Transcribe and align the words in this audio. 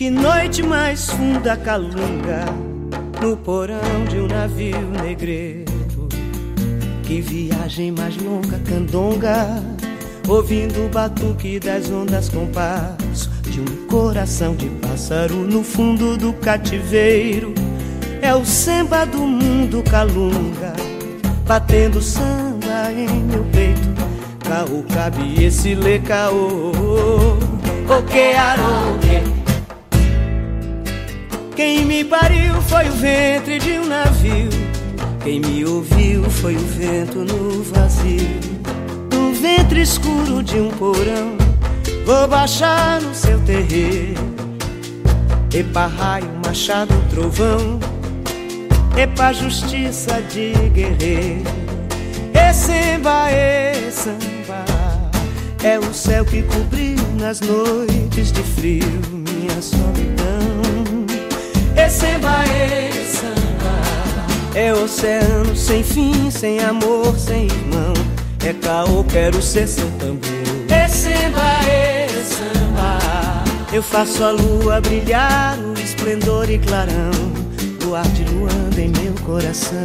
Que 0.00 0.08
noite 0.08 0.62
mais 0.62 1.10
funda 1.10 1.58
calunga 1.58 2.46
no 3.20 3.36
porão 3.36 4.06
de 4.08 4.16
um 4.18 4.26
navio 4.26 4.80
negreiro. 5.02 6.08
Que 7.02 7.20
viagem 7.20 7.92
mais 7.92 8.16
longa, 8.16 8.58
candonga, 8.60 9.62
ouvindo 10.26 10.86
o 10.86 10.88
batuque 10.88 11.60
das 11.60 11.90
ondas 11.90 12.30
com 12.30 12.46
passo 12.46 13.28
de 13.42 13.60
um 13.60 13.86
coração 13.88 14.56
de 14.56 14.70
pássaro 14.70 15.34
no 15.34 15.62
fundo 15.62 16.16
do 16.16 16.32
cativeiro. 16.32 17.52
É 18.22 18.34
o 18.34 18.42
samba 18.42 19.04
do 19.04 19.18
mundo 19.18 19.82
calunga, 19.82 20.72
batendo 21.46 22.00
samba 22.00 22.90
em 22.90 23.22
meu 23.24 23.44
peito. 23.52 23.90
Caô, 24.48 24.82
cabe 24.94 25.44
esse 25.44 25.74
lê 25.74 25.98
caô, 25.98 26.70
o 26.70 28.02
que. 28.04 29.39
Quem 31.60 31.84
me 31.84 32.02
pariu 32.02 32.54
foi 32.62 32.88
o 32.88 32.92
ventre 32.92 33.58
de 33.58 33.72
um 33.72 33.84
navio. 33.84 34.48
Quem 35.22 35.40
me 35.40 35.62
ouviu 35.66 36.22
foi 36.30 36.56
o 36.56 36.58
vento 36.58 37.18
no 37.18 37.62
vazio. 37.62 38.40
No 39.12 39.34
ventre 39.34 39.82
escuro 39.82 40.42
de 40.42 40.58
um 40.58 40.70
porão, 40.70 41.36
vou 42.06 42.26
baixar 42.26 43.02
no 43.02 43.14
seu 43.14 43.38
terreiro. 43.40 44.22
Epa, 45.52 45.86
raio, 45.86 46.30
machado, 46.42 46.94
trovão. 47.10 47.78
Epa, 48.96 49.30
justiça 49.34 50.22
de 50.22 50.54
guerreiro. 50.70 51.44
E 52.32 52.54
samba, 52.54 53.30
e 53.30 53.92
samba. 53.92 54.64
É 55.62 55.78
o 55.78 55.92
céu 55.92 56.24
que 56.24 56.42
cobriu 56.42 56.96
nas 57.18 57.42
noites 57.42 58.32
de 58.32 58.42
frio 58.42 59.02
minha 59.12 59.60
solidão. 59.60 60.79
Receba 62.00 62.44
esse 62.46 63.18
samba. 63.18 64.58
É 64.58 64.72
oceano 64.72 65.54
sem 65.54 65.84
fim, 65.84 66.30
sem 66.30 66.58
amor, 66.60 67.14
sem 67.18 67.44
irmão. 67.44 67.92
É 68.42 68.54
caô, 68.54 69.04
quero 69.04 69.42
ser 69.42 69.68
seu 69.68 69.86
tambor. 69.98 70.30
Receba 70.66 71.42
esse 71.68 72.36
samba. 72.36 72.98
Eu 73.70 73.82
faço 73.82 74.24
a 74.24 74.30
lua 74.30 74.80
brilhar 74.80 75.58
no 75.58 75.74
esplendor 75.78 76.48
e 76.48 76.58
clarão. 76.58 77.10
Luar 77.84 78.08
de 78.08 78.24
luanda 78.32 78.80
em 78.80 78.88
meu 78.88 79.12
coração. 79.26 79.84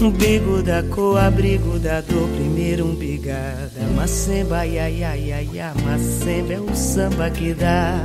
Umbigo 0.00 0.62
da 0.62 0.82
cor, 0.84 1.18
abrigo 1.18 1.78
da 1.78 2.00
dor, 2.00 2.26
primeiro 2.30 2.86
umbigada. 2.86 3.82
Macemba, 3.94 4.64
ia, 4.64 4.88
ia, 4.88 5.14
ia, 5.18 5.42
ia, 5.42 5.74
macemba 5.84 6.54
é 6.54 6.60
o 6.60 6.74
samba 6.74 7.28
que 7.28 7.52
dá. 7.52 8.02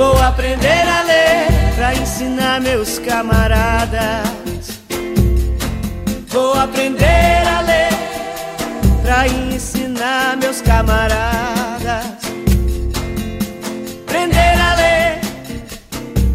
Vou 0.00 0.16
aprender 0.16 0.88
a 0.88 1.02
ler 1.02 1.74
pra 1.76 1.94
ensinar 1.94 2.58
meus 2.62 2.98
camaradas. 3.00 4.80
Vou 6.28 6.54
aprender 6.54 7.46
a 7.46 7.60
ler 7.60 7.90
pra 9.02 9.28
ensinar 9.28 10.38
meus 10.38 10.62
camaradas. 10.62 12.06
Aprender 14.08 14.58
a 14.58 14.74
ler 14.74 15.20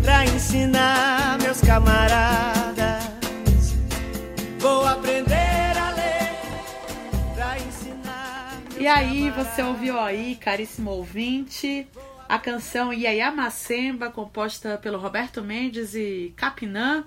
pra 0.04 0.26
ensinar 0.26 1.40
meus 1.42 1.60
camaradas. 1.62 3.04
Vou 4.60 4.86
aprender 4.86 5.76
a 5.76 5.90
ler 5.90 6.30
pra 7.34 7.58
ensinar. 7.58 8.62
E 8.78 8.86
aí, 8.88 9.32
você 9.32 9.64
ouviu 9.64 10.00
aí, 10.00 10.36
caríssimo 10.36 10.92
ouvinte? 10.92 11.88
A 12.28 12.40
canção 12.40 12.92
Iaiá 12.92 13.32
Macemba, 13.32 14.10
composta 14.10 14.78
pelo 14.78 14.98
Roberto 14.98 15.44
Mendes 15.44 15.94
e 15.94 16.34
Capinã, 16.36 17.06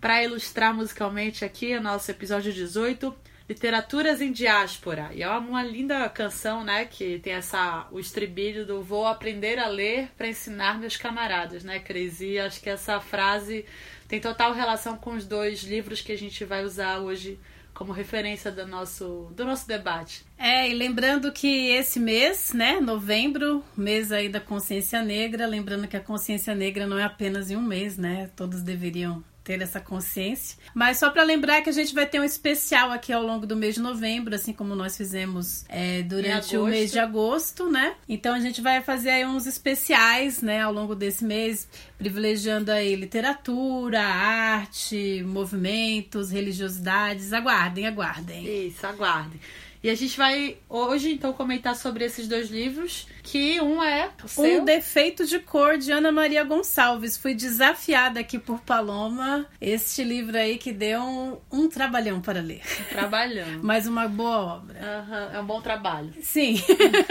para 0.00 0.22
ilustrar 0.22 0.72
musicalmente 0.72 1.44
aqui 1.44 1.76
o 1.76 1.82
nosso 1.82 2.10
episódio 2.10 2.52
18, 2.52 3.14
Literaturas 3.48 4.20
em 4.20 4.30
Diáspora. 4.30 5.10
E 5.12 5.24
é 5.24 5.28
uma 5.28 5.62
linda 5.62 6.08
canção, 6.08 6.62
né, 6.62 6.84
que 6.84 7.18
tem 7.18 7.32
essa 7.32 7.88
o 7.90 7.98
estribilho 7.98 8.64
do 8.64 8.80
vou 8.80 9.06
aprender 9.06 9.58
a 9.58 9.66
ler 9.66 10.08
para 10.16 10.28
ensinar 10.28 10.78
meus 10.78 10.96
camaradas, 10.96 11.64
né, 11.64 11.80
Cris? 11.80 12.20
E 12.20 12.38
acho 12.38 12.60
que 12.60 12.70
essa 12.70 13.00
frase 13.00 13.64
tem 14.06 14.20
total 14.20 14.52
relação 14.52 14.96
com 14.96 15.14
os 15.14 15.26
dois 15.26 15.64
livros 15.64 16.00
que 16.00 16.12
a 16.12 16.18
gente 16.18 16.44
vai 16.44 16.64
usar 16.64 16.98
hoje 16.98 17.40
como 17.80 17.92
referência 17.92 18.52
do 18.52 18.66
nosso, 18.66 19.32
do 19.34 19.42
nosso 19.42 19.66
debate. 19.66 20.22
É, 20.36 20.68
e 20.68 20.74
lembrando 20.74 21.32
que 21.32 21.70
esse 21.70 21.98
mês, 21.98 22.52
né, 22.52 22.78
novembro, 22.78 23.64
mês 23.74 24.12
aí 24.12 24.28
da 24.28 24.38
consciência 24.38 25.02
negra, 25.02 25.46
lembrando 25.46 25.88
que 25.88 25.96
a 25.96 26.00
consciência 26.00 26.54
negra 26.54 26.86
não 26.86 26.98
é 26.98 27.04
apenas 27.04 27.50
em 27.50 27.56
um 27.56 27.62
mês, 27.62 27.96
né, 27.96 28.28
todos 28.36 28.60
deveriam 28.60 29.24
ter 29.42 29.60
essa 29.62 29.80
consciência. 29.80 30.58
Mas 30.74 30.98
só 30.98 31.10
para 31.10 31.22
lembrar 31.22 31.62
que 31.62 31.70
a 31.70 31.72
gente 31.72 31.94
vai 31.94 32.06
ter 32.06 32.20
um 32.20 32.24
especial 32.24 32.90
aqui 32.90 33.12
ao 33.12 33.22
longo 33.22 33.46
do 33.46 33.56
mês 33.56 33.74
de 33.74 33.80
novembro, 33.80 34.34
assim 34.34 34.52
como 34.52 34.74
nós 34.74 34.96
fizemos 34.96 35.64
é, 35.68 36.02
durante 36.02 36.56
o 36.56 36.66
mês 36.66 36.92
de 36.92 36.98
agosto, 36.98 37.70
né? 37.70 37.94
Então 38.08 38.34
a 38.34 38.40
gente 38.40 38.60
vai 38.60 38.80
fazer 38.80 39.10
aí 39.10 39.26
uns 39.26 39.46
especiais, 39.46 40.42
né, 40.42 40.60
ao 40.60 40.72
longo 40.72 40.94
desse 40.94 41.24
mês, 41.24 41.68
privilegiando 41.98 42.70
aí 42.70 42.94
literatura, 42.94 44.00
arte, 44.00 45.22
movimentos, 45.26 46.30
religiosidades. 46.30 47.32
Aguardem, 47.32 47.86
aguardem. 47.86 48.66
Isso, 48.66 48.86
aguardem. 48.86 49.40
E 49.82 49.88
a 49.88 49.94
gente 49.94 50.14
vai 50.16 50.58
hoje 50.68 51.10
então 51.10 51.32
comentar 51.32 51.74
sobre 51.74 52.04
esses 52.04 52.28
dois 52.28 52.50
livros, 52.50 53.08
que 53.22 53.58
um 53.62 53.82
é 53.82 54.10
Um 54.36 54.62
Defeito 54.62 55.24
de 55.24 55.38
Cor 55.38 55.78
de 55.78 55.90
Ana 55.90 56.12
Maria 56.12 56.44
Gonçalves. 56.44 57.16
Fui 57.16 57.34
desafiada 57.34 58.20
aqui 58.20 58.38
por 58.38 58.60
Paloma. 58.60 59.46
Este 59.58 60.04
livro 60.04 60.36
aí 60.36 60.58
que 60.58 60.70
deu 60.70 61.00
um, 61.00 61.38
um 61.50 61.68
trabalhão 61.68 62.20
para 62.20 62.42
ler. 62.42 62.60
Um 62.80 62.84
trabalhão. 62.92 63.46
Mas 63.64 63.86
uma 63.86 64.06
boa 64.06 64.56
obra. 64.56 64.78
Uhum, 64.78 65.36
é 65.36 65.40
um 65.40 65.46
bom 65.46 65.62
trabalho. 65.62 66.12
Sim. 66.20 66.62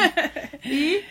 e 0.63 1.03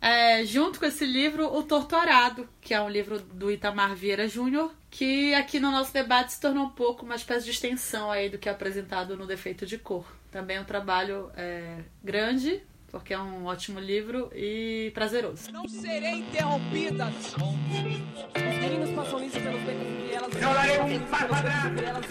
é, 0.00 0.44
junto 0.44 0.78
com 0.78 0.86
esse 0.86 1.04
livro, 1.04 1.52
O 1.52 1.64
Torturado, 1.64 2.48
que 2.60 2.72
é 2.72 2.80
um 2.80 2.88
livro 2.88 3.18
do 3.18 3.50
Itamar 3.50 3.96
Vieira 3.96 4.28
Júnior, 4.28 4.72
que 4.88 5.34
aqui 5.34 5.58
no 5.58 5.72
nosso 5.72 5.92
debate 5.92 6.34
se 6.34 6.40
tornou 6.40 6.66
um 6.66 6.70
pouco 6.70 7.04
uma 7.04 7.16
espécie 7.16 7.46
de 7.46 7.50
extensão 7.50 8.12
aí 8.12 8.30
do 8.30 8.38
que 8.38 8.48
é 8.48 8.52
apresentado 8.52 9.16
no 9.16 9.26
Defeito 9.26 9.66
de 9.66 9.76
Cor. 9.76 10.19
Também 10.30 10.58
é 10.58 10.60
um 10.60 10.64
trabalho 10.64 11.28
é, 11.36 11.78
grande, 12.04 12.62
porque 12.88 13.12
é 13.12 13.18
um 13.18 13.46
ótimo 13.46 13.80
livro 13.80 14.30
e 14.32 14.92
prazeroso. 14.94 15.50
Não 15.50 15.66
serei 15.66 16.20
interrompida. 16.20 17.08
Os 17.08 18.58
meninos 18.58 18.90
passam 18.90 19.24
isso 19.24 19.40
pelos 19.40 19.60
becos 19.62 19.86
e 20.08 20.14
elas. 20.14 20.34
Eu 20.34 20.54
darei 20.54 20.78
um. 20.78 20.84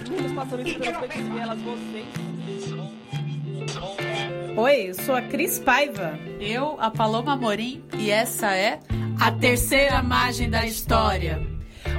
Os 0.03 0.09
meninos 0.09 0.34
passam 0.34 0.59
isso 0.59 0.79
pelos 0.79 0.97
becos 1.00 1.16
e 1.16 1.40
elas. 1.40 1.62
Vocês. 1.62 2.08
Oi, 4.58 4.90
eu 4.90 4.94
sou 4.96 5.16
a 5.16 5.22
Cris 5.22 5.59
Paiva. 5.59 6.19
Eu, 6.41 6.75
a 6.81 6.91
Paloma 6.91 7.38
Morim, 7.38 7.85
e 7.97 8.12
essa 8.12 8.53
é 8.53 8.81
A 9.22 9.31
Terceira 9.31 10.03
Margem 10.03 10.50
da 10.50 10.66
História. 10.66 11.40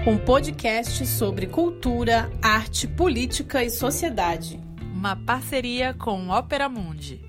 Um 0.06 0.18
podcast 0.18 1.06
sobre 1.06 1.46
cultura, 1.46 2.30
arte, 2.42 2.86
política 2.86 3.64
e 3.64 3.70
sociedade 3.70 4.60
uma 5.00 5.16
parceria 5.16 5.94
com 5.94 6.28
Ópera 6.28 6.68
Mundi. 6.68 7.24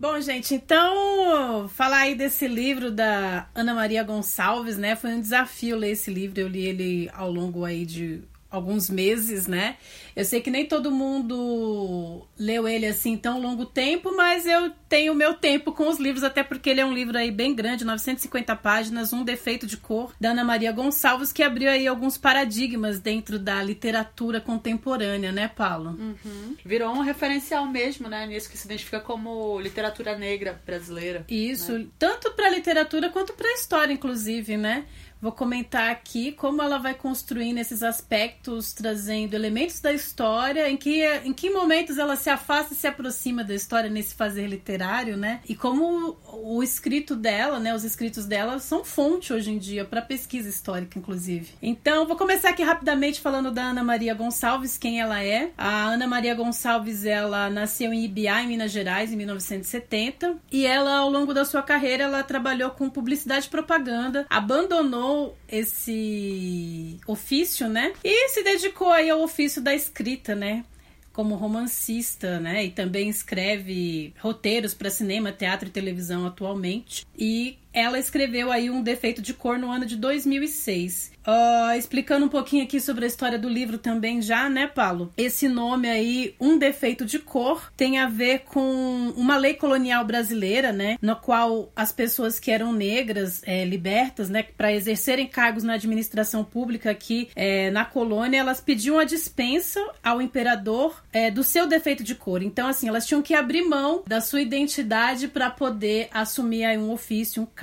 Bom, 0.00 0.18
gente, 0.22 0.54
então 0.54 1.68
falar 1.68 1.98
aí 1.98 2.14
desse 2.14 2.48
livro 2.48 2.90
da 2.90 3.46
Ana 3.54 3.74
Maria 3.74 4.02
Gonçalves, 4.02 4.78
né? 4.78 4.96
Foi 4.96 5.10
um 5.12 5.20
desafio 5.20 5.76
ler 5.76 5.90
esse 5.90 6.10
livro. 6.10 6.40
Eu 6.40 6.48
li 6.48 6.64
ele 6.64 7.10
ao 7.12 7.30
longo 7.30 7.62
aí 7.62 7.84
de 7.84 8.22
alguns 8.52 8.90
meses, 8.90 9.46
né? 9.46 9.76
Eu 10.14 10.24
sei 10.26 10.42
que 10.42 10.50
nem 10.50 10.66
todo 10.66 10.90
mundo 10.90 12.26
leu 12.38 12.68
ele 12.68 12.86
assim 12.86 13.16
tão 13.16 13.40
longo 13.40 13.64
tempo, 13.64 14.14
mas 14.14 14.46
eu 14.46 14.70
tenho 14.88 15.14
meu 15.14 15.32
tempo 15.32 15.72
com 15.72 15.88
os 15.88 15.98
livros, 15.98 16.22
até 16.22 16.42
porque 16.42 16.68
ele 16.68 16.82
é 16.82 16.84
um 16.84 16.92
livro 16.92 17.16
aí 17.16 17.30
bem 17.30 17.54
grande, 17.54 17.82
950 17.82 18.54
páginas, 18.56 19.12
Um 19.12 19.24
Defeito 19.24 19.66
de 19.66 19.78
Cor, 19.78 20.14
da 20.20 20.32
Ana 20.32 20.44
Maria 20.44 20.70
Gonçalves, 20.70 21.32
que 21.32 21.42
abriu 21.42 21.70
aí 21.70 21.86
alguns 21.86 22.18
paradigmas 22.18 23.00
dentro 23.00 23.38
da 23.38 23.62
literatura 23.62 24.38
contemporânea, 24.38 25.32
né, 25.32 25.48
Paulo? 25.48 25.90
Uhum. 25.98 26.56
Virou 26.62 26.94
um 26.94 27.00
referencial 27.00 27.66
mesmo, 27.66 28.06
né, 28.06 28.26
nisso 28.26 28.50
que 28.50 28.58
se 28.58 28.66
identifica 28.66 29.00
como 29.00 29.58
literatura 29.58 30.16
negra 30.18 30.60
brasileira. 30.66 31.24
Isso, 31.26 31.72
né? 31.78 31.86
tanto 31.98 32.32
para 32.32 32.50
literatura 32.50 33.08
quanto 33.08 33.32
para 33.32 33.50
história, 33.54 33.94
inclusive, 33.94 34.58
né? 34.58 34.84
Vou 35.22 35.30
comentar 35.30 35.88
aqui 35.88 36.32
como 36.32 36.60
ela 36.60 36.78
vai 36.78 36.94
construindo 36.94 37.58
esses 37.58 37.80
aspectos, 37.84 38.72
trazendo 38.72 39.34
elementos 39.34 39.78
da 39.78 39.92
história, 39.92 40.68
em 40.68 40.76
que, 40.76 41.06
em 41.24 41.32
que 41.32 41.48
momentos 41.48 41.96
ela 41.96 42.16
se 42.16 42.28
afasta 42.28 42.74
e 42.74 42.76
se 42.76 42.88
aproxima 42.88 43.44
da 43.44 43.54
história 43.54 43.88
nesse 43.88 44.16
fazer 44.16 44.48
literário, 44.48 45.16
né? 45.16 45.40
E 45.48 45.54
como 45.54 46.16
o 46.32 46.60
escrito 46.60 47.14
dela, 47.14 47.60
né, 47.60 47.72
os 47.72 47.84
escritos 47.84 48.26
dela 48.26 48.58
são 48.58 48.84
fonte 48.84 49.32
hoje 49.32 49.52
em 49.52 49.58
dia 49.58 49.84
para 49.84 50.02
pesquisa 50.02 50.48
histórica, 50.48 50.98
inclusive. 50.98 51.54
Então, 51.62 52.04
vou 52.04 52.16
começar 52.16 52.48
aqui 52.48 52.64
rapidamente 52.64 53.20
falando 53.20 53.52
da 53.52 53.66
Ana 53.66 53.84
Maria 53.84 54.14
Gonçalves, 54.14 54.76
quem 54.76 55.00
ela 55.00 55.22
é. 55.22 55.52
A 55.56 55.84
Ana 55.84 56.08
Maria 56.08 56.34
Gonçalves, 56.34 57.04
ela 57.04 57.48
nasceu 57.48 57.92
em 57.92 58.04
Ibiá, 58.06 58.42
em 58.42 58.48
Minas 58.48 58.72
Gerais, 58.72 59.12
em 59.12 59.16
1970, 59.16 60.36
e 60.50 60.66
ela 60.66 60.96
ao 60.96 61.08
longo 61.08 61.32
da 61.32 61.44
sua 61.44 61.62
carreira 61.62 62.02
ela 62.02 62.24
trabalhou 62.24 62.70
com 62.70 62.90
publicidade 62.90 63.46
e 63.46 63.50
propaganda, 63.50 64.26
abandonou 64.28 65.11
esse 65.48 66.98
ofício, 67.06 67.68
né? 67.68 67.92
E 68.04 68.28
se 68.28 68.42
dedicou 68.42 68.90
aí 68.90 69.10
ao 69.10 69.22
ofício 69.22 69.62
da 69.62 69.74
escrita, 69.74 70.34
né? 70.34 70.64
Como 71.12 71.34
romancista, 71.34 72.40
né? 72.40 72.64
E 72.64 72.70
também 72.70 73.08
escreve 73.08 74.14
roteiros 74.18 74.74
para 74.74 74.90
cinema, 74.90 75.30
teatro 75.32 75.68
e 75.68 75.72
televisão 75.72 76.26
atualmente. 76.26 77.06
E 77.16 77.58
ela 77.72 77.98
escreveu 77.98 78.52
aí 78.52 78.70
um 78.70 78.82
defeito 78.82 79.22
de 79.22 79.34
cor 79.34 79.58
no 79.58 79.70
ano 79.70 79.86
de 79.86 79.96
2006. 79.96 81.12
Uh, 81.22 81.78
explicando 81.78 82.26
um 82.26 82.28
pouquinho 82.28 82.64
aqui 82.64 82.80
sobre 82.80 83.04
a 83.04 83.08
história 83.08 83.38
do 83.38 83.48
livro 83.48 83.78
também 83.78 84.20
já, 84.20 84.48
né, 84.48 84.66
Paulo? 84.66 85.12
Esse 85.16 85.48
nome 85.48 85.88
aí, 85.88 86.34
Um 86.40 86.58
Defeito 86.58 87.04
de 87.04 87.18
Cor, 87.20 87.72
tem 87.76 87.98
a 87.98 88.08
ver 88.08 88.40
com 88.40 89.12
uma 89.16 89.36
lei 89.36 89.54
colonial 89.54 90.04
brasileira, 90.04 90.72
né, 90.72 90.98
no 91.00 91.14
qual 91.14 91.70
as 91.76 91.92
pessoas 91.92 92.40
que 92.40 92.50
eram 92.50 92.72
negras, 92.72 93.40
é, 93.46 93.64
libertas, 93.64 94.28
né, 94.28 94.42
para 94.42 94.72
exercerem 94.72 95.28
cargos 95.28 95.62
na 95.62 95.74
administração 95.74 96.42
pública 96.42 96.90
aqui 96.90 97.28
é, 97.36 97.70
na 97.70 97.84
colônia, 97.84 98.38
elas 98.38 98.60
pediam 98.60 98.98
a 98.98 99.04
dispensa 99.04 99.80
ao 100.02 100.20
imperador 100.20 101.02
é, 101.12 101.30
do 101.30 101.44
seu 101.44 101.68
defeito 101.68 102.02
de 102.02 102.16
cor. 102.16 102.42
Então, 102.42 102.66
assim, 102.66 102.88
elas 102.88 103.06
tinham 103.06 103.22
que 103.22 103.34
abrir 103.34 103.62
mão 103.62 104.02
da 104.06 104.20
sua 104.20 104.40
identidade 104.40 105.28
para 105.28 105.50
poder 105.50 106.08
assumir 106.12 106.64
aí 106.64 106.76
um 106.76 106.90
ofício, 106.90 107.42
um 107.42 107.46
cargo. 107.46 107.61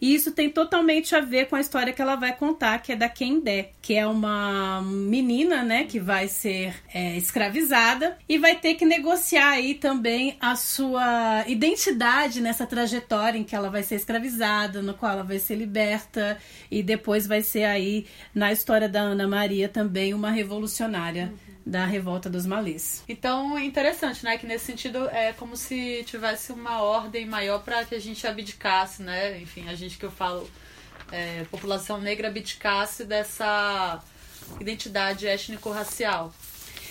E 0.00 0.14
isso 0.14 0.32
tem 0.32 0.50
totalmente 0.50 1.14
a 1.14 1.20
ver 1.20 1.46
com 1.46 1.56
a 1.56 1.60
história 1.60 1.92
que 1.92 2.02
ela 2.02 2.16
vai 2.16 2.36
contar, 2.36 2.78
que 2.80 2.90
que 2.90 2.94
é 2.94 2.96
da 2.96 3.08
Kendé, 3.08 3.70
que 3.80 3.94
é 3.94 4.04
uma 4.04 4.82
menina, 4.82 5.62
né, 5.62 5.84
que 5.84 6.00
vai 6.00 6.26
ser 6.26 6.74
é, 6.92 7.16
escravizada 7.16 8.18
e 8.28 8.36
vai 8.36 8.56
ter 8.56 8.74
que 8.74 8.84
negociar 8.84 9.50
aí 9.50 9.74
também 9.74 10.36
a 10.40 10.56
sua 10.56 11.44
identidade 11.46 12.40
nessa 12.40 12.66
trajetória 12.66 13.38
em 13.38 13.44
que 13.44 13.54
ela 13.54 13.70
vai 13.70 13.84
ser 13.84 13.94
escravizada, 13.94 14.82
no 14.82 14.94
qual 14.94 15.12
ela 15.12 15.22
vai 15.22 15.38
ser 15.38 15.54
liberta 15.54 16.36
e 16.68 16.82
depois 16.82 17.28
vai 17.28 17.42
ser 17.42 17.62
aí 17.62 18.06
na 18.34 18.50
história 18.50 18.88
da 18.88 19.02
Ana 19.02 19.28
Maria 19.28 19.68
também 19.68 20.12
uma 20.12 20.32
revolucionária. 20.32 21.32
Uhum 21.32 21.49
da 21.64 21.84
revolta 21.84 22.30
dos 22.30 22.46
malês. 22.46 23.04
Então, 23.08 23.58
interessante, 23.58 24.24
né? 24.24 24.38
Que 24.38 24.46
nesse 24.46 24.66
sentido 24.66 25.08
é 25.10 25.32
como 25.32 25.56
se 25.56 26.02
tivesse 26.04 26.52
uma 26.52 26.82
ordem 26.82 27.26
maior 27.26 27.62
para 27.62 27.84
que 27.84 27.94
a 27.94 28.00
gente 28.00 28.26
abdicasse, 28.26 29.02
né? 29.02 29.40
Enfim, 29.40 29.68
a 29.68 29.74
gente 29.74 29.98
que 29.98 30.04
eu 30.04 30.10
falo 30.10 30.48
é, 31.12 31.44
população 31.50 32.00
negra 32.00 32.28
abdicasse 32.28 33.04
dessa 33.04 34.02
identidade 34.60 35.26
étnico-racial. 35.26 36.32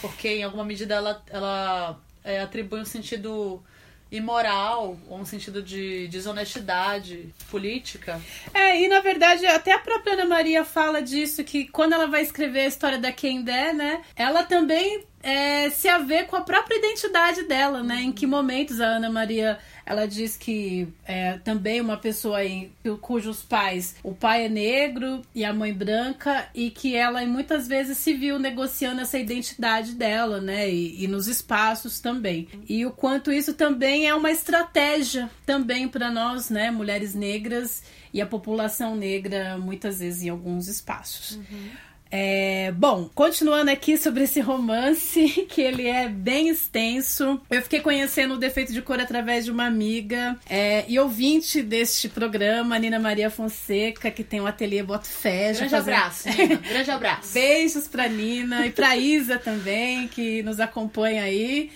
Porque, 0.01 0.29
em 0.29 0.43
alguma 0.43 0.63
medida, 0.63 0.95
ela, 0.95 1.23
ela 1.27 1.99
é, 2.23 2.39
atribui 2.41 2.79
um 2.81 2.85
sentido 2.85 3.61
imoral, 4.11 4.97
ou 5.07 5.19
um 5.19 5.25
sentido 5.25 5.61
de 5.61 6.07
desonestidade 6.07 7.33
política. 7.49 8.19
É, 8.53 8.81
e 8.81 8.87
na 8.87 8.99
verdade, 9.01 9.45
até 9.45 9.71
a 9.71 9.79
própria 9.79 10.13
Ana 10.13 10.25
Maria 10.25 10.65
fala 10.65 11.01
disso, 11.01 11.43
que 11.43 11.67
quando 11.67 11.93
ela 11.93 12.07
vai 12.07 12.21
escrever 12.21 12.61
a 12.61 12.67
história 12.67 12.97
da 12.97 13.11
Kendé, 13.11 13.71
né, 13.71 14.01
ela 14.15 14.43
também 14.43 15.03
é, 15.21 15.69
se 15.69 15.87
a 15.87 15.97
ver 15.97 16.25
com 16.25 16.35
a 16.35 16.41
própria 16.41 16.77
identidade 16.77 17.43
dela, 17.43 17.83
né, 17.83 18.01
em 18.01 18.11
que 18.11 18.25
momentos 18.25 18.79
a 18.81 18.85
Ana 18.85 19.09
Maria 19.09 19.59
ela 19.89 20.07
diz 20.07 20.37
que 20.37 20.87
é 21.03 21.39
também 21.39 21.81
uma 21.81 21.97
pessoa 21.97 22.37
aí, 22.37 22.71
cujos 23.01 23.41
pais, 23.41 23.95
o 24.03 24.13
pai 24.13 24.45
é 24.45 24.49
negro 24.49 25.23
e 25.33 25.43
a 25.43 25.51
mãe 25.51 25.73
branca, 25.73 26.47
e 26.53 26.69
que 26.69 26.95
ela 26.95 27.25
muitas 27.25 27.67
vezes 27.67 27.97
se 27.97 28.13
viu 28.13 28.37
negociando 28.37 29.01
essa 29.01 29.17
identidade 29.17 29.95
dela, 29.95 30.39
né? 30.39 30.69
E, 30.69 31.03
e 31.03 31.07
nos 31.07 31.27
espaços 31.27 31.99
também. 31.99 32.47
E 32.69 32.85
o 32.85 32.91
quanto 32.91 33.31
isso 33.31 33.55
também 33.55 34.07
é 34.07 34.13
uma 34.13 34.29
estratégia 34.29 35.27
também 35.43 35.87
para 35.87 36.11
nós, 36.11 36.51
né, 36.51 36.69
mulheres 36.69 37.15
negras 37.15 37.81
e 38.13 38.21
a 38.21 38.27
população 38.27 38.95
negra, 38.95 39.57
muitas 39.57 39.99
vezes 39.99 40.21
em 40.21 40.29
alguns 40.29 40.67
espaços. 40.67 41.37
Uhum. 41.37 41.69
É, 42.11 42.71
bom, 42.71 43.07
continuando 43.13 43.69
aqui 43.69 43.95
sobre 43.95 44.23
esse 44.23 44.39
romance, 44.39 45.45
que 45.49 45.61
ele 45.61 45.87
é 45.87 46.07
bem 46.07 46.49
extenso. 46.49 47.39
Eu 47.49 47.61
fiquei 47.61 47.79
conhecendo 47.81 48.33
o 48.33 48.37
Defeito 48.37 48.73
de 48.73 48.81
Cor 48.81 48.99
através 48.99 49.45
de 49.45 49.51
uma 49.51 49.65
amiga 49.65 50.37
é, 50.49 50.85
e 50.87 50.97
ouvinte 50.97 51.61
deste 51.61 52.09
programa, 52.09 52.79
Nina 52.79 52.99
Maria 52.99 53.29
Fonseca, 53.29 54.09
que 54.09 54.23
tem 54.23 54.41
um 54.41 54.47
ateliê 54.47 54.81
Boto 54.81 55.07
Fé. 55.07 55.53
Grande 55.53 55.69
fazendo... 55.69 55.95
abraço, 55.95 56.29
Nina. 56.35 56.55
Grande 56.55 56.91
abraço. 56.91 57.33
Beijos 57.33 57.87
pra 57.87 58.07
Nina 58.07 58.65
e 58.65 58.71
pra 58.71 58.97
Isa 58.97 59.37
também, 59.37 60.07
que 60.07 60.41
nos 60.41 60.59
acompanha 60.59 61.23
aí 61.23 61.69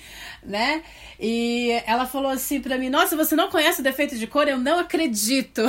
né? 0.45 0.84
E 1.19 1.72
ela 1.86 2.06
falou 2.06 2.31
assim 2.31 2.60
para 2.60 2.78
mim: 2.78 2.90
Nossa, 2.90 3.16
você 3.16 3.36
não 3.36 3.50
conhece 3.50 3.81
o 3.81 3.84
defeito 3.84 4.18
de 4.18 4.28
cor? 4.28 4.48
Eu 4.48 4.57
não 4.57 4.80
acredito. 4.80 5.62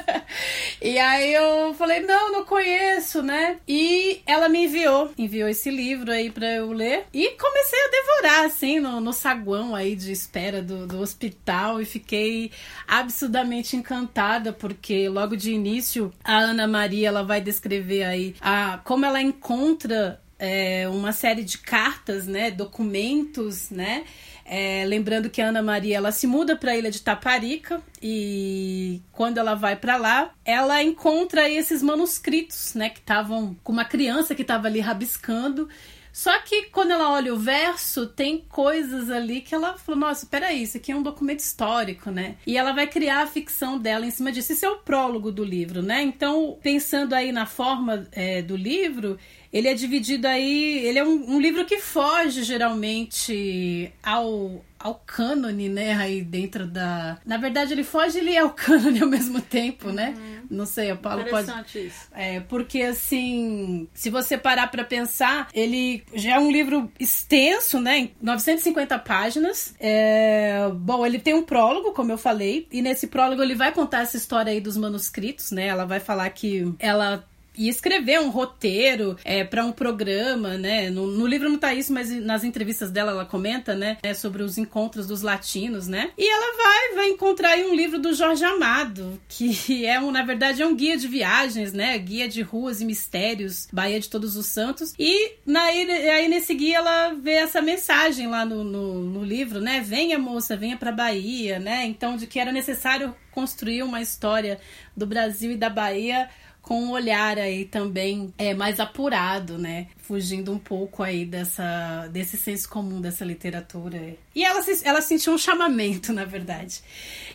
e 0.80 0.98
aí 0.98 1.32
eu 1.34 1.74
falei: 1.74 2.00
Não, 2.00 2.32
não 2.32 2.44
conheço, 2.44 3.22
né? 3.22 3.58
E 3.66 4.20
ela 4.26 4.48
me 4.48 4.64
enviou, 4.64 5.12
enviou 5.16 5.48
esse 5.48 5.70
livro 5.70 6.10
aí 6.10 6.30
para 6.30 6.48
eu 6.54 6.72
ler 6.72 7.06
e 7.12 7.30
comecei 7.30 7.78
a 7.78 7.90
devorar, 7.90 8.44
assim, 8.46 8.80
no, 8.80 9.00
no 9.00 9.12
saguão 9.12 9.74
aí 9.74 9.94
de 9.94 10.12
espera 10.12 10.62
do, 10.62 10.86
do 10.86 11.00
hospital 11.00 11.80
e 11.80 11.84
fiquei 11.84 12.50
absurdamente 12.86 13.76
encantada 13.76 14.52
porque 14.52 15.08
logo 15.08 15.36
de 15.36 15.52
início 15.52 16.12
a 16.24 16.38
Ana 16.38 16.66
Maria 16.66 17.08
ela 17.08 17.22
vai 17.22 17.40
descrever 17.40 18.04
aí 18.04 18.34
a, 18.40 18.80
como 18.84 19.04
ela 19.04 19.20
encontra 19.20 20.21
é, 20.42 20.88
uma 20.88 21.12
série 21.12 21.44
de 21.44 21.56
cartas, 21.56 22.26
né, 22.26 22.50
documentos, 22.50 23.70
né, 23.70 24.02
é, 24.44 24.84
lembrando 24.84 25.30
que 25.30 25.40
a 25.40 25.46
Ana 25.46 25.62
Maria 25.62 25.98
ela 25.98 26.10
se 26.10 26.26
muda 26.26 26.56
para 26.56 26.72
a 26.72 26.76
ilha 26.76 26.90
de 26.90 27.00
Taparica 27.00 27.80
e 28.02 29.00
quando 29.12 29.38
ela 29.38 29.54
vai 29.54 29.76
para 29.76 29.96
lá, 29.96 30.34
ela 30.44 30.82
encontra 30.82 31.48
esses 31.48 31.80
manuscritos, 31.80 32.74
né, 32.74 32.90
que 32.90 32.98
estavam 32.98 33.56
com 33.62 33.70
uma 33.70 33.84
criança 33.84 34.34
que 34.34 34.42
estava 34.42 34.66
ali 34.66 34.80
rabiscando 34.80 35.68
só 36.12 36.38
que 36.40 36.64
quando 36.64 36.90
ela 36.90 37.10
olha 37.10 37.32
o 37.32 37.38
verso, 37.38 38.06
tem 38.06 38.44
coisas 38.50 39.08
ali 39.08 39.40
que 39.40 39.54
ela 39.54 39.78
falou: 39.78 39.98
nossa, 39.98 40.26
peraí, 40.26 40.62
isso 40.62 40.76
aqui 40.76 40.92
é 40.92 40.96
um 40.96 41.02
documento 41.02 41.40
histórico, 41.40 42.10
né? 42.10 42.36
E 42.46 42.58
ela 42.58 42.72
vai 42.72 42.86
criar 42.86 43.22
a 43.22 43.26
ficção 43.26 43.78
dela 43.78 44.04
em 44.04 44.10
cima 44.10 44.30
disso. 44.30 44.52
Isso 44.52 44.66
é 44.66 44.70
o 44.70 44.76
prólogo 44.76 45.32
do 45.32 45.42
livro, 45.42 45.82
né? 45.82 46.02
Então, 46.02 46.58
pensando 46.62 47.14
aí 47.14 47.32
na 47.32 47.46
forma 47.46 48.06
é, 48.12 48.42
do 48.42 48.54
livro, 48.54 49.18
ele 49.52 49.68
é 49.68 49.74
dividido 49.74 50.26
aí. 50.26 50.78
Ele 50.86 50.98
é 50.98 51.04
um, 51.04 51.34
um 51.34 51.40
livro 51.40 51.64
que 51.66 51.78
foge 51.78 52.42
geralmente 52.42 53.92
ao, 54.02 54.64
ao 54.78 54.94
cânone, 55.06 55.68
né? 55.68 55.92
Aí 55.94 56.22
dentro 56.22 56.66
da. 56.66 57.18
Na 57.26 57.36
verdade, 57.36 57.72
ele 57.74 57.84
foge 57.84 58.18
ele 58.18 58.34
é 58.34 58.38
ao 58.38 58.50
cânone 58.54 59.02
ao 59.02 59.08
mesmo 59.08 59.40
tempo, 59.40 59.90
né? 59.90 60.14
uhum. 60.16 60.22
né? 60.22 60.42
Não 60.50 60.66
sei, 60.66 60.92
o 60.92 60.96
Paulo 60.96 61.24
pode. 61.26 61.50
Isso. 61.78 62.08
É, 62.12 62.40
porque 62.40 62.82
assim, 62.82 63.88
se 63.92 64.08
você 64.08 64.38
parar 64.38 64.68
para 64.68 64.84
pensar, 64.84 65.48
ele 65.52 66.02
já 66.14 66.36
é 66.36 66.38
um 66.38 66.50
livro 66.50 66.90
extenso, 66.98 67.78
né? 67.78 68.10
950 68.20 68.98
páginas. 69.00 69.74
É... 69.78 70.70
Bom, 70.74 71.04
ele 71.04 71.18
tem 71.18 71.34
um 71.34 71.42
prólogo, 71.42 71.92
como 71.92 72.10
eu 72.10 72.18
falei, 72.18 72.66
e 72.72 72.80
nesse 72.80 73.06
prólogo 73.06 73.42
ele 73.42 73.54
vai 73.54 73.72
contar 73.72 74.02
essa 74.02 74.16
história 74.16 74.52
aí 74.52 74.60
dos 74.60 74.76
manuscritos, 74.76 75.50
né? 75.50 75.66
Ela 75.66 75.84
vai 75.84 76.00
falar 76.00 76.28
que 76.30 76.72
ela 76.78 77.24
e 77.56 77.68
escrever 77.68 78.20
um 78.20 78.30
roteiro 78.30 79.16
é, 79.24 79.44
para 79.44 79.64
um 79.64 79.72
programa, 79.72 80.56
né? 80.56 80.90
No, 80.90 81.06
no, 81.06 81.26
livro 81.26 81.48
não 81.48 81.58
tá 81.58 81.74
isso, 81.74 81.92
mas 81.92 82.10
nas 82.10 82.44
entrevistas 82.44 82.90
dela 82.90 83.12
ela 83.12 83.24
comenta, 83.24 83.74
né? 83.74 83.98
É, 84.02 84.14
sobre 84.14 84.42
os 84.42 84.58
encontros 84.58 85.06
dos 85.06 85.22
latinos, 85.22 85.86
né? 85.86 86.10
E 86.16 86.28
ela 86.28 86.56
vai, 86.56 86.94
vai 86.96 87.08
encontrar 87.10 87.50
aí 87.50 87.64
um 87.64 87.74
livro 87.74 87.98
do 87.98 88.14
Jorge 88.14 88.44
Amado, 88.44 89.20
que 89.28 89.84
é 89.86 90.00
um, 90.00 90.10
na 90.10 90.22
verdade, 90.22 90.62
é 90.62 90.66
um 90.66 90.74
guia 90.74 90.96
de 90.96 91.08
viagens, 91.08 91.72
né? 91.72 91.96
Guia 91.98 92.28
de 92.28 92.42
ruas 92.42 92.80
e 92.80 92.84
mistérios, 92.84 93.68
Bahia 93.72 94.00
de 94.00 94.08
Todos 94.08 94.36
os 94.36 94.46
Santos. 94.46 94.94
E 94.98 95.36
na, 95.44 95.64
aí 95.64 96.28
nesse 96.28 96.54
guia 96.54 96.78
ela 96.78 97.14
vê 97.14 97.32
essa 97.32 97.60
mensagem 97.60 98.26
lá 98.28 98.44
no, 98.44 98.64
no, 98.64 99.00
no 99.02 99.24
livro, 99.24 99.60
né? 99.60 99.80
Venha, 99.80 100.18
moça, 100.18 100.56
venha 100.56 100.76
para 100.76 100.92
Bahia, 100.92 101.58
né? 101.58 101.84
Então, 101.84 102.16
de 102.16 102.26
que 102.26 102.38
era 102.38 102.52
necessário 102.52 103.14
construir 103.30 103.82
uma 103.82 104.00
história 104.00 104.60
do 104.96 105.06
Brasil 105.06 105.52
e 105.52 105.56
da 105.56 105.70
Bahia 105.70 106.28
com 106.62 106.80
um 106.80 106.92
olhar 106.92 107.38
aí 107.38 107.64
também 107.64 108.32
é 108.38 108.54
mais 108.54 108.78
apurado, 108.78 109.58
né? 109.58 109.88
Fugindo 109.98 110.52
um 110.52 110.58
pouco 110.58 111.02
aí 111.02 111.26
dessa, 111.26 112.08
desse 112.12 112.36
senso 112.36 112.68
comum 112.68 113.00
dessa 113.00 113.24
literatura. 113.24 114.16
E 114.34 114.44
ela, 114.44 114.64
ela 114.84 115.02
sentiu 115.02 115.32
um 115.32 115.38
chamamento, 115.38 116.12
na 116.12 116.24
verdade. 116.24 116.80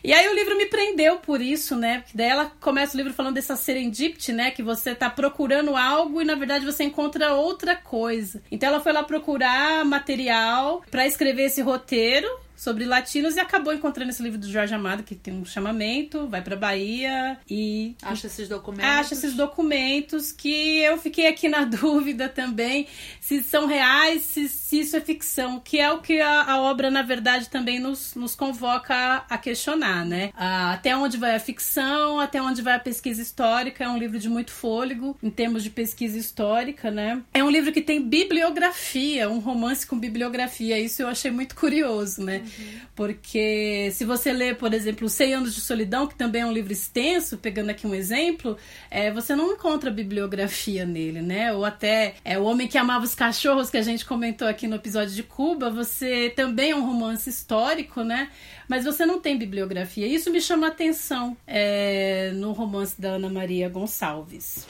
E 0.04 0.14
aí 0.14 0.28
o 0.30 0.34
livro 0.34 0.58
me 0.58 0.68
prendeu 0.68 1.18
por 1.18 1.42
isso, 1.42 1.76
né? 1.76 2.00
Porque 2.00 2.18
daí 2.18 2.30
ela 2.30 2.52
começa 2.62 2.96
o 2.96 2.98
livro 2.98 3.14
falando 3.14 3.36
dessa 3.36 3.58
serendipity, 3.58 4.32
né? 4.32 4.50
Que 4.50 4.64
você 4.64 4.96
tá 4.96 5.10
procurando 5.10 5.76
algo 5.76 6.22
e 6.22 6.26
na 6.26 6.36
verdade 6.36 6.66
você 6.66 6.86
encontra 6.86 7.34
outra 7.34 7.76
coisa. 7.76 8.42
Então 8.50 8.70
ela 8.70 8.80
foi 8.80 8.94
lá 8.94 9.04
procurar 9.04 9.84
material 9.84 10.84
para 10.90 11.06
escrever 11.06 11.44
esse 11.44 11.62
roteiro 11.62 12.28
sobre 12.58 12.86
latinos 12.86 13.36
e 13.36 13.40
acabou 13.40 13.72
encontrando 13.72 14.10
esse 14.10 14.24
livro 14.24 14.40
do 14.40 14.52
Jorge 14.52 14.74
Amado, 14.74 15.04
que 15.04 15.14
tem 15.14 15.34
um 15.34 15.46
chamamento, 15.46 16.28
vai 16.28 16.42
pra 16.42 16.56
Bahia 16.56 17.38
e. 17.48 17.96
Acha 18.02 18.26
esses 18.26 18.50
documentos. 18.50 18.90
Acha 18.90 19.14
esses 19.14 19.34
documentos 19.36 20.32
que 20.32 20.80
eu 20.80 20.98
fiquei 20.98 21.28
aqui 21.28 21.48
na 21.48 21.64
dúvida 21.66 22.28
também 22.28 22.88
se 23.22 23.44
são 23.44 23.68
reais, 23.68 24.24
se, 24.24 24.50
se 24.50 24.80
isso 24.80 24.96
é 24.96 25.02
ficção, 25.02 25.60
que 25.60 25.80
é 25.80 25.92
o 25.92 26.00
que 26.00 26.20
a, 26.20 26.44
a 26.44 26.62
obra, 26.62 26.90
na 26.90 27.04
verdade, 27.04 27.50
também 27.50 27.80
nos, 27.80 28.16
nos 28.16 28.36
convoca 28.36 29.26
a, 29.30 29.38
questionar, 29.38 30.04
né? 30.06 30.32
Ah, 30.36 30.74
até 30.74 30.96
onde 30.98 31.18
vai 31.18 31.36
a 31.36 31.40
ficção, 31.40 32.20
até 32.20 32.42
onde 32.42 32.62
vai 32.62 32.76
a 32.76 32.80
pesquisa 32.80 33.22
histórica, 33.22 33.84
é 33.84 33.90
um 33.90 33.98
livro 33.98 34.18
de 34.18 34.30
muito 34.30 34.52
fôlego 34.52 35.16
em 35.22 35.30
termos 35.30 35.62
de 35.62 35.70
pesquisa 35.70 36.18
histórica, 36.18 36.90
né? 36.90 37.22
É 37.34 37.44
um 37.44 37.50
livro 37.50 37.72
que 37.72 37.82
tem 37.82 38.02
bibliografia, 38.02 39.30
um 39.30 39.40
romance 39.40 39.86
com 39.86 40.00
bibliografia, 40.00 40.80
isso 40.80 41.04
eu 41.04 41.08
achei 41.08 41.30
muito 41.30 41.56
curioso, 41.56 42.24
né? 42.24 42.47
Porque 42.96 43.90
se 43.92 44.06
você 44.06 44.34
lê, 44.34 44.54
por 44.54 44.74
exemplo, 44.74 45.08
100 45.08 45.34
Anos 45.34 45.56
de 45.56 45.62
Solidão, 45.62 46.08
que 46.08 46.16
também 46.16 46.42
é 46.42 46.46
um 46.46 46.52
livro 46.52 46.74
extenso, 46.74 47.38
pegando 47.38 47.70
aqui 47.70 47.86
um 47.86 47.94
exemplo, 47.94 48.58
é, 48.90 49.12
você 49.12 49.36
não 49.36 49.54
encontra 49.54 49.92
bibliografia 49.92 50.86
nele, 50.86 51.22
né? 51.22 51.54
Ou 51.54 51.64
até 51.64 52.16
é, 52.24 52.40
O 52.40 52.44
Homem 52.44 52.68
que 52.68 52.78
Amava 52.78 53.06
os 53.06 53.14
Cachorros, 53.14 53.70
que 53.70 53.78
a 53.78 53.82
gente 53.82 54.06
comentou 54.06 54.48
aqui 54.48 54.68
no 54.68 54.76
episódio 54.76 55.14
de 55.14 55.24
Cuba, 55.24 55.70
você 55.70 56.32
também 56.36 56.72
é 56.72 56.76
um 56.76 56.86
romance 56.86 57.30
histórico, 57.30 58.04
né? 58.04 58.32
Mas 58.68 58.84
você 58.84 59.06
não 59.06 59.20
tem 59.20 59.38
bibliografia. 59.38 60.08
Isso 60.08 60.32
me 60.32 60.42
chama 60.42 60.68
a 60.68 60.70
atenção 60.70 61.38
é, 61.46 62.32
no 62.34 62.52
romance 62.52 63.00
da 63.00 63.10
Ana 63.10 63.30
Maria 63.30 63.70
Gonçalves. 63.70 64.68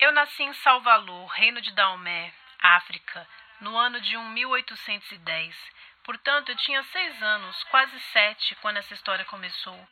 Eu 0.00 0.12
nasci 0.12 0.42
em 0.42 0.52
Salvador, 0.64 1.26
reino 1.36 1.60
de 1.60 1.74
Daomé, 1.74 2.32
África 2.60 3.26
no 3.60 3.76
ano 3.76 4.00
de 4.00 4.16
1810. 4.16 5.56
Portanto, 6.04 6.48
eu 6.50 6.56
tinha 6.56 6.82
seis 6.84 7.22
anos, 7.22 7.62
quase 7.64 7.98
sete, 8.12 8.54
quando 8.56 8.78
essa 8.78 8.94
história 8.94 9.24
começou. 9.26 9.88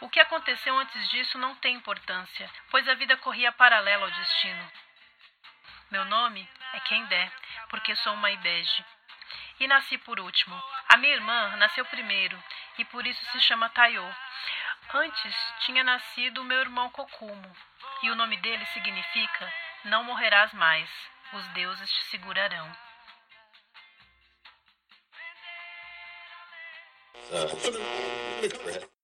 O 0.00 0.08
que 0.08 0.20
aconteceu 0.20 0.76
antes 0.76 1.08
disso 1.08 1.38
não 1.38 1.54
tem 1.54 1.76
importância, 1.76 2.50
pois 2.70 2.88
a 2.88 2.94
vida 2.94 3.16
corria 3.16 3.52
paralela 3.52 4.04
ao 4.04 4.10
destino. 4.10 4.72
Meu 5.90 6.04
nome 6.04 6.48
é 6.72 6.80
Kendé, 6.80 7.30
porque 7.70 7.94
sou 7.96 8.14
uma 8.14 8.30
ibege. 8.30 8.84
E 9.60 9.68
nasci 9.68 9.96
por 9.98 10.18
último. 10.18 10.60
A 10.88 10.96
minha 10.96 11.14
irmã 11.14 11.56
nasceu 11.56 11.84
primeiro, 11.86 12.42
e 12.76 12.84
por 12.84 13.06
isso 13.06 13.24
se 13.26 13.40
chama 13.40 13.68
Taiô. 13.68 14.06
Antes 14.92 15.34
tinha 15.60 15.84
nascido 15.84 16.44
meu 16.44 16.60
irmão 16.60 16.90
Kokumo, 16.90 17.56
e 18.02 18.10
o 18.10 18.14
nome 18.14 18.36
dele 18.38 18.66
significa 18.66 19.52
Não 19.84 20.02
morrerás 20.04 20.52
mais, 20.52 20.90
os 21.32 21.46
deuses 21.48 21.90
te 21.90 22.04
segurarão. 22.06 22.70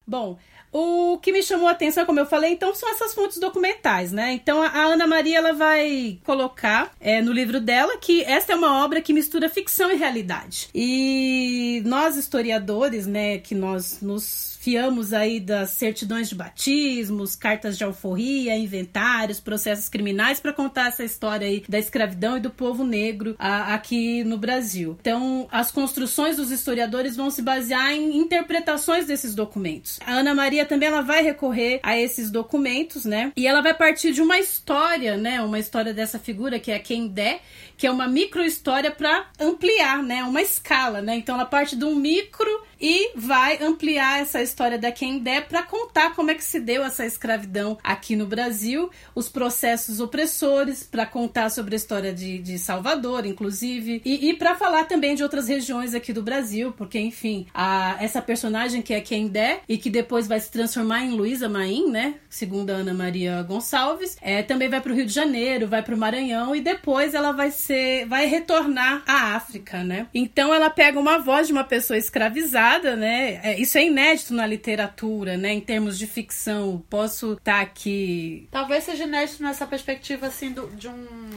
Bom, 0.06 0.38
o 0.72 1.18
que 1.18 1.32
me 1.32 1.42
chamou 1.42 1.66
a 1.68 1.72
atenção, 1.72 2.06
como 2.06 2.20
eu 2.20 2.26
falei, 2.26 2.52
então 2.52 2.74
são 2.74 2.88
essas 2.90 3.12
fontes 3.12 3.38
documentais, 3.38 4.12
né? 4.12 4.32
Então 4.32 4.62
a 4.62 4.82
Ana 4.82 5.06
Maria 5.06 5.38
ela 5.38 5.52
vai 5.52 6.18
colocar 6.24 6.92
é, 7.00 7.20
no 7.20 7.32
livro 7.32 7.60
dela 7.60 7.96
que 7.96 8.22
esta 8.22 8.52
é 8.52 8.56
uma 8.56 8.84
obra 8.84 9.00
que 9.00 9.12
mistura 9.12 9.48
ficção 9.48 9.90
e 9.90 9.96
realidade. 9.96 10.68
E 10.74 11.82
nós 11.84 12.16
historiadores, 12.16 13.06
né, 13.06 13.38
que 13.38 13.54
nós 13.54 14.00
nos 14.00 14.58
fiamos 14.60 15.14
aí 15.14 15.40
das 15.40 15.70
certidões 15.70 16.28
de 16.28 16.34
batismos, 16.34 17.34
cartas 17.34 17.78
de 17.78 17.82
alforria, 17.82 18.54
inventários, 18.54 19.40
processos 19.40 19.88
criminais 19.88 20.38
para 20.38 20.52
contar 20.52 20.88
essa 20.88 21.02
história 21.02 21.46
aí 21.46 21.64
da 21.66 21.78
escravidão 21.78 22.36
e 22.36 22.40
do 22.40 22.50
povo 22.50 22.84
negro 22.84 23.34
a, 23.38 23.72
aqui 23.74 24.22
no 24.22 24.36
Brasil. 24.36 24.98
Então, 25.00 25.48
as 25.50 25.70
construções 25.70 26.36
dos 26.36 26.50
historiadores 26.50 27.16
vão 27.16 27.30
se 27.30 27.40
basear 27.40 27.92
em 27.94 28.18
interpretações 28.18 29.06
desses 29.06 29.34
documentos. 29.34 29.98
A 30.04 30.12
Ana 30.12 30.34
Maria 30.34 30.66
também 30.66 30.88
ela 30.88 31.00
vai 31.00 31.22
recorrer 31.22 31.80
a 31.82 31.98
esses 31.98 32.30
documentos, 32.30 33.06
né? 33.06 33.32
E 33.34 33.46
ela 33.46 33.62
vai 33.62 33.72
partir 33.72 34.12
de 34.12 34.20
uma 34.20 34.38
história, 34.38 35.16
né? 35.16 35.40
Uma 35.40 35.58
história 35.58 35.94
dessa 35.94 36.18
figura 36.18 36.60
que 36.60 36.70
é 36.70 36.78
quem 36.78 37.08
der, 37.08 37.40
que 37.78 37.86
é 37.86 37.90
uma 37.90 38.06
micro 38.06 38.44
história 38.44 38.90
para 38.90 39.24
ampliar, 39.40 40.02
né? 40.02 40.22
Uma 40.22 40.42
escala, 40.42 41.00
né? 41.00 41.16
Então 41.16 41.34
ela 41.34 41.46
parte 41.46 41.74
de 41.74 41.84
um 41.86 41.94
micro 41.94 42.50
e 42.80 43.12
vai 43.14 43.62
ampliar 43.62 44.20
essa 44.20 44.40
história 44.40 44.49
da 44.78 44.92
quem 44.92 45.18
der 45.18 45.46
para 45.48 45.62
contar 45.62 46.14
como 46.14 46.30
é 46.30 46.34
que 46.34 46.44
se 46.44 46.60
deu 46.60 46.84
essa 46.84 47.04
escravidão 47.04 47.78
aqui 47.82 48.16
no 48.16 48.26
Brasil, 48.26 48.90
os 49.14 49.28
processos 49.28 50.00
opressores, 50.00 50.82
para 50.82 51.06
contar 51.06 51.50
sobre 51.50 51.74
a 51.74 51.76
história 51.76 52.12
de, 52.12 52.38
de 52.38 52.58
Salvador, 52.58 53.26
inclusive, 53.26 54.02
e, 54.04 54.30
e 54.30 54.34
para 54.34 54.54
falar 54.54 54.84
também 54.84 55.14
de 55.14 55.22
outras 55.22 55.48
regiões 55.48 55.94
aqui 55.94 56.12
do 56.12 56.22
Brasil, 56.22 56.72
porque, 56.76 56.98
enfim, 56.98 57.46
a, 57.54 57.96
essa 58.00 58.20
personagem 58.20 58.82
que 58.82 58.94
é 58.94 59.00
der 59.28 59.62
e 59.68 59.76
que 59.76 59.90
depois 59.90 60.26
vai 60.26 60.40
se 60.40 60.50
transformar 60.50 61.04
em 61.04 61.10
Luísa 61.10 61.48
Maim, 61.48 61.90
né? 61.90 62.14
Segundo 62.28 62.70
a 62.70 62.74
Ana 62.74 62.94
Maria 62.94 63.42
Gonçalves, 63.42 64.16
é, 64.22 64.42
também 64.42 64.68
vai 64.68 64.80
para 64.80 64.92
o 64.92 64.94
Rio 64.94 65.04
de 65.04 65.12
Janeiro, 65.12 65.66
vai 65.66 65.82
para 65.82 65.94
o 65.94 65.98
Maranhão 65.98 66.54
e 66.54 66.60
depois 66.60 67.12
ela 67.14 67.32
vai 67.32 67.50
ser, 67.50 68.06
vai 68.06 68.26
retornar 68.26 69.02
à 69.06 69.34
África, 69.34 69.82
né? 69.82 70.06
Então 70.14 70.54
ela 70.54 70.70
pega 70.70 70.98
uma 70.98 71.18
voz 71.18 71.48
de 71.48 71.52
uma 71.52 71.64
pessoa 71.64 71.98
escravizada 71.98 72.80
né? 72.96 73.40
É, 73.42 73.60
isso 73.60 73.76
é 73.78 73.84
inédito 73.84 74.34
na 74.40 74.46
literatura, 74.46 75.36
né? 75.36 75.52
Em 75.52 75.60
termos 75.60 75.98
de 75.98 76.06
ficção. 76.06 76.82
Posso 76.88 77.34
estar 77.34 77.56
tá 77.56 77.60
aqui. 77.60 78.48
Talvez 78.50 78.84
seja 78.84 79.04
inédito 79.04 79.42
nessa 79.42 79.66
perspectiva, 79.66 80.26
assim, 80.26 80.52
do, 80.52 80.66
de 80.68 80.88
um. 80.88 81.30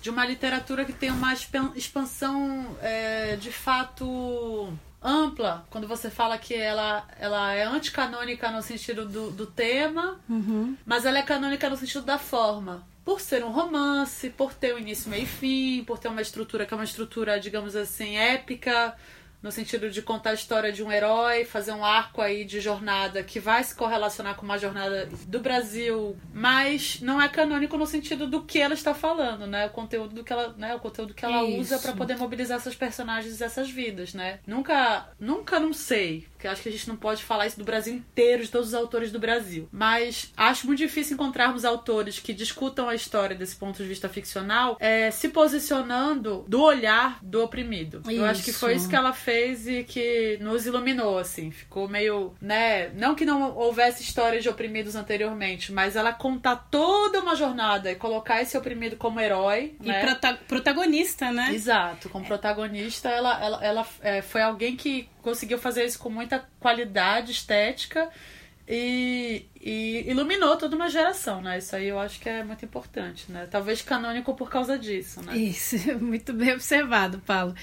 De 0.00 0.10
uma 0.10 0.24
literatura 0.24 0.84
que 0.84 0.92
tem 0.92 1.10
uma 1.10 1.34
expansão 1.74 2.76
é, 2.80 3.34
de 3.34 3.50
fato 3.50 4.72
ampla, 5.02 5.66
quando 5.70 5.86
você 5.86 6.10
fala 6.10 6.38
que 6.38 6.54
ela, 6.54 7.06
ela 7.18 7.52
é 7.52 7.64
anticanônica 7.64 8.50
no 8.50 8.62
sentido 8.62 9.06
do, 9.06 9.30
do 9.30 9.46
tema, 9.46 10.20
uhum. 10.28 10.76
mas 10.84 11.04
ela 11.04 11.18
é 11.18 11.22
canônica 11.22 11.68
no 11.68 11.76
sentido 11.76 12.04
da 12.04 12.18
forma. 12.18 12.86
Por 13.04 13.20
ser 13.20 13.42
um 13.44 13.50
romance, 13.50 14.28
por 14.30 14.52
ter 14.52 14.74
um 14.74 14.78
início, 14.78 15.10
meio 15.10 15.22
e 15.22 15.26
fim, 15.26 15.84
por 15.84 15.98
ter 15.98 16.08
uma 16.08 16.20
estrutura 16.20 16.66
que 16.66 16.74
é 16.74 16.76
uma 16.76 16.84
estrutura, 16.84 17.40
digamos 17.40 17.74
assim, 17.74 18.16
épica, 18.16 18.94
no 19.42 19.52
sentido 19.52 19.90
de 19.90 20.02
contar 20.02 20.30
a 20.30 20.34
história 20.34 20.72
de 20.72 20.82
um 20.82 20.90
herói, 20.90 21.44
fazer 21.44 21.72
um 21.72 21.84
arco 21.84 22.20
aí 22.20 22.44
de 22.44 22.60
jornada 22.60 23.22
que 23.22 23.38
vai 23.38 23.62
se 23.62 23.74
correlacionar 23.74 24.34
com 24.34 24.44
uma 24.44 24.58
jornada 24.58 25.08
do 25.26 25.40
Brasil, 25.40 26.16
mas 26.32 27.00
não 27.00 27.20
é 27.20 27.28
canônico 27.28 27.76
no 27.76 27.86
sentido 27.86 28.26
do 28.26 28.42
que 28.42 28.58
ela 28.58 28.74
está 28.74 28.94
falando, 28.94 29.46
né? 29.46 29.66
O 29.66 29.70
conteúdo 29.70 30.14
do 30.14 30.24
que 30.24 30.32
ela, 30.32 30.54
né? 30.56 30.74
O 30.74 30.80
conteúdo 30.80 31.14
que 31.14 31.24
ela 31.24 31.44
Isso. 31.44 31.60
usa 31.60 31.78
para 31.78 31.92
poder 31.92 32.16
mobilizar 32.16 32.56
essas 32.56 32.74
personagens 32.74 33.40
e 33.40 33.44
essas 33.44 33.70
vidas, 33.70 34.14
né? 34.14 34.40
Nunca, 34.46 35.08
nunca 35.20 35.60
não 35.60 35.72
sei, 35.72 36.26
porque 36.38 36.48
acho 36.48 36.62
que 36.62 36.68
a 36.68 36.72
gente 36.72 36.88
não 36.88 36.96
pode 36.96 37.24
falar 37.24 37.46
isso 37.46 37.58
do 37.58 37.64
Brasil 37.64 37.94
inteiro, 37.94 38.44
de 38.44 38.50
todos 38.50 38.68
os 38.68 38.74
autores 38.74 39.10
do 39.10 39.18
Brasil, 39.18 39.68
mas 39.72 40.32
acho 40.36 40.66
muito 40.66 40.78
difícil 40.78 41.14
encontrarmos 41.14 41.64
autores 41.64 42.20
que 42.20 42.32
discutam 42.32 42.88
a 42.88 42.94
história 42.94 43.34
desse 43.34 43.56
ponto 43.56 43.82
de 43.82 43.88
vista 43.88 44.08
ficcional, 44.08 44.76
é, 44.78 45.10
se 45.10 45.28
posicionando 45.30 46.44
do 46.46 46.62
olhar 46.62 47.18
do 47.22 47.42
oprimido. 47.42 48.02
Isso. 48.02 48.12
Eu 48.12 48.24
acho 48.24 48.44
que 48.44 48.52
foi 48.52 48.74
isso 48.74 48.88
que 48.88 48.96
ela 48.96 49.12
fez 49.12 49.48
fez 49.48 49.66
e 49.66 49.84
que 49.84 50.38
nos 50.40 50.66
iluminou, 50.66 51.18
assim. 51.18 51.50
Ficou 51.50 51.88
meio, 51.88 52.34
né? 52.40 52.88
Não 52.90 53.14
que 53.14 53.24
não 53.24 53.56
houvesse 53.56 54.02
histórias 54.02 54.42
de 54.42 54.48
oprimidos 54.48 54.96
anteriormente, 54.96 55.72
mas 55.72 55.96
ela 55.96 56.12
contar 56.12 56.56
toda 56.70 57.20
uma 57.20 57.34
jornada 57.34 57.90
e 57.90 57.94
colocar 57.94 58.40
esse 58.40 58.56
oprimido 58.56 58.96
como 58.96 59.20
herói. 59.20 59.76
E 59.82 59.88
né? 59.88 60.00
prota 60.00 60.38
protagonista, 60.46 61.30
né? 61.30 61.52
Exato, 61.52 62.08
como 62.08 62.24
protagonista, 62.24 63.08
ela, 63.08 63.42
ela, 63.42 63.64
ela 63.64 63.86
é, 64.00 64.22
foi 64.22 64.42
alguém 64.42 64.76
que 64.76 65.08
conseguiu 65.28 65.58
fazer 65.58 65.84
isso 65.84 65.98
com 65.98 66.08
muita 66.08 66.42
qualidade 66.58 67.32
estética 67.32 68.08
e, 68.70 69.46
e, 69.62 70.04
iluminou 70.10 70.56
toda 70.56 70.76
uma 70.76 70.90
geração, 70.90 71.40
né? 71.40 71.58
Isso 71.58 71.74
aí 71.74 71.88
eu 71.88 71.98
acho 71.98 72.18
que 72.20 72.28
é 72.28 72.42
muito 72.42 72.64
importante, 72.66 73.30
né? 73.30 73.46
Talvez 73.50 73.80
canônico 73.80 74.34
por 74.34 74.50
causa 74.50 74.78
disso, 74.78 75.22
né? 75.22 75.36
Isso, 75.36 75.76
muito 76.00 76.32
bem 76.34 76.52
observado, 76.52 77.18
Paulo. 77.20 77.54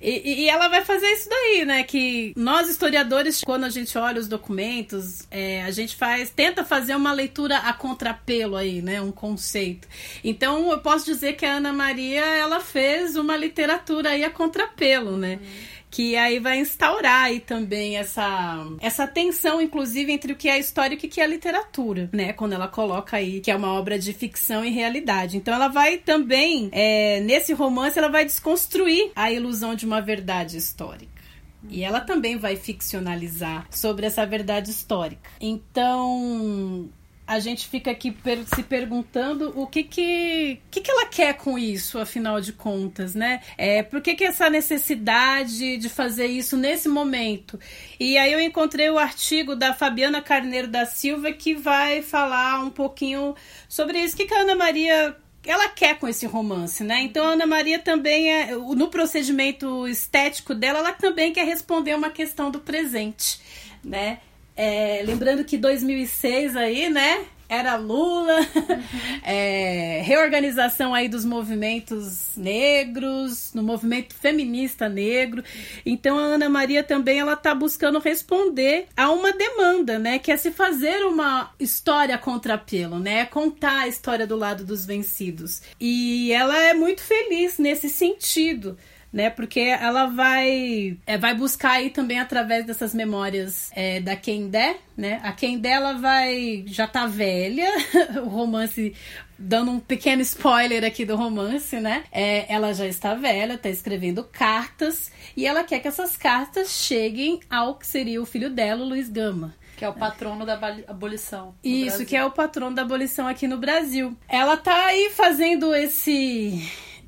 E, 0.00 0.42
e 0.44 0.48
ela 0.48 0.68
vai 0.68 0.84
fazer 0.84 1.06
isso 1.06 1.28
daí, 1.28 1.64
né? 1.64 1.82
Que 1.82 2.32
nós 2.36 2.68
historiadores, 2.68 3.42
quando 3.42 3.64
a 3.64 3.68
gente 3.68 3.96
olha 3.96 4.20
os 4.20 4.28
documentos, 4.28 5.26
é, 5.30 5.62
a 5.64 5.70
gente 5.72 5.96
faz, 5.96 6.30
tenta 6.30 6.64
fazer 6.64 6.94
uma 6.94 7.12
leitura 7.12 7.58
a 7.58 7.72
contrapelo 7.72 8.56
aí, 8.56 8.80
né? 8.80 9.00
Um 9.00 9.12
conceito. 9.12 9.88
Então 10.22 10.70
eu 10.70 10.78
posso 10.78 11.04
dizer 11.04 11.32
que 11.34 11.46
a 11.46 11.54
Ana 11.54 11.72
Maria 11.72 12.24
ela 12.24 12.60
fez 12.60 13.16
uma 13.16 13.36
literatura 13.36 14.10
aí 14.10 14.24
a 14.24 14.30
contrapelo, 14.30 15.16
né? 15.16 15.40
Hum 15.42 15.73
que 15.94 16.16
aí 16.16 16.40
vai 16.40 16.58
instaurar 16.58 17.26
aí 17.26 17.38
também 17.38 17.96
essa, 17.96 18.66
essa 18.80 19.06
tensão, 19.06 19.62
inclusive, 19.62 20.10
entre 20.10 20.32
o 20.32 20.36
que 20.36 20.48
é 20.48 20.58
história 20.58 20.96
e 20.96 20.98
o 20.98 21.00
que 21.00 21.20
é 21.20 21.26
literatura, 21.26 22.10
né? 22.12 22.32
Quando 22.32 22.52
ela 22.52 22.66
coloca 22.66 23.16
aí 23.16 23.40
que 23.40 23.48
é 23.48 23.54
uma 23.54 23.72
obra 23.72 23.96
de 23.96 24.12
ficção 24.12 24.64
e 24.64 24.70
realidade. 24.70 25.36
Então 25.36 25.54
ela 25.54 25.68
vai 25.68 25.98
também, 25.98 26.68
é, 26.72 27.20
nesse 27.20 27.52
romance, 27.52 27.96
ela 27.96 28.08
vai 28.08 28.24
desconstruir 28.24 29.12
a 29.14 29.30
ilusão 29.30 29.76
de 29.76 29.86
uma 29.86 30.00
verdade 30.00 30.56
histórica. 30.56 31.22
E 31.70 31.84
ela 31.84 32.00
também 32.00 32.36
vai 32.38 32.56
ficcionalizar 32.56 33.64
sobre 33.70 34.04
essa 34.04 34.26
verdade 34.26 34.72
histórica. 34.72 35.30
Então, 35.40 36.88
a 37.26 37.38
gente 37.38 37.66
fica 37.66 37.90
aqui 37.90 38.14
se 38.54 38.62
perguntando 38.62 39.52
o 39.58 39.66
que 39.66 39.82
que, 39.82 40.60
que 40.70 40.80
que 40.82 40.90
ela 40.90 41.06
quer 41.06 41.34
com 41.34 41.58
isso, 41.58 41.98
afinal 41.98 42.40
de 42.40 42.52
contas, 42.52 43.14
né? 43.14 43.40
É, 43.56 43.82
por 43.82 44.02
que, 44.02 44.14
que 44.14 44.24
essa 44.24 44.50
necessidade 44.50 45.78
de 45.78 45.88
fazer 45.88 46.26
isso 46.26 46.56
nesse 46.56 46.88
momento? 46.88 47.58
E 47.98 48.18
aí 48.18 48.32
eu 48.32 48.40
encontrei 48.40 48.90
o 48.90 48.98
artigo 48.98 49.56
da 49.56 49.72
Fabiana 49.72 50.20
Carneiro 50.20 50.68
da 50.68 50.84
Silva 50.84 51.32
que 51.32 51.54
vai 51.54 52.02
falar 52.02 52.62
um 52.62 52.70
pouquinho 52.70 53.34
sobre 53.68 53.98
isso. 54.00 54.14
O 54.14 54.18
que, 54.18 54.26
que 54.26 54.34
a 54.34 54.40
Ana 54.40 54.54
Maria 54.54 55.16
ela 55.46 55.68
quer 55.68 55.98
com 55.98 56.06
esse 56.06 56.26
romance, 56.26 56.84
né? 56.84 57.00
Então 57.02 57.24
a 57.26 57.32
Ana 57.32 57.46
Maria 57.46 57.78
também 57.78 58.30
é, 58.30 58.54
no 58.54 58.88
procedimento 58.88 59.88
estético 59.88 60.54
dela, 60.54 60.80
ela 60.80 60.92
também 60.92 61.32
quer 61.32 61.44
responder 61.44 61.94
uma 61.94 62.10
questão 62.10 62.50
do 62.50 62.60
presente, 62.60 63.40
né? 63.82 64.20
É, 64.56 65.02
lembrando 65.04 65.44
que 65.44 65.58
2006 65.58 66.56
aí, 66.56 66.88
né? 66.88 67.26
Era 67.48 67.76
Lula, 67.76 68.40
uhum. 68.40 69.20
é, 69.22 70.00
reorganização 70.02 70.94
aí 70.94 71.08
dos 71.08 71.24
movimentos 71.24 72.30
negros, 72.36 73.52
no 73.52 73.62
movimento 73.62 74.14
feminista 74.14 74.88
negro. 74.88 75.44
Então 75.84 76.18
a 76.18 76.22
Ana 76.22 76.48
Maria 76.48 76.82
também 76.82 77.18
ela 77.18 77.36
tá 77.36 77.54
buscando 77.54 77.98
responder 77.98 78.86
a 78.96 79.10
uma 79.10 79.32
demanda, 79.32 79.98
né? 79.98 80.18
Que 80.18 80.32
é 80.32 80.36
se 80.36 80.50
fazer 80.50 81.04
uma 81.04 81.52
história 81.60 82.16
contra 82.16 82.56
pelo, 82.56 82.98
né? 82.98 83.26
Contar 83.26 83.82
a 83.82 83.88
história 83.88 84.26
do 84.26 84.36
lado 84.36 84.64
dos 84.64 84.86
vencidos. 84.86 85.62
E 85.78 86.32
ela 86.32 86.56
é 86.56 86.72
muito 86.72 87.02
feliz 87.02 87.58
nesse 87.58 87.88
sentido 87.90 88.76
né? 89.14 89.30
Porque 89.30 89.60
ela 89.60 90.06
vai 90.06 90.98
é, 91.06 91.16
vai 91.16 91.36
buscar 91.36 91.74
aí 91.74 91.88
também 91.88 92.18
através 92.18 92.66
dessas 92.66 92.92
memórias 92.92 93.70
é, 93.72 94.00
da 94.00 94.16
Kendé, 94.16 94.76
né? 94.96 95.20
A 95.22 95.30
Kendé 95.30 95.70
ela 95.70 95.92
vai 95.92 96.64
já 96.66 96.88
tá 96.88 97.06
velha, 97.06 97.70
o 98.26 98.28
romance 98.28 98.92
dando 99.38 99.70
um 99.70 99.78
pequeno 99.78 100.20
spoiler 100.20 100.82
aqui 100.84 101.04
do 101.04 101.14
romance, 101.14 101.78
né? 101.78 102.02
É, 102.10 102.52
ela 102.52 102.74
já 102.74 102.86
está 102.86 103.14
velha, 103.14 103.54
está 103.54 103.68
escrevendo 103.68 104.24
cartas 104.24 105.12
e 105.36 105.46
ela 105.46 105.62
quer 105.62 105.78
que 105.78 105.86
essas 105.86 106.16
cartas 106.16 106.70
cheguem 106.70 107.38
ao 107.48 107.76
que 107.76 107.86
seria 107.86 108.20
o 108.20 108.26
filho 108.26 108.50
dela, 108.50 108.82
o 108.84 108.88
Luiz 108.88 109.08
Gama. 109.08 109.54
Que 109.76 109.84
é 109.84 109.88
o 109.88 109.94
patrono 109.94 110.44
da 110.44 110.54
abolição. 110.88 111.54
Isso, 111.62 111.86
Brasil. 111.86 112.06
que 112.06 112.16
é 112.16 112.24
o 112.24 112.30
patrono 112.30 112.74
da 112.74 112.82
abolição 112.82 113.26
aqui 113.26 113.46
no 113.46 113.58
Brasil. 113.58 114.16
Ela 114.28 114.56
tá 114.56 114.86
aí 114.86 115.10
fazendo 115.10 115.74
esse 115.74 116.62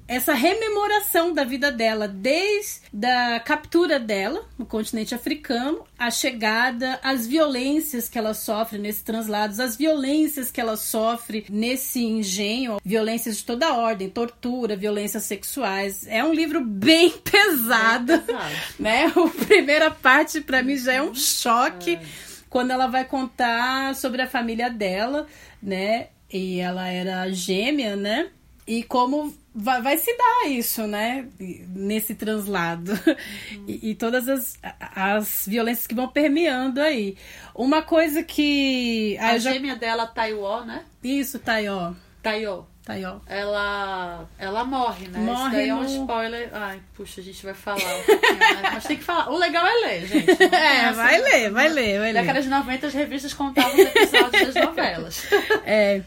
essa 0.08 0.34
rememoração 0.34 1.32
da 1.32 1.44
vida 1.44 1.72
dela, 1.72 2.06
desde 2.06 3.06
a 3.06 3.40
captura 3.40 3.98
dela 3.98 4.44
no 4.56 4.64
continente 4.64 5.14
africano, 5.14 5.84
a 5.98 6.10
chegada, 6.10 7.00
as 7.02 7.26
violências 7.26 8.08
que 8.08 8.18
ela 8.18 8.32
sofre 8.32 8.78
nesses 8.78 9.02
translados, 9.02 9.58
as 9.58 9.76
violências 9.76 10.50
que 10.50 10.60
ela 10.60 10.76
sofre 10.76 11.44
nesse 11.50 12.04
engenho, 12.04 12.78
violências 12.84 13.38
de 13.38 13.44
toda 13.44 13.74
ordem, 13.74 14.08
tortura, 14.08 14.76
violências 14.76 15.24
sexuais. 15.24 16.06
É 16.06 16.24
um 16.24 16.32
livro 16.32 16.60
bem 16.64 17.10
pesado, 17.18 18.18
pesado. 18.20 18.54
né? 18.78 19.06
A 19.06 19.44
primeira 19.44 19.90
parte 19.90 20.40
para 20.40 20.62
mim 20.62 20.76
já 20.76 20.94
é 20.94 21.02
um 21.02 21.14
choque 21.14 21.94
é. 21.94 22.02
quando 22.48 22.70
ela 22.70 22.86
vai 22.86 23.04
contar 23.04 23.94
sobre 23.96 24.22
a 24.22 24.28
família 24.28 24.70
dela, 24.70 25.26
né? 25.60 26.08
E 26.32 26.60
ela 26.60 26.88
era 26.88 27.28
gêmea, 27.30 27.96
né? 27.96 28.28
E 28.66 28.82
como 28.82 29.32
vai, 29.56 29.80
vai 29.80 29.96
se 29.96 30.14
dar 30.16 30.48
isso, 30.48 30.86
né? 30.86 31.26
Nesse 31.38 32.14
translado. 32.14 32.92
Uhum. 32.92 33.16
E, 33.66 33.90
e, 33.90 33.94
todas 33.94 34.28
as, 34.28 34.58
as 34.80 35.44
violências 35.46 35.86
que 35.86 35.94
vão 35.94 36.08
permeando 36.08 36.80
aí. 36.80 37.16
Uma 37.54 37.82
coisa 37.82 38.22
que. 38.22 39.16
A 39.18 39.38
gêmea 39.38 39.72
já... 39.72 39.78
dela, 39.78 40.06
Taiwo, 40.06 40.64
né? 40.64 40.84
Isso, 41.02 41.38
Taiwo. 41.38 41.96
Taiwo. 42.22 42.66
Taiwo. 42.84 43.20
Ela, 43.26 44.28
ela 44.38 44.64
morre, 44.64 45.08
né? 45.08 45.18
Morre 45.18 45.42
Isso 45.42 45.50
daí 45.50 45.66
no... 45.68 45.72
é 45.72 45.80
um 45.80 45.84
spoiler. 45.84 46.50
Ai, 46.52 46.80
puxa, 46.94 47.20
a 47.20 47.24
gente 47.24 47.44
vai 47.44 47.54
falar 47.54 47.78
um 47.78 48.02
pouquinho? 48.06 48.38
Mas 48.72 48.84
tem 48.84 48.96
que 48.96 49.04
falar. 49.04 49.30
O 49.30 49.36
legal 49.36 49.66
é 49.66 49.74
ler, 49.86 50.06
gente. 50.06 50.30
é, 50.54 50.92
vai 50.92 51.20
ler, 51.20 51.50
vai 51.50 51.68
ler, 51.68 51.98
vai 51.98 52.12
ler. 52.12 52.20
Década 52.20 52.42
de 52.42 52.48
90 52.48 52.86
as 52.86 52.94
revistas 52.94 53.34
contavam 53.34 53.72
os 53.72 53.80
episódios 53.80 54.54
das 54.54 54.64
novelas. 54.64 55.26
É. 55.64 56.02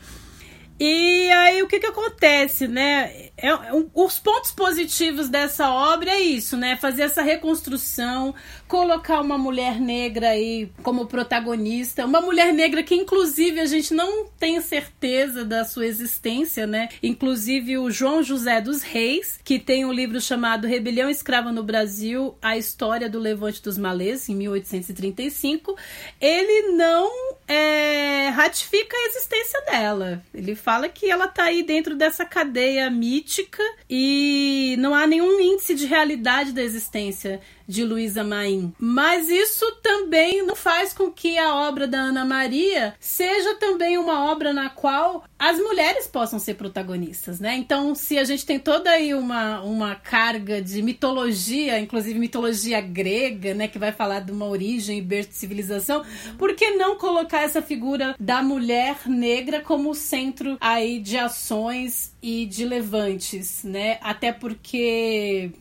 E 0.79 1.29
aí 1.29 1.61
o 1.61 1.67
que 1.67 1.77
que 1.77 1.87
acontece, 1.87 2.65
né? 2.65 3.29
É, 3.35 3.53
um, 3.73 3.89
os 3.93 4.17
pontos 4.17 4.51
positivos 4.51 5.27
dessa 5.27 5.69
obra 5.69 6.11
é 6.11 6.21
isso, 6.21 6.55
né? 6.55 6.77
Fazer 6.77 7.01
essa 7.01 7.21
reconstrução, 7.21 8.33
colocar 8.65 9.19
uma 9.19 9.37
mulher 9.37 9.77
negra 9.79 10.29
aí 10.29 10.71
como 10.81 11.05
protagonista, 11.05 12.05
uma 12.05 12.21
mulher 12.21 12.53
negra 12.53 12.81
que 12.81 12.95
inclusive 12.95 13.59
a 13.59 13.65
gente 13.65 13.93
não 13.93 14.25
tem 14.39 14.61
certeza 14.61 15.43
da 15.43 15.65
sua 15.65 15.85
existência, 15.85 16.65
né? 16.65 16.87
Inclusive 17.03 17.77
o 17.77 17.91
João 17.91 18.23
José 18.23 18.61
dos 18.61 18.81
Reis, 18.81 19.37
que 19.43 19.59
tem 19.59 19.83
um 19.83 19.91
livro 19.91 20.21
chamado 20.21 20.65
Rebelião 20.65 21.09
Escrava 21.09 21.51
no 21.51 21.61
Brasil: 21.63 22.37
A 22.41 22.57
História 22.57 23.09
do 23.09 23.19
Levante 23.19 23.61
dos 23.61 23.77
Malês, 23.77 24.29
em 24.29 24.35
1835, 24.35 25.75
ele 26.21 26.71
não 26.71 27.11
é, 27.45 28.29
ratifica 28.29 28.95
a 28.95 29.07
existência 29.07 29.61
dela. 29.63 30.23
Ele 30.33 30.55
fala 30.55 30.68
que 30.89 31.09
ela 31.09 31.27
tá 31.27 31.45
aí 31.45 31.63
dentro 31.63 31.95
dessa 31.95 32.23
cadeia 32.25 32.89
mítica 32.89 33.63
e 33.89 34.75
não 34.77 34.93
há 34.93 35.07
nenhum 35.07 35.39
índice 35.39 35.73
de 35.73 35.85
realidade 35.85 36.51
da 36.51 36.61
existência 36.61 37.41
de 37.69 37.85
Luísa 37.85 38.23
Maim. 38.23 38.73
Mas 38.79 39.29
isso 39.29 39.63
também 39.83 40.43
não 40.43 40.55
faz 40.55 40.91
com 40.91 41.11
que 41.11 41.37
a 41.37 41.55
obra 41.55 41.87
da 41.87 41.99
Ana 41.99 42.25
Maria 42.25 42.95
seja 42.99 43.53
também 43.55 43.95
uma 43.95 44.31
obra 44.31 44.51
na 44.51 44.71
qual 44.71 45.23
as 45.37 45.57
mulheres 45.59 46.07
possam 46.07 46.39
ser 46.39 46.55
protagonistas, 46.55 47.39
né? 47.39 47.55
Então, 47.55 47.93
se 47.93 48.17
a 48.17 48.23
gente 48.23 48.43
tem 48.43 48.57
toda 48.57 48.89
aí 48.89 49.13
uma, 49.13 49.61
uma 49.61 49.95
carga 49.95 50.59
de 50.59 50.81
mitologia, 50.81 51.79
inclusive 51.79 52.17
mitologia 52.17 52.81
grega, 52.81 53.53
né, 53.53 53.67
que 53.67 53.77
vai 53.77 53.91
falar 53.91 54.21
de 54.21 54.31
uma 54.31 54.47
origem 54.47 54.97
e 54.97 55.01
berço 55.01 55.29
de 55.29 55.35
civilização, 55.35 56.03
por 56.39 56.55
que 56.55 56.71
não 56.71 56.97
colocar 56.97 57.43
essa 57.43 57.61
figura 57.61 58.15
da 58.19 58.41
mulher 58.41 58.97
negra 59.05 59.61
como 59.61 59.93
centro 59.93 60.57
aí 60.59 60.99
de 60.99 61.17
ações 61.17 62.11
e 62.21 62.47
de 62.47 62.65
levantes, 62.65 63.63
né? 63.63 63.99
Até 64.01 64.33
porque 64.33 65.51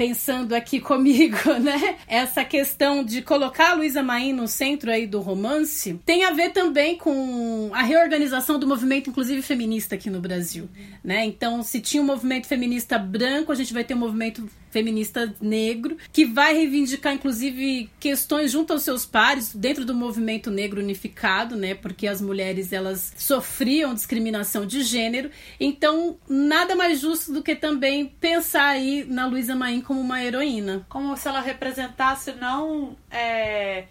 pensando 0.00 0.54
aqui 0.54 0.80
comigo, 0.80 1.36
né? 1.60 1.98
Essa 2.08 2.42
questão 2.42 3.04
de 3.04 3.20
colocar 3.20 3.72
a 3.72 3.74
Luísa 3.74 4.02
Maim 4.02 4.32
no 4.32 4.48
centro 4.48 4.90
aí 4.90 5.06
do 5.06 5.20
romance 5.20 6.00
tem 6.06 6.24
a 6.24 6.30
ver 6.30 6.52
também 6.52 6.96
com 6.96 7.68
a 7.74 7.82
reorganização 7.82 8.58
do 8.58 8.66
movimento, 8.66 9.10
inclusive 9.10 9.42
feminista 9.42 9.96
aqui 9.96 10.08
no 10.08 10.18
Brasil, 10.18 10.70
né? 11.04 11.26
Então, 11.26 11.62
se 11.62 11.82
tinha 11.82 12.02
um 12.02 12.06
movimento 12.06 12.46
feminista 12.46 12.98
branco, 12.98 13.52
a 13.52 13.54
gente 13.54 13.74
vai 13.74 13.84
ter 13.84 13.92
um 13.92 13.98
movimento 13.98 14.48
feminista 14.70 15.34
negro, 15.40 15.96
que 16.12 16.24
vai 16.24 16.54
reivindicar, 16.54 17.12
inclusive, 17.12 17.90
questões 17.98 18.52
junto 18.52 18.72
aos 18.72 18.82
seus 18.82 19.04
pares 19.04 19.54
dentro 19.54 19.84
do 19.84 19.94
movimento 19.94 20.50
negro 20.50 20.80
unificado, 20.80 21.56
né? 21.56 21.74
Porque 21.74 22.06
as 22.06 22.20
mulheres 22.20 22.72
elas 22.72 23.12
sofriam 23.16 23.92
discriminação 23.92 24.64
de 24.64 24.82
gênero. 24.82 25.30
Então, 25.58 26.16
nada 26.28 26.74
mais 26.74 27.00
justo 27.00 27.32
do 27.32 27.42
que 27.42 27.54
também 27.54 28.06
pensar 28.20 28.68
aí 28.68 29.04
na 29.04 29.26
Luísa 29.26 29.54
Maim 29.54 29.80
como 29.90 30.02
uma 30.02 30.22
heroína. 30.22 30.86
Como 30.88 31.16
se 31.16 31.26
ela 31.26 31.40
representasse 31.40 32.30
não. 32.30 32.96
É 33.10 33.86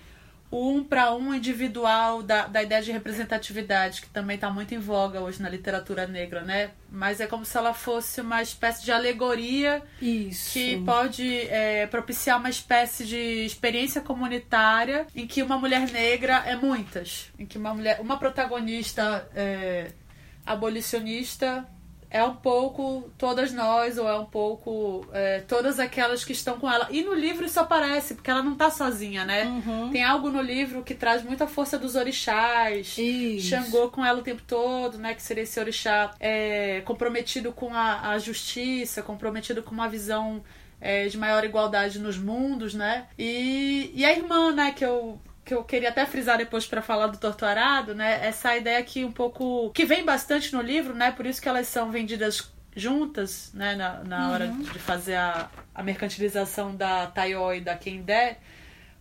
o 0.51 0.71
um 0.71 0.83
para 0.83 1.13
um 1.13 1.31
individual 1.35 2.23
da, 2.23 2.47
da 2.47 2.63
ideia 2.63 2.81
de 2.81 2.91
representatividade, 2.91 4.01
que 4.01 4.09
também 4.09 4.33
está 4.33 4.49
muito 4.49 4.73
em 4.73 4.79
voga 4.79 5.21
hoje 5.21 5.39
na 5.43 5.47
literatura 5.47 6.07
negra, 6.07 6.41
né? 6.41 6.71
Mas 6.89 7.19
é 7.19 7.27
como 7.27 7.45
se 7.45 7.55
ela 7.55 7.71
fosse 7.71 8.19
uma 8.19 8.41
espécie 8.41 8.83
de 8.83 8.91
alegoria 8.91 9.83
Isso. 10.01 10.53
que 10.53 10.77
pode 10.83 11.41
é, 11.49 11.85
propiciar 11.85 12.39
uma 12.39 12.49
espécie 12.49 13.05
de 13.05 13.45
experiência 13.45 14.01
comunitária 14.01 15.05
em 15.13 15.27
que 15.27 15.43
uma 15.43 15.59
mulher 15.59 15.88
negra 15.91 16.41
é 16.47 16.55
muitas, 16.55 17.29
em 17.38 17.45
que 17.45 17.59
uma 17.59 17.75
mulher, 17.75 17.99
uma 18.01 18.17
protagonista 18.17 19.29
é, 19.35 19.91
abolicionista 20.43 21.63
é 22.10 22.24
um 22.24 22.36
pouco 22.36 23.12
todas 23.17 23.52
nós, 23.52 23.98
ou 23.98 24.08
é 24.08 24.17
um 24.17 24.26
pouco 24.26 25.06
é, 25.13 25.41
todas 25.41 25.80
aquelas 25.80 26.26
que 26.26 26.32
estão 26.32 26.60
com 26.60 26.69
ela. 26.69 26.88
E 26.89 27.04
no 27.04 27.13
livro 27.13 27.45
isso 27.45 27.60
aparece, 27.60 28.15
porque 28.15 28.32
ela 28.32 28.41
não 28.41 28.56
tá 28.56 28.72
sozinha, 28.72 29.24
né? 29.24 29.45
Uhum. 29.45 29.91
Tem 29.91 30.04
algo 30.04 30.30
no 30.30 30.41
livro 30.41 30.84
que 30.84 30.95
traz 30.95 31.24
muita 31.24 31.45
força 31.48 31.78
dos 31.78 31.95
orixás. 31.95 32.98
Isso. 32.98 33.50
Xangô 33.50 33.89
com 33.89 34.04
ela 34.04 34.19
o 34.19 34.24
tempo 34.24 34.41
todo, 34.48 34.98
né? 34.98 35.13
Que 35.13 35.22
seria 35.22 35.43
esse 35.43 35.60
orixá 35.60 36.12
é, 36.19 36.82
comprometido 36.82 37.52
com 37.52 37.74
a, 37.74 38.10
a 38.10 38.17
justiça, 38.17 39.04
comprometido 39.04 39.62
com 39.62 39.72
uma 39.72 39.88
visão 39.88 40.41
é, 40.82 41.08
de 41.08 41.17
maior 41.17 41.43
igualdade 41.43 42.00
nos 42.00 42.17
mundos, 42.17 42.74
né? 42.74 43.08
E, 43.17 43.91
e 43.93 44.06
a 44.06 44.12
irmã, 44.12 44.52
né, 44.52 44.72
que 44.72 44.84
eu 44.84 45.19
que 45.49 45.55
eu 45.55 45.63
queria 45.63 45.89
até 45.89 46.05
frisar 46.05 46.38
depois 46.38 46.67
para 46.67 46.79
falar 46.79 47.07
do 47.07 47.17
Torturado, 47.17 47.95
né? 47.95 48.23
Essa 48.23 48.55
ideia 48.55 48.83
que 48.83 49.03
um 49.03 49.12
pouco 49.12 49.71
que 49.71 49.83
vem 49.83 50.05
bastante 50.05 50.53
no 50.53 50.62
livro, 50.62 50.93
né? 50.93 51.12
Por 51.12 51.25
isso 51.25 51.41
que 51.41 51.49
elas 51.49 51.67
são 51.67 51.89
vendidas 51.89 52.51
juntas, 52.75 53.49
né? 53.51 53.75
Na, 53.75 54.03
na 54.03 54.27
uhum. 54.27 54.33
hora 54.33 54.47
de 54.47 54.77
fazer 54.77 55.15
a, 55.15 55.49
a 55.73 55.81
mercantilização 55.81 56.75
da 56.75 57.07
Taiyo 57.07 57.51
e 57.51 57.62
da 57.62 57.75
Kendé, 57.75 58.38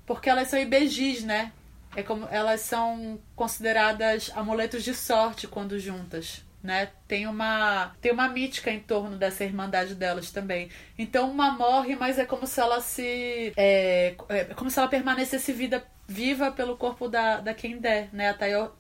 porque 0.07 0.31
elas 0.31 0.49
são 0.49 0.59
IBGs, 0.59 1.27
né? 1.27 1.53
É 1.95 2.03
como 2.03 2.27
elas 2.31 2.63
são 2.63 3.21
consideradas 3.37 4.31
amuletos 4.35 4.83
de 4.83 4.95
sorte 4.95 5.47
quando 5.47 5.79
juntas 5.79 6.43
né? 6.63 6.91
Tem 7.07 7.27
uma 7.27 7.95
tem 8.01 8.13
uma 8.13 8.29
mítica 8.29 8.71
em 8.71 8.81
torno 8.81 9.17
dessa 9.17 9.45
irmandade 9.45 9.95
delas 9.95 10.31
também. 10.31 10.71
Então 10.99 11.31
uma 11.31 11.51
morre, 11.53 11.97
mas 11.97 12.19
é 12.19 12.25
como 12.25 12.47
se 12.47 12.61
ela 12.61 12.81
se 12.81 13.53
é, 13.57 14.15
é 14.29 14.45
como 14.55 14.71
se 14.71 14.79
ela 14.79 14.89
permanecesse 14.89 15.53
vida 15.53 15.85
viva 16.07 16.51
pelo 16.51 16.77
corpo 16.77 17.09
da 17.09 17.41
da 17.41 17.55
quem 17.55 17.79
der, 17.79 18.09
né? 18.13 18.31
A 18.31 18.35
Tayo 18.35 18.73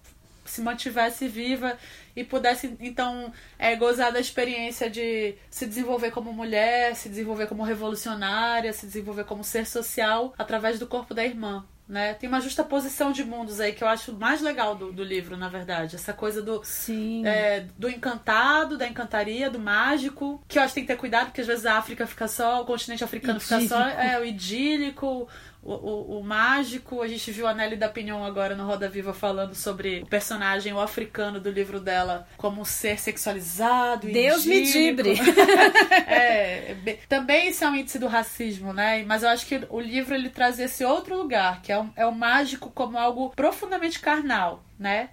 se 0.45 0.63
mantivesse 0.63 1.29
viva 1.29 1.79
e 2.17 2.25
pudesse 2.25 2.77
então 2.81 3.33
é, 3.59 3.77
gozar 3.77 4.13
da 4.13 4.21
experiência 4.21 4.89
de 4.91 5.35
se 5.51 5.67
desenvolver 5.67 6.11
como 6.11 6.33
mulher, 6.33 6.97
se 6.97 7.09
desenvolver 7.09 7.47
como 7.47 7.63
revolucionária, 7.63 8.73
se 8.73 8.87
desenvolver 8.87 9.25
como 9.25 9.45
ser 9.45 9.67
social 9.67 10.35
através 10.39 10.79
do 10.79 10.87
corpo 10.87 11.15
da 11.15 11.25
irmã 11.25 11.67
né? 11.89 12.13
Tem 12.15 12.29
uma 12.29 12.41
justa 12.41 12.63
posição 12.63 13.11
de 13.13 13.25
mundos 13.25 13.61
aí 13.61 13.73
que 13.73 13.83
eu 13.83 13.89
acho 13.89 14.13
mais 14.13 14.43
legal 14.43 14.75
do, 14.75 14.93
do 14.93 15.03
livro, 15.03 15.37
na 15.37 15.49
verdade. 15.49 15.97
Essa 15.97 16.13
coisa 16.13 16.43
do 16.43 16.61
Sim. 16.63 17.27
É, 17.27 17.67
do 17.79 17.89
encantado, 17.89 18.77
da 18.77 18.87
encantaria, 18.87 19.49
do 19.49 19.59
mágico, 19.59 20.43
que 20.47 20.59
eu 20.59 20.63
acho 20.63 20.75
que 20.75 20.81
tem 20.81 20.87
que 20.87 20.93
ter 20.93 20.99
cuidado, 20.99 21.27
porque 21.27 21.41
às 21.41 21.47
vezes 21.47 21.65
a 21.65 21.79
África 21.79 22.07
fica 22.07 22.29
só, 22.29 22.61
o 22.61 22.67
continente 22.67 23.03
africano 23.03 23.39
idílico. 23.39 23.63
fica 23.63 23.75
só, 23.75 23.89
é, 23.89 24.21
o 24.21 24.25
idílico, 24.25 25.27
o, 25.69 26.17
o, 26.17 26.19
o, 26.19 26.25
mágico. 26.25 27.03
A 27.03 27.09
gente 27.09 27.31
viu 27.31 27.47
a 27.47 27.53
Nelly 27.53 27.77
da 27.77 27.89
Pinhon 27.89 28.25
agora 28.25 28.57
no 28.57 28.67
Roda 28.67 28.89
Viva 28.89 29.13
falando 29.13 29.55
sobre 29.55 30.01
o 30.01 30.07
personagem, 30.07 30.73
o 30.73 30.81
africano 30.81 31.39
do 31.39 31.51
livro 31.51 31.79
dela, 31.79 32.27
como 32.37 32.63
um 32.63 32.65
ser 32.65 32.99
sexualizado. 32.99 34.07
Deus 34.07 34.47
me 34.47 34.63
dibre! 34.63 35.15
é, 36.09 36.75
também 37.09 37.49
isso 37.49 37.65
é 37.65 37.69
um 37.69 37.77
índice 37.77 37.99
do 37.99 38.07
racismo, 38.07 38.73
né? 38.73 39.05
Mas 39.07 39.23
eu 39.23 39.29
acho 39.29 39.47
que 39.47 39.61
o 39.69 39.81
livro 39.81 40.15
ele 40.15 40.31
traz 40.31 40.59
esse 40.59 40.85
outro 40.85 41.17
lugar, 41.17 41.61
que 41.61 41.71
é 41.71 41.79
o, 41.79 41.91
é 41.95 42.07
o 42.07 42.15
mágico 42.15 42.71
como 42.71 42.97
algo 42.97 43.31
profundamente 43.37 44.01
carnal, 44.01 44.65
né? 44.79 45.11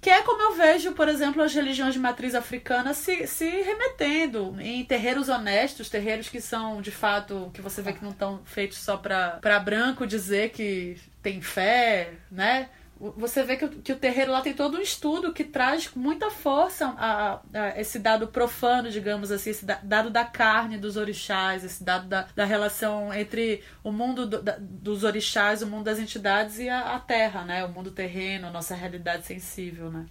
Que 0.00 0.10
é 0.10 0.22
como 0.22 0.40
eu 0.40 0.54
vejo, 0.54 0.92
por 0.92 1.08
exemplo, 1.08 1.42
as 1.42 1.52
religiões 1.52 1.92
de 1.92 1.98
matriz 2.00 2.34
africana 2.34 2.94
se, 2.94 3.26
se 3.26 3.44
remetendo 3.48 4.56
em 4.60 4.84
terreiros 4.84 5.28
honestos, 5.28 5.90
terreiros 5.90 6.28
que 6.28 6.40
são, 6.40 6.80
de 6.80 6.92
fato, 6.92 7.50
que 7.52 7.60
você 7.60 7.82
vê 7.82 7.92
que 7.92 8.02
não 8.02 8.10
estão 8.10 8.40
feitos 8.44 8.78
só 8.78 8.96
para 8.96 9.58
branco 9.58 10.06
dizer 10.06 10.50
que 10.50 10.96
tem 11.20 11.42
fé, 11.42 12.12
né? 12.30 12.70
Você 13.00 13.42
vê 13.44 13.56
que 13.56 13.64
o, 13.64 13.68
que 13.68 13.92
o 13.92 13.96
terreiro 13.96 14.32
lá 14.32 14.40
tem 14.40 14.52
todo 14.52 14.76
um 14.76 14.80
estudo 14.80 15.32
que 15.32 15.44
traz 15.44 15.86
com 15.86 16.00
muita 16.00 16.30
força 16.30 16.94
a, 16.98 17.40
a, 17.54 17.80
esse 17.80 17.98
dado 17.98 18.26
profano, 18.28 18.90
digamos 18.90 19.30
assim, 19.30 19.50
esse 19.50 19.64
dado 19.64 20.10
da 20.10 20.24
carne 20.24 20.76
dos 20.76 20.96
orixás, 20.96 21.64
esse 21.64 21.84
dado 21.84 22.08
da, 22.08 22.26
da 22.34 22.44
relação 22.44 23.14
entre 23.14 23.62
o 23.84 23.92
mundo 23.92 24.26
do, 24.26 24.42
da, 24.42 24.56
dos 24.58 25.04
orixás, 25.04 25.62
o 25.62 25.66
mundo 25.66 25.84
das 25.84 25.98
entidades 25.98 26.58
e 26.58 26.68
a, 26.68 26.96
a 26.96 26.98
terra, 26.98 27.44
né? 27.44 27.64
O 27.64 27.68
mundo 27.68 27.90
terreno, 27.90 28.48
a 28.48 28.50
nossa 28.50 28.74
realidade 28.74 29.26
sensível, 29.26 29.90
né? 29.90 30.06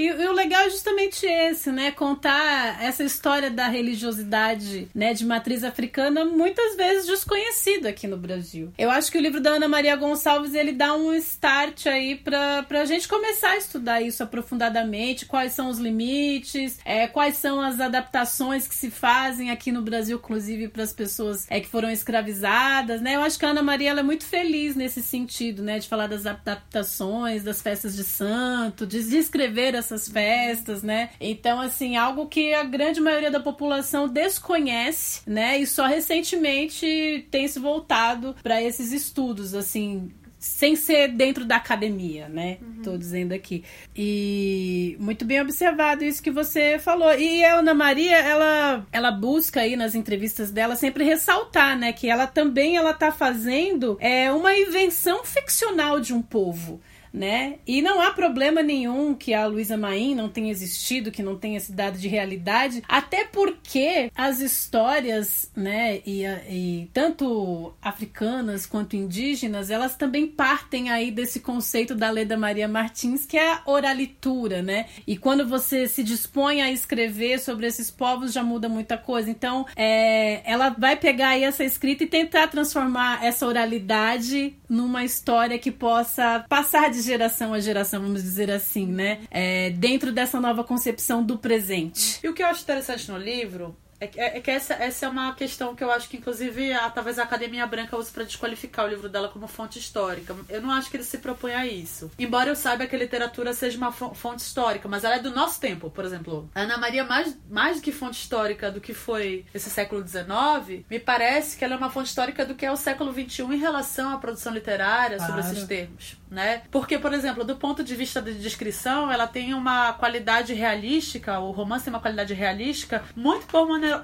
E, 0.00 0.06
e, 0.06 0.26
o 0.26 0.32
legal 0.32 0.62
é 0.62 0.70
justamente 0.70 1.26
esse, 1.26 1.70
né? 1.70 1.90
Contar 1.90 2.82
essa 2.82 3.04
história 3.04 3.50
da 3.50 3.68
religiosidade, 3.68 4.88
né, 4.94 5.12
de 5.12 5.26
matriz 5.26 5.62
africana, 5.62 6.24
muitas 6.24 6.74
vezes 6.74 7.06
desconhecida 7.06 7.90
aqui 7.90 8.06
no 8.06 8.16
Brasil. 8.16 8.72
Eu 8.78 8.90
acho 8.90 9.12
que 9.12 9.18
o 9.18 9.20
livro 9.20 9.42
da 9.42 9.50
Ana 9.50 9.68
Maria 9.68 9.94
Gonçalves 9.96 10.54
ele 10.54 10.72
dá 10.72 10.94
um 10.94 11.12
start 11.12 11.86
aí 11.86 12.16
para 12.16 12.64
a 12.70 12.84
gente 12.86 13.06
começar 13.06 13.50
a 13.50 13.56
estudar 13.58 14.00
isso 14.00 14.22
aprofundadamente, 14.22 15.26
quais 15.26 15.52
são 15.52 15.68
os 15.68 15.78
limites, 15.78 16.78
é, 16.82 17.06
quais 17.06 17.36
são 17.36 17.60
as 17.60 17.78
adaptações 17.78 18.66
que 18.66 18.74
se 18.74 18.90
fazem 18.90 19.50
aqui 19.50 19.70
no 19.70 19.82
Brasil, 19.82 20.16
inclusive 20.16 20.68
para 20.68 20.82
as 20.82 20.94
pessoas 20.94 21.46
é, 21.50 21.60
que 21.60 21.68
foram 21.68 21.90
escravizadas, 21.90 23.02
né? 23.02 23.16
Eu 23.16 23.20
acho 23.20 23.38
que 23.38 23.44
a 23.44 23.50
Ana 23.50 23.62
Maria 23.62 23.90
ela 23.90 24.00
é 24.00 24.04
muito 24.04 24.24
feliz 24.24 24.74
nesse 24.74 25.02
sentido, 25.02 25.62
né? 25.62 25.78
De 25.78 25.86
falar 25.86 26.06
das 26.06 26.24
adaptações, 26.24 27.42
das 27.42 27.60
festas 27.60 27.94
de 27.94 28.04
santo, 28.04 28.86
de 28.86 29.06
descrever 29.06 29.76
as 29.76 29.89
essas 29.90 30.08
festas, 30.08 30.82
né? 30.82 31.10
Então, 31.20 31.60
assim, 31.60 31.96
algo 31.96 32.26
que 32.26 32.54
a 32.54 32.62
grande 32.62 33.00
maioria 33.00 33.30
da 33.30 33.40
população 33.40 34.08
desconhece, 34.08 35.22
né? 35.26 35.58
E 35.58 35.66
só 35.66 35.86
recentemente 35.86 37.26
tem 37.30 37.48
se 37.48 37.58
voltado 37.58 38.34
para 38.42 38.62
esses 38.62 38.92
estudos, 38.92 39.54
assim, 39.54 40.10
sem 40.38 40.74
ser 40.74 41.08
dentro 41.08 41.44
da 41.44 41.56
academia, 41.56 42.26
né? 42.28 42.56
Uhum. 42.62 42.82
Tô 42.82 42.96
dizendo 42.96 43.32
aqui. 43.32 43.62
E 43.94 44.96
muito 44.98 45.24
bem 45.24 45.40
observado 45.40 46.02
isso 46.02 46.22
que 46.22 46.30
você 46.30 46.78
falou. 46.78 47.12
E 47.12 47.44
a 47.44 47.56
Ana 47.58 47.74
Maria, 47.74 48.16
ela, 48.16 48.86
ela 48.90 49.10
busca 49.10 49.60
aí 49.60 49.76
nas 49.76 49.94
entrevistas 49.94 50.50
dela 50.50 50.76
sempre 50.76 51.04
ressaltar, 51.04 51.78
né, 51.78 51.92
que 51.92 52.08
ela 52.08 52.26
também 52.26 52.76
ela 52.76 52.94
tá 52.94 53.12
fazendo 53.12 53.98
é 54.00 54.32
uma 54.32 54.56
invenção 54.56 55.24
ficcional 55.24 56.00
de 56.00 56.14
um 56.14 56.22
povo 56.22 56.80
né? 57.12 57.56
E 57.66 57.82
não 57.82 58.00
há 58.00 58.10
problema 58.12 58.62
nenhum 58.62 59.14
que 59.14 59.34
a 59.34 59.46
Luísa 59.46 59.76
Maim 59.76 60.14
não 60.14 60.28
tenha 60.28 60.50
existido, 60.50 61.10
que 61.10 61.22
não 61.22 61.36
tenha 61.36 61.58
se 61.60 61.72
dado 61.72 61.98
de 61.98 62.08
realidade, 62.08 62.82
até 62.88 63.24
porque 63.24 64.10
as 64.14 64.40
histórias, 64.40 65.50
né, 65.54 66.00
e, 66.06 66.24
e 66.48 66.90
tanto 66.92 67.72
africanas 67.82 68.66
quanto 68.66 68.96
indígenas, 68.96 69.70
elas 69.70 69.96
também 69.96 70.26
partem 70.26 70.90
aí 70.90 71.10
desse 71.10 71.40
conceito 71.40 71.94
da 71.94 72.10
Leda 72.10 72.36
Maria 72.36 72.68
Martins, 72.68 73.26
que 73.26 73.36
é 73.36 73.52
a 73.52 73.62
oralitura, 73.66 74.62
né? 74.62 74.86
E 75.06 75.16
quando 75.16 75.46
você 75.46 75.86
se 75.86 76.02
dispõe 76.02 76.62
a 76.62 76.70
escrever 76.70 77.38
sobre 77.38 77.66
esses 77.66 77.90
povos, 77.90 78.32
já 78.32 78.42
muda 78.42 78.68
muita 78.68 78.96
coisa. 78.96 79.30
Então, 79.30 79.66
é, 79.76 80.42
ela 80.50 80.70
vai 80.70 80.96
pegar 80.96 81.30
aí 81.30 81.44
essa 81.44 81.64
escrita 81.64 82.04
e 82.04 82.06
tentar 82.06 82.48
transformar 82.48 83.24
essa 83.24 83.46
oralidade 83.46 84.54
numa 84.68 85.04
história 85.04 85.58
que 85.58 85.70
possa 85.70 86.44
passar 86.48 86.90
de 86.90 86.99
de 87.00 87.06
geração 87.08 87.52
a 87.52 87.60
geração, 87.60 88.00
vamos 88.00 88.22
dizer 88.22 88.50
assim, 88.50 88.86
né? 88.86 89.20
É, 89.30 89.70
dentro 89.70 90.12
dessa 90.12 90.40
nova 90.40 90.64
concepção 90.64 91.22
do 91.22 91.38
presente. 91.38 92.20
E 92.22 92.28
o 92.28 92.34
que 92.34 92.42
eu 92.42 92.46
acho 92.46 92.62
interessante 92.62 93.10
no 93.10 93.18
livro 93.18 93.76
é, 94.00 94.10
é, 94.16 94.38
é, 94.38 94.40
que 94.40 94.50
essa, 94.50 94.72
essa 94.74 95.04
é 95.04 95.08
uma 95.08 95.34
questão 95.34 95.76
que 95.76 95.84
eu 95.84 95.90
acho 95.90 96.08
que, 96.08 96.16
inclusive, 96.16 96.72
a, 96.72 96.88
talvez 96.88 97.18
a 97.18 97.22
Academia 97.22 97.66
Branca 97.66 97.96
use 97.96 98.10
para 98.10 98.24
desqualificar 98.24 98.86
o 98.86 98.88
livro 98.88 99.10
dela 99.10 99.28
como 99.28 99.46
fonte 99.46 99.78
histórica. 99.78 100.34
Eu 100.48 100.62
não 100.62 100.70
acho 100.70 100.90
que 100.90 100.96
ele 100.96 101.04
se 101.04 101.18
propõe 101.18 101.52
a 101.52 101.66
isso. 101.66 102.10
Embora 102.18 102.48
eu 102.48 102.56
saiba 102.56 102.86
que 102.86 102.96
a 102.96 102.98
literatura 102.98 103.52
seja 103.52 103.76
uma 103.76 103.92
fonte 103.92 104.40
histórica, 104.40 104.88
mas 104.88 105.04
ela 105.04 105.16
é 105.16 105.18
do 105.18 105.30
nosso 105.30 105.60
tempo. 105.60 105.90
Por 105.90 106.04
exemplo, 106.04 106.48
a 106.54 106.62
Ana 106.62 106.78
Maria, 106.78 107.04
mais, 107.04 107.36
mais 107.50 107.76
do 107.76 107.82
que 107.82 107.92
fonte 107.92 108.18
histórica 108.18 108.70
do 108.70 108.80
que 108.80 108.94
foi 108.94 109.44
esse 109.52 109.68
século 109.68 110.06
XIX, 110.06 110.84
me 110.88 110.98
parece 110.98 111.58
que 111.58 111.64
ela 111.64 111.74
é 111.74 111.76
uma 111.76 111.90
fonte 111.90 112.08
histórica 112.08 112.46
do 112.46 112.54
que 112.54 112.64
é 112.64 112.72
o 112.72 112.76
século 112.76 113.12
XXI 113.12 113.42
em 113.42 113.58
relação 113.58 114.14
à 114.14 114.18
produção 114.18 114.54
literária 114.54 115.18
claro. 115.18 115.32
sobre 115.32 115.52
esses 115.52 115.68
termos. 115.68 116.19
Né? 116.30 116.62
Porque, 116.70 116.98
por 116.98 117.12
exemplo, 117.12 117.44
do 117.44 117.56
ponto 117.56 117.82
de 117.82 117.96
vista 117.96 118.22
de 118.22 118.34
descrição, 118.34 119.10
ela 119.10 119.26
tem 119.26 119.52
uma 119.52 119.92
qualidade 119.94 120.54
realística, 120.54 121.40
o 121.40 121.50
romance 121.50 121.84
tem 121.84 121.92
uma 121.92 122.00
qualidade 122.00 122.32
realística 122.34 123.02
muito 123.16 123.46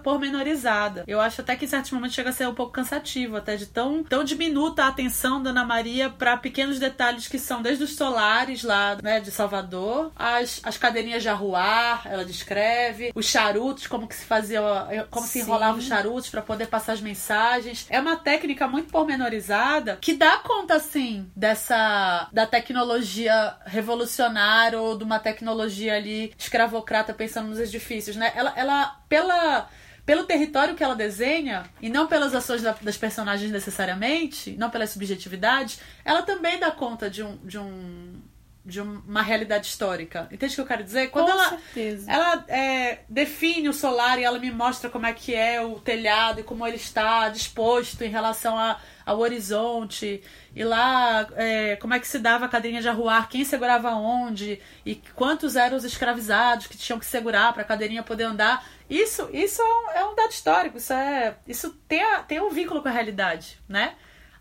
pormenorizada. 0.02 1.04
Eu 1.06 1.20
acho 1.20 1.40
até 1.40 1.54
que 1.54 1.64
em 1.64 1.68
certos 1.68 1.92
momentos 1.92 2.14
chega 2.14 2.30
a 2.30 2.32
ser 2.32 2.48
um 2.48 2.54
pouco 2.54 2.72
cansativo, 2.72 3.36
até 3.36 3.56
de 3.56 3.66
tão, 3.66 4.02
tão 4.02 4.24
diminuta 4.24 4.84
a 4.84 4.88
atenção 4.88 5.40
da 5.40 5.50
Ana 5.50 5.64
Maria 5.64 6.10
para 6.10 6.36
pequenos 6.36 6.78
detalhes 6.78 7.28
que 7.28 7.38
são 7.38 7.62
desde 7.62 7.84
os 7.84 7.94
solares 7.94 8.64
lá, 8.64 8.96
né, 9.02 9.20
de 9.20 9.30
Salvador, 9.30 10.10
as, 10.16 10.60
as 10.64 10.76
cadeirinhas 10.76 11.22
de 11.22 11.28
arruar, 11.28 12.02
ela 12.06 12.24
descreve, 12.24 13.12
os 13.14 13.26
charutos, 13.26 13.86
como 13.86 14.08
que 14.08 14.14
se 14.14 14.24
fazia, 14.24 14.60
como 15.10 15.26
Sim. 15.26 15.32
se 15.32 15.38
enrolava 15.40 15.78
os 15.78 15.84
charutos 15.84 16.28
para 16.28 16.42
poder 16.42 16.66
passar 16.66 16.94
as 16.94 17.00
mensagens. 17.00 17.86
É 17.88 18.00
uma 18.00 18.16
técnica 18.16 18.66
muito 18.66 18.90
pormenorizada 18.90 19.98
que 20.00 20.14
dá 20.14 20.38
conta, 20.38 20.74
assim, 20.74 21.30
dessa 21.36 22.15
da 22.32 22.46
tecnologia 22.46 23.56
revolucionária 23.64 24.80
ou 24.80 24.96
de 24.96 25.04
uma 25.04 25.18
tecnologia 25.18 25.94
ali 25.94 26.32
escravocrata 26.38 27.14
pensando 27.14 27.48
nos 27.48 27.58
edifícios, 27.58 28.16
né? 28.16 28.32
Ela, 28.34 28.52
ela 28.56 29.00
pela 29.08 29.68
pelo 30.04 30.22
território 30.22 30.76
que 30.76 30.84
ela 30.84 30.94
desenha, 30.94 31.64
e 31.82 31.88
não 31.88 32.06
pelas 32.06 32.32
ações 32.32 32.62
da, 32.62 32.76
das 32.80 32.96
personagens 32.96 33.50
necessariamente, 33.50 34.52
não 34.52 34.70
pelas 34.70 34.90
subjetividades, 34.90 35.80
ela 36.04 36.22
também 36.22 36.60
dá 36.60 36.70
conta 36.70 37.10
de 37.10 37.24
um, 37.24 37.36
de 37.38 37.58
um 37.58 38.22
de 38.66 38.80
uma 38.80 39.22
realidade 39.22 39.68
histórica. 39.68 40.28
Entende 40.30 40.52
o 40.52 40.56
que 40.56 40.60
eu 40.60 40.66
quero 40.66 40.82
dizer? 40.82 41.08
Quando 41.10 41.26
Com 41.26 41.32
ela, 41.32 41.50
certeza. 41.50 42.10
ela 42.10 42.44
é, 42.48 42.98
define 43.08 43.68
o 43.68 43.72
solar 43.72 44.18
e 44.18 44.24
ela 44.24 44.40
me 44.40 44.50
mostra 44.50 44.90
como 44.90 45.06
é 45.06 45.12
que 45.12 45.32
é 45.32 45.64
o 45.64 45.78
telhado 45.78 46.40
e 46.40 46.42
como 46.42 46.66
ele 46.66 46.74
está 46.74 47.28
disposto 47.28 48.02
em 48.02 48.08
relação 48.08 48.58
a, 48.58 48.80
ao 49.06 49.20
horizonte 49.20 50.20
e 50.54 50.64
lá 50.64 51.28
é, 51.36 51.76
como 51.76 51.94
é 51.94 52.00
que 52.00 52.08
se 52.08 52.18
dava 52.18 52.46
a 52.46 52.48
cadeirinha 52.48 52.82
de 52.82 52.88
arruar, 52.88 53.28
quem 53.28 53.44
segurava 53.44 53.92
onde 53.92 54.60
e 54.84 54.96
quantos 55.14 55.54
eram 55.54 55.76
os 55.76 55.84
escravizados 55.84 56.66
que 56.66 56.76
tinham 56.76 56.98
que 56.98 57.06
segurar 57.06 57.52
para 57.52 57.62
a 57.62 57.64
cadeirinha 57.64 58.02
poder 58.02 58.24
andar. 58.24 58.66
Isso, 58.90 59.30
isso 59.32 59.62
é 59.62 59.64
um, 59.64 59.90
é 59.90 60.04
um 60.04 60.14
dado 60.16 60.30
histórico, 60.30 60.78
isso 60.78 60.92
é, 60.92 61.36
isso 61.46 61.70
tem, 61.86 62.02
a, 62.02 62.22
tem 62.22 62.40
um 62.40 62.50
vínculo 62.50 62.82
com 62.82 62.88
a 62.88 62.92
realidade, 62.92 63.58
né? 63.68 63.94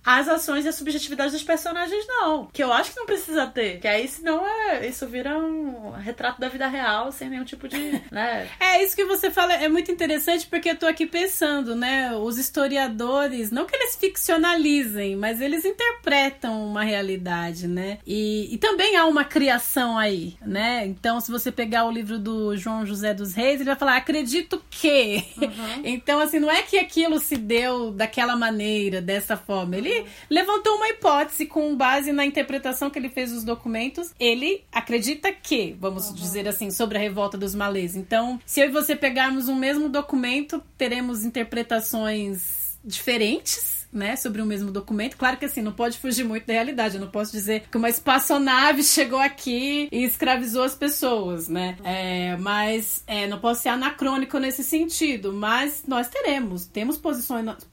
As 0.05 0.29
ações 0.29 0.65
e 0.65 0.69
a 0.69 0.71
subjetividade 0.71 1.31
dos 1.31 1.43
personagens, 1.43 2.05
não. 2.07 2.45
Que 2.53 2.63
eu 2.63 2.71
acho 2.71 2.91
que 2.91 2.99
não 2.99 3.07
precisa 3.07 3.47
ter. 3.47 3.79
Que 3.79 3.87
aí, 3.87 4.07
senão, 4.07 4.45
é, 4.47 4.87
isso 4.87 5.07
vira 5.07 5.35
um 5.37 5.91
retrato 5.91 6.39
da 6.39 6.47
vida 6.47 6.67
real, 6.67 7.11
sem 7.11 7.29
nenhum 7.29 7.43
tipo 7.43 7.67
de. 7.67 7.75
Né? 8.11 8.47
É, 8.59 8.83
isso 8.83 8.95
que 8.95 9.03
você 9.03 9.31
fala 9.31 9.53
é 9.53 9.67
muito 9.67 9.91
interessante, 9.91 10.45
porque 10.45 10.69
eu 10.69 10.75
tô 10.75 10.85
aqui 10.85 11.05
pensando, 11.05 11.75
né? 11.75 12.15
Os 12.15 12.37
historiadores, 12.37 13.51
não 13.51 13.65
que 13.65 13.75
eles 13.75 13.95
ficcionalizem, 13.95 15.15
mas 15.15 15.41
eles 15.41 15.65
interpretam 15.65 16.65
uma 16.65 16.83
realidade, 16.83 17.67
né? 17.67 17.97
E, 18.05 18.53
e 18.53 18.57
também 18.57 18.95
há 18.95 19.05
uma 19.05 19.23
criação 19.23 19.97
aí, 19.97 20.35
né? 20.45 20.85
Então, 20.85 21.19
se 21.19 21.31
você 21.31 21.51
pegar 21.51 21.85
o 21.85 21.91
livro 21.91 22.19
do 22.19 22.55
João 22.55 22.85
José 22.85 23.13
dos 23.13 23.33
Reis, 23.33 23.55
ele 23.55 23.65
vai 23.65 23.75
falar, 23.75 23.97
acredito 23.97 24.61
que. 24.69 25.25
Uhum. 25.37 25.81
então, 25.83 26.19
assim, 26.19 26.39
não 26.39 26.51
é 26.51 26.61
que 26.61 26.77
aquilo 26.77 27.19
se 27.19 27.35
deu 27.35 27.91
daquela 27.91 28.35
maneira, 28.35 29.01
dessa 29.01 29.35
forma. 29.35 29.75
Ele 29.75 29.94
levantou 30.29 30.75
uma 30.75 30.89
hipótese 30.89 31.45
com 31.45 31.75
base 31.75 32.11
na 32.11 32.25
interpretação 32.25 32.89
que 32.89 32.99
ele 32.99 33.09
fez 33.09 33.31
dos 33.31 33.43
documentos. 33.43 34.13
Ele 34.19 34.63
acredita 34.71 35.31
que, 35.31 35.75
vamos 35.79 36.09
uhum. 36.09 36.15
dizer 36.15 36.47
assim, 36.47 36.71
sobre 36.71 36.97
a 36.97 37.01
revolta 37.01 37.37
dos 37.37 37.55
malês. 37.55 37.95
Então, 37.95 38.39
se 38.45 38.59
eu 38.61 38.67
e 38.67 38.71
você 38.71 38.95
pegarmos 38.95 39.47
um 39.47 39.55
mesmo 39.55 39.89
documento, 39.89 40.63
teremos 40.77 41.23
interpretações 41.23 42.77
diferentes 42.83 43.84
né, 43.95 44.15
sobre 44.15 44.41
o 44.41 44.45
mesmo 44.45 44.71
documento. 44.71 45.15
Claro 45.15 45.37
que 45.37 45.45
assim, 45.45 45.61
não 45.61 45.71
pode 45.71 45.97
fugir 45.97 46.25
muito 46.25 46.45
da 46.45 46.53
realidade. 46.53 46.95
Eu 46.95 47.01
não 47.01 47.09
posso 47.09 47.31
dizer 47.31 47.63
que 47.71 47.77
uma 47.77 47.89
espaçonave 47.89 48.83
chegou 48.83 49.19
aqui 49.19 49.87
e 49.91 50.03
escravizou 50.03 50.63
as 50.63 50.75
pessoas, 50.75 51.47
né? 51.47 51.77
É, 51.83 52.35
mas 52.37 53.03
é, 53.07 53.25
não 53.27 53.39
posso 53.39 53.63
ser 53.63 53.69
anacrônico 53.69 54.37
nesse 54.37 54.63
sentido. 54.63 55.31
Mas 55.31 55.83
nós 55.87 56.09
teremos, 56.09 56.65
temos 56.65 56.99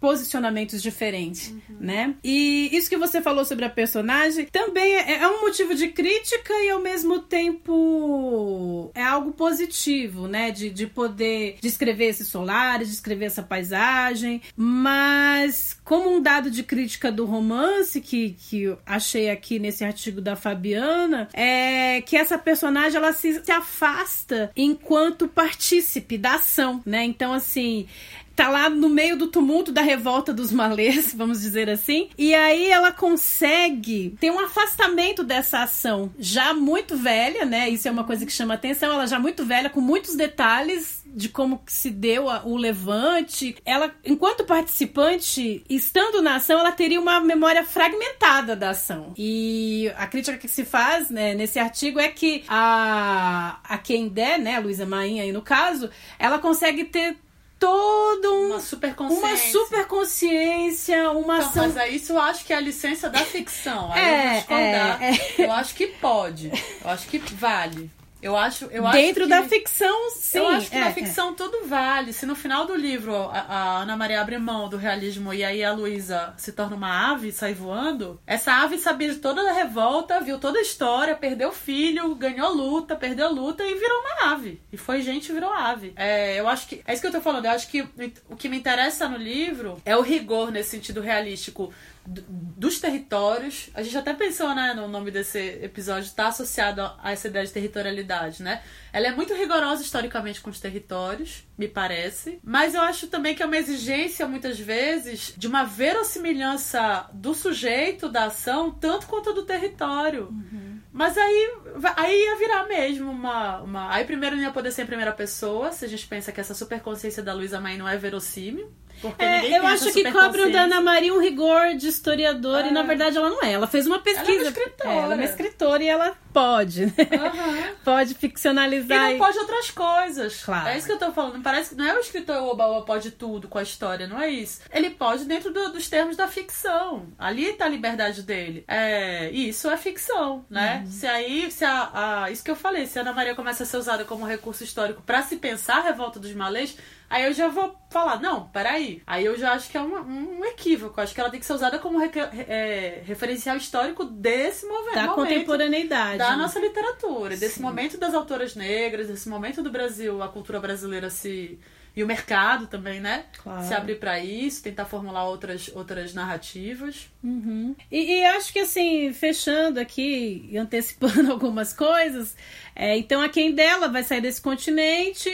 posicionamentos 0.00 0.80
diferentes, 0.80 1.48
uhum. 1.48 1.76
né? 1.80 2.14
E 2.22 2.70
isso 2.72 2.88
que 2.88 2.96
você 2.96 3.20
falou 3.20 3.44
sobre 3.44 3.64
a 3.64 3.70
personagem 3.70 4.46
também 4.46 4.94
é, 4.94 5.22
é 5.22 5.28
um 5.28 5.40
motivo 5.40 5.74
de 5.74 5.88
crítica 5.88 6.54
e 6.62 6.70
ao 6.70 6.80
mesmo 6.80 7.18
tempo 7.18 8.90
é 8.94 9.02
algo 9.02 9.32
positivo, 9.32 10.28
né? 10.28 10.50
De, 10.52 10.70
de 10.70 10.87
poder 10.87 11.56
descrever 11.61 12.06
esses 12.06 12.28
solares, 12.28 12.88
descrever 12.88 13.26
essa 13.26 13.42
paisagem, 13.42 14.40
mas 14.56 15.80
como 15.85 16.12
um 16.12 16.20
dado 16.20 16.51
de 16.51 16.62
crítica 16.62 17.11
do 17.11 17.25
romance 17.25 18.01
que, 18.01 18.37
que 18.48 18.77
achei 18.87 19.31
aqui 19.31 19.59
nesse 19.59 19.85
artigo 19.85 20.20
da 20.20 20.37
Fabiana 20.37 21.29
é 21.33 22.01
que 22.03 22.16
essa 22.16 22.38
personagem 22.38 22.96
ela 22.96 23.12
se, 23.12 23.42
se 23.44 23.51
afasta 23.51 24.51
enquanto 24.57 25.29
partícipe 25.29 26.18
da 26.18 26.35
ação, 26.35 26.83
né? 26.85 27.05
Então, 27.05 27.33
assim, 27.33 27.87
tá 28.34 28.48
lá 28.48 28.68
no 28.68 28.88
meio 28.88 29.16
do 29.16 29.26
tumulto 29.26 29.72
da 29.72 29.82
revolta 29.82 30.32
dos 30.32 30.52
malês, 30.52 31.12
vamos 31.16 31.40
dizer 31.40 31.68
assim. 31.68 32.08
E 32.16 32.34
aí 32.34 32.70
ela 32.70 32.92
consegue 32.92 34.16
ter 34.20 34.30
um 34.30 34.40
afastamento 34.40 35.22
dessa 35.22 35.62
ação 35.62 36.12
já 36.18 36.54
muito 36.54 36.96
velha, 36.96 37.44
né? 37.44 37.68
Isso 37.68 37.88
é 37.88 37.90
uma 37.90 38.04
coisa 38.04 38.26
que 38.26 38.32
chama 38.32 38.54
atenção. 38.54 38.92
Ela 38.92 39.06
já 39.06 39.18
muito 39.18 39.44
velha, 39.44 39.70
com 39.70 39.80
muitos 39.80 40.16
detalhes 40.16 41.02
de 41.14 41.28
como 41.28 41.62
se 41.66 41.90
deu 41.90 42.28
a, 42.28 42.42
o 42.44 42.56
levante. 42.56 43.56
Ela, 43.64 43.94
enquanto 44.04 44.44
participante, 44.44 45.62
estando 45.68 46.22
na 46.22 46.36
ação, 46.36 46.58
ela 46.58 46.72
teria 46.72 47.00
uma 47.00 47.20
memória 47.20 47.64
fragmentada 47.64 48.56
da 48.56 48.70
ação. 48.70 49.12
E 49.16 49.92
a 49.96 50.06
crítica 50.06 50.38
que 50.38 50.48
se 50.48 50.64
faz 50.64 51.10
né, 51.10 51.34
nesse 51.34 51.58
artigo 51.58 52.00
é 52.00 52.08
que 52.08 52.44
a, 52.48 53.58
a 53.64 53.78
quem 53.78 54.08
der, 54.08 54.38
né, 54.38 54.56
a 54.56 54.60
Luísa 54.60 54.86
Mainha 54.86 55.22
aí 55.22 55.32
no 55.32 55.42
caso, 55.42 55.90
ela 56.18 56.38
consegue 56.38 56.84
ter 56.84 57.16
todo 57.62 58.35
um, 58.35 58.46
uma 58.48 58.59
super 58.59 58.92
consciência, 58.92 59.29
uma 59.29 59.37
super 59.37 59.87
consciência, 59.87 61.11
uma 61.12 61.37
então, 61.37 61.48
ação. 61.48 61.62
Mas 61.68 61.77
é 61.77 61.88
isso 61.90 62.12
eu 62.12 62.20
acho 62.20 62.44
que 62.44 62.53
é 62.53 62.57
a 62.57 62.61
licença 62.61 63.09
da 63.09 63.20
ficção. 63.20 63.92
Aí 63.92 64.01
é, 64.03 64.44
eu, 64.48 64.57
é, 64.57 64.98
é. 65.38 65.46
eu 65.46 65.53
acho 65.53 65.72
que 65.77 65.87
pode. 65.87 66.51
Eu 66.85 66.90
acho 66.90 67.07
que 67.07 67.18
vale. 67.18 67.88
Eu 68.22 68.37
acho, 68.37 68.66
eu 68.66 68.88
Dentro 68.90 69.24
acho 69.24 69.30
da 69.30 69.42
ficção, 69.42 70.11
sim. 70.11 70.38
Eu 70.38 70.46
acho 70.46 70.70
que 70.70 70.76
é, 70.76 70.80
na 70.85 70.92
ficção 70.92 71.30
é. 71.30 71.35
tudo 71.35 71.66
vale. 71.66 72.12
Se 72.12 72.24
no 72.24 72.37
final 72.37 72.64
do 72.64 72.76
livro 72.76 73.12
a, 73.14 73.40
a, 73.40 73.82
Ana 73.82 73.96
Maria 73.96 74.20
abre 74.20 74.38
mão 74.38 74.68
do 74.68 74.76
realismo 74.76 75.35
e 75.35 75.42
aí 75.42 75.64
a 75.64 75.72
Luísa 75.72 76.32
se 76.37 76.52
torna 76.52 76.76
uma 76.76 77.12
ave 77.12 77.28
e 77.28 77.32
sai 77.32 77.52
voando, 77.52 78.20
essa 78.24 78.52
ave 78.52 78.78
sabia 78.78 79.12
de 79.12 79.16
toda 79.16 79.42
a 79.50 79.52
revolta, 79.52 80.20
viu 80.20 80.38
toda 80.38 80.61
a 80.61 80.62
história, 80.62 81.16
perdeu 81.16 81.48
o 81.48 81.52
filho, 81.52 82.14
ganhou 82.14 82.54
luta, 82.54 82.94
perdeu 82.94 83.32
luta 83.32 83.64
e 83.64 83.74
virou 83.74 83.98
uma 84.00 84.32
ave. 84.32 84.62
E 84.72 84.76
foi 84.76 85.02
gente 85.02 85.30
e 85.30 85.35
virou 85.35 85.52
ave. 85.52 85.92
É, 85.96 86.38
eu 86.38 86.48
acho 86.48 86.68
que. 86.68 86.80
É 86.87 86.92
isso 86.92 87.02
que 87.02 87.08
eu 87.08 87.12
tô 87.12 87.20
falando. 87.20 87.46
Eu 87.46 87.50
acho 87.50 87.68
que 87.68 87.82
o 88.30 88.37
que 88.37 88.48
me 88.48 88.56
interessa 88.56 89.08
no 89.08 89.16
livro 89.16 89.82
é 89.85 89.96
o 89.96 90.00
rigor 90.00 90.52
nesse 90.52 90.70
sentido 90.70 91.00
realístico 91.00 91.72
dos 92.06 92.80
territórios. 92.80 93.70
A 93.74 93.82
gente 93.82 93.96
até 93.96 94.12
pensou, 94.12 94.54
né, 94.54 94.74
no 94.74 94.88
nome 94.88 95.10
desse 95.10 95.38
episódio, 95.62 96.06
está 96.06 96.28
associado 96.28 96.80
a 97.02 97.12
essa 97.12 97.28
ideia 97.28 97.46
de 97.46 97.52
territorialidade, 97.52 98.42
né? 98.42 98.62
Ela 98.92 99.08
é 99.08 99.12
muito 99.12 99.34
rigorosa 99.34 99.82
historicamente 99.82 100.40
com 100.40 100.50
os 100.50 100.60
territórios, 100.60 101.44
me 101.56 101.68
parece. 101.68 102.40
Mas 102.42 102.74
eu 102.74 102.82
acho 102.82 103.06
também 103.06 103.34
que 103.34 103.42
é 103.42 103.46
uma 103.46 103.56
exigência, 103.56 104.26
muitas 104.26 104.58
vezes, 104.58 105.34
de 105.36 105.46
uma 105.46 105.64
verossimilhança 105.64 107.08
do 107.12 107.34
sujeito 107.34 108.08
da 108.08 108.24
ação, 108.24 108.70
tanto 108.70 109.06
quanto 109.06 109.32
do 109.32 109.44
território. 109.44 110.28
Uhum. 110.28 110.80
Mas 110.92 111.16
aí, 111.16 111.50
aí 111.96 112.24
ia 112.24 112.36
virar 112.36 112.66
mesmo 112.66 113.10
uma, 113.10 113.62
uma. 113.62 113.94
Aí 113.94 114.04
primeiro 114.04 114.36
não 114.36 114.42
ia 114.42 114.52
poder 114.52 114.70
ser 114.70 114.82
em 114.82 114.86
primeira 114.86 115.12
pessoa, 115.12 115.72
se 115.72 115.86
a 115.86 115.88
gente 115.88 116.06
pensa 116.06 116.30
que 116.30 116.40
essa 116.40 116.52
superconsciência 116.52 117.22
da 117.22 117.32
Luísa 117.32 117.58
Mãe 117.60 117.78
não 117.78 117.88
é 117.88 117.96
verossímil. 117.96 118.70
É, 119.18 119.58
eu 119.58 119.66
acho 119.66 119.92
que 119.92 120.10
cobram 120.10 120.50
da 120.50 120.62
Ana 120.62 120.80
Maria 120.80 121.12
um 121.12 121.20
rigor 121.20 121.74
de 121.74 121.88
historiadora 121.88 122.68
e 122.68 122.70
na 122.70 122.82
verdade 122.82 123.16
ela 123.16 123.30
não 123.30 123.42
é. 123.42 123.52
Ela 123.52 123.66
fez 123.66 123.86
uma 123.86 123.98
pesquisa. 123.98 124.30
Ela 124.30 124.40
é 124.40 124.42
uma 124.42 124.48
escritora. 124.48 124.90
É, 124.90 124.96
ela 124.96 125.14
é 125.14 125.16
uma 125.16 125.24
escritora 125.24 125.82
e 125.82 125.88
ela 125.88 126.16
pode, 126.32 126.86
né? 126.86 126.92
Uhum. 126.98 127.74
pode 127.84 128.14
ficcionalizar. 128.14 129.10
E 129.10 129.12
não 129.12 129.18
pode 129.18 129.38
outras 129.38 129.70
coisas. 129.70 130.42
Claro. 130.42 130.68
É 130.68 130.78
isso 130.78 130.86
que 130.86 130.92
eu 130.92 130.98
tô 130.98 131.12
falando. 131.12 131.42
Parece 131.42 131.70
que 131.70 131.76
não 131.76 131.86
é 131.86 131.94
o 131.94 132.00
escritor 132.00 132.36
Oba 132.42 132.82
pode 132.82 133.10
tudo 133.12 133.48
com 133.48 133.58
a 133.58 133.62
história, 133.62 134.06
não 134.06 134.20
é 134.20 134.30
isso. 134.30 134.60
Ele 134.72 134.90
pode 134.90 135.24
dentro 135.24 135.52
do, 135.52 135.72
dos 135.72 135.88
termos 135.88 136.16
da 136.16 136.26
ficção. 136.28 137.06
Ali 137.18 137.52
tá 137.52 137.66
a 137.66 137.68
liberdade 137.68 138.22
dele. 138.22 138.64
É, 138.66 139.30
isso 139.30 139.70
é 139.70 139.76
ficção, 139.76 140.44
né? 140.48 140.82
Uhum. 140.84 140.90
Se 140.90 141.06
aí, 141.06 141.50
se 141.50 141.64
a, 141.64 142.24
a, 142.24 142.30
isso 142.30 142.42
que 142.42 142.50
eu 142.50 142.56
falei, 142.56 142.86
se 142.86 142.98
a 142.98 143.02
Ana 143.02 143.12
Maria 143.12 143.34
começa 143.34 143.62
a 143.62 143.66
ser 143.66 143.76
usada 143.76 144.04
como 144.04 144.24
recurso 144.24 144.64
histórico 144.64 145.02
para 145.02 145.22
se 145.22 145.36
pensar 145.36 145.78
a 145.78 145.82
revolta 145.82 146.18
dos 146.18 146.32
malês, 146.32 146.76
Aí 147.12 147.25
eu 147.25 147.35
já 147.35 147.48
vou 147.48 147.77
falar, 147.90 148.18
não, 148.22 148.48
peraí. 148.48 149.03
Aí 149.07 149.27
eu 149.27 149.38
já 149.38 149.53
acho 149.53 149.70
que 149.70 149.77
é 149.77 149.83
um, 149.83 150.38
um 150.38 150.44
equívoco. 150.46 150.98
Acho 150.98 151.14
que 151.14 151.20
ela 151.20 151.29
tem 151.29 151.38
que 151.38 151.44
ser 151.44 151.53
usada 151.53 151.79
como 151.79 151.98
re, 151.98 152.11
é, 152.48 153.03
referencial 153.05 153.55
histórico 153.55 154.03
desse 154.07 154.64
movimento. 154.64 154.94
Da 154.94 155.09
contemporaneidade. 155.09 156.16
Da 156.16 156.35
nossa 156.38 156.59
literatura. 156.59 157.35
Sim. 157.35 157.40
Desse 157.40 157.61
momento 157.61 157.98
das 157.98 158.14
autoras 158.14 158.55
negras, 158.57 159.09
desse 159.09 159.29
momento 159.29 159.62
do 159.62 159.70
Brasil, 159.70 160.22
a 160.22 160.29
cultura 160.29 160.59
brasileira 160.59 161.11
se. 161.11 161.61
E 161.94 162.03
o 162.03 162.07
mercado 162.07 162.66
também, 162.66 162.98
né? 162.98 163.27
Claro. 163.42 163.66
Se 163.66 163.75
abrir 163.75 163.96
para 163.96 164.18
isso, 164.18 164.62
tentar 164.62 164.87
formular 164.87 165.27
outras, 165.27 165.70
outras 165.75 166.14
narrativas. 166.14 167.11
Uhum. 167.22 167.77
E, 167.90 168.20
e, 168.20 168.25
acho 168.25 168.51
que 168.51 168.61
assim, 168.61 169.12
fechando 169.12 169.79
aqui 169.79 170.48
e 170.51 170.57
antecipando 170.57 171.29
algumas 171.31 171.75
coisas, 171.75 172.35
é, 172.75 172.96
então 172.96 173.20
a 173.20 173.29
quem 173.29 173.55
dela 173.55 173.88
vai 173.88 174.03
sair 174.03 174.22
desse 174.22 174.40
continente 174.40 175.29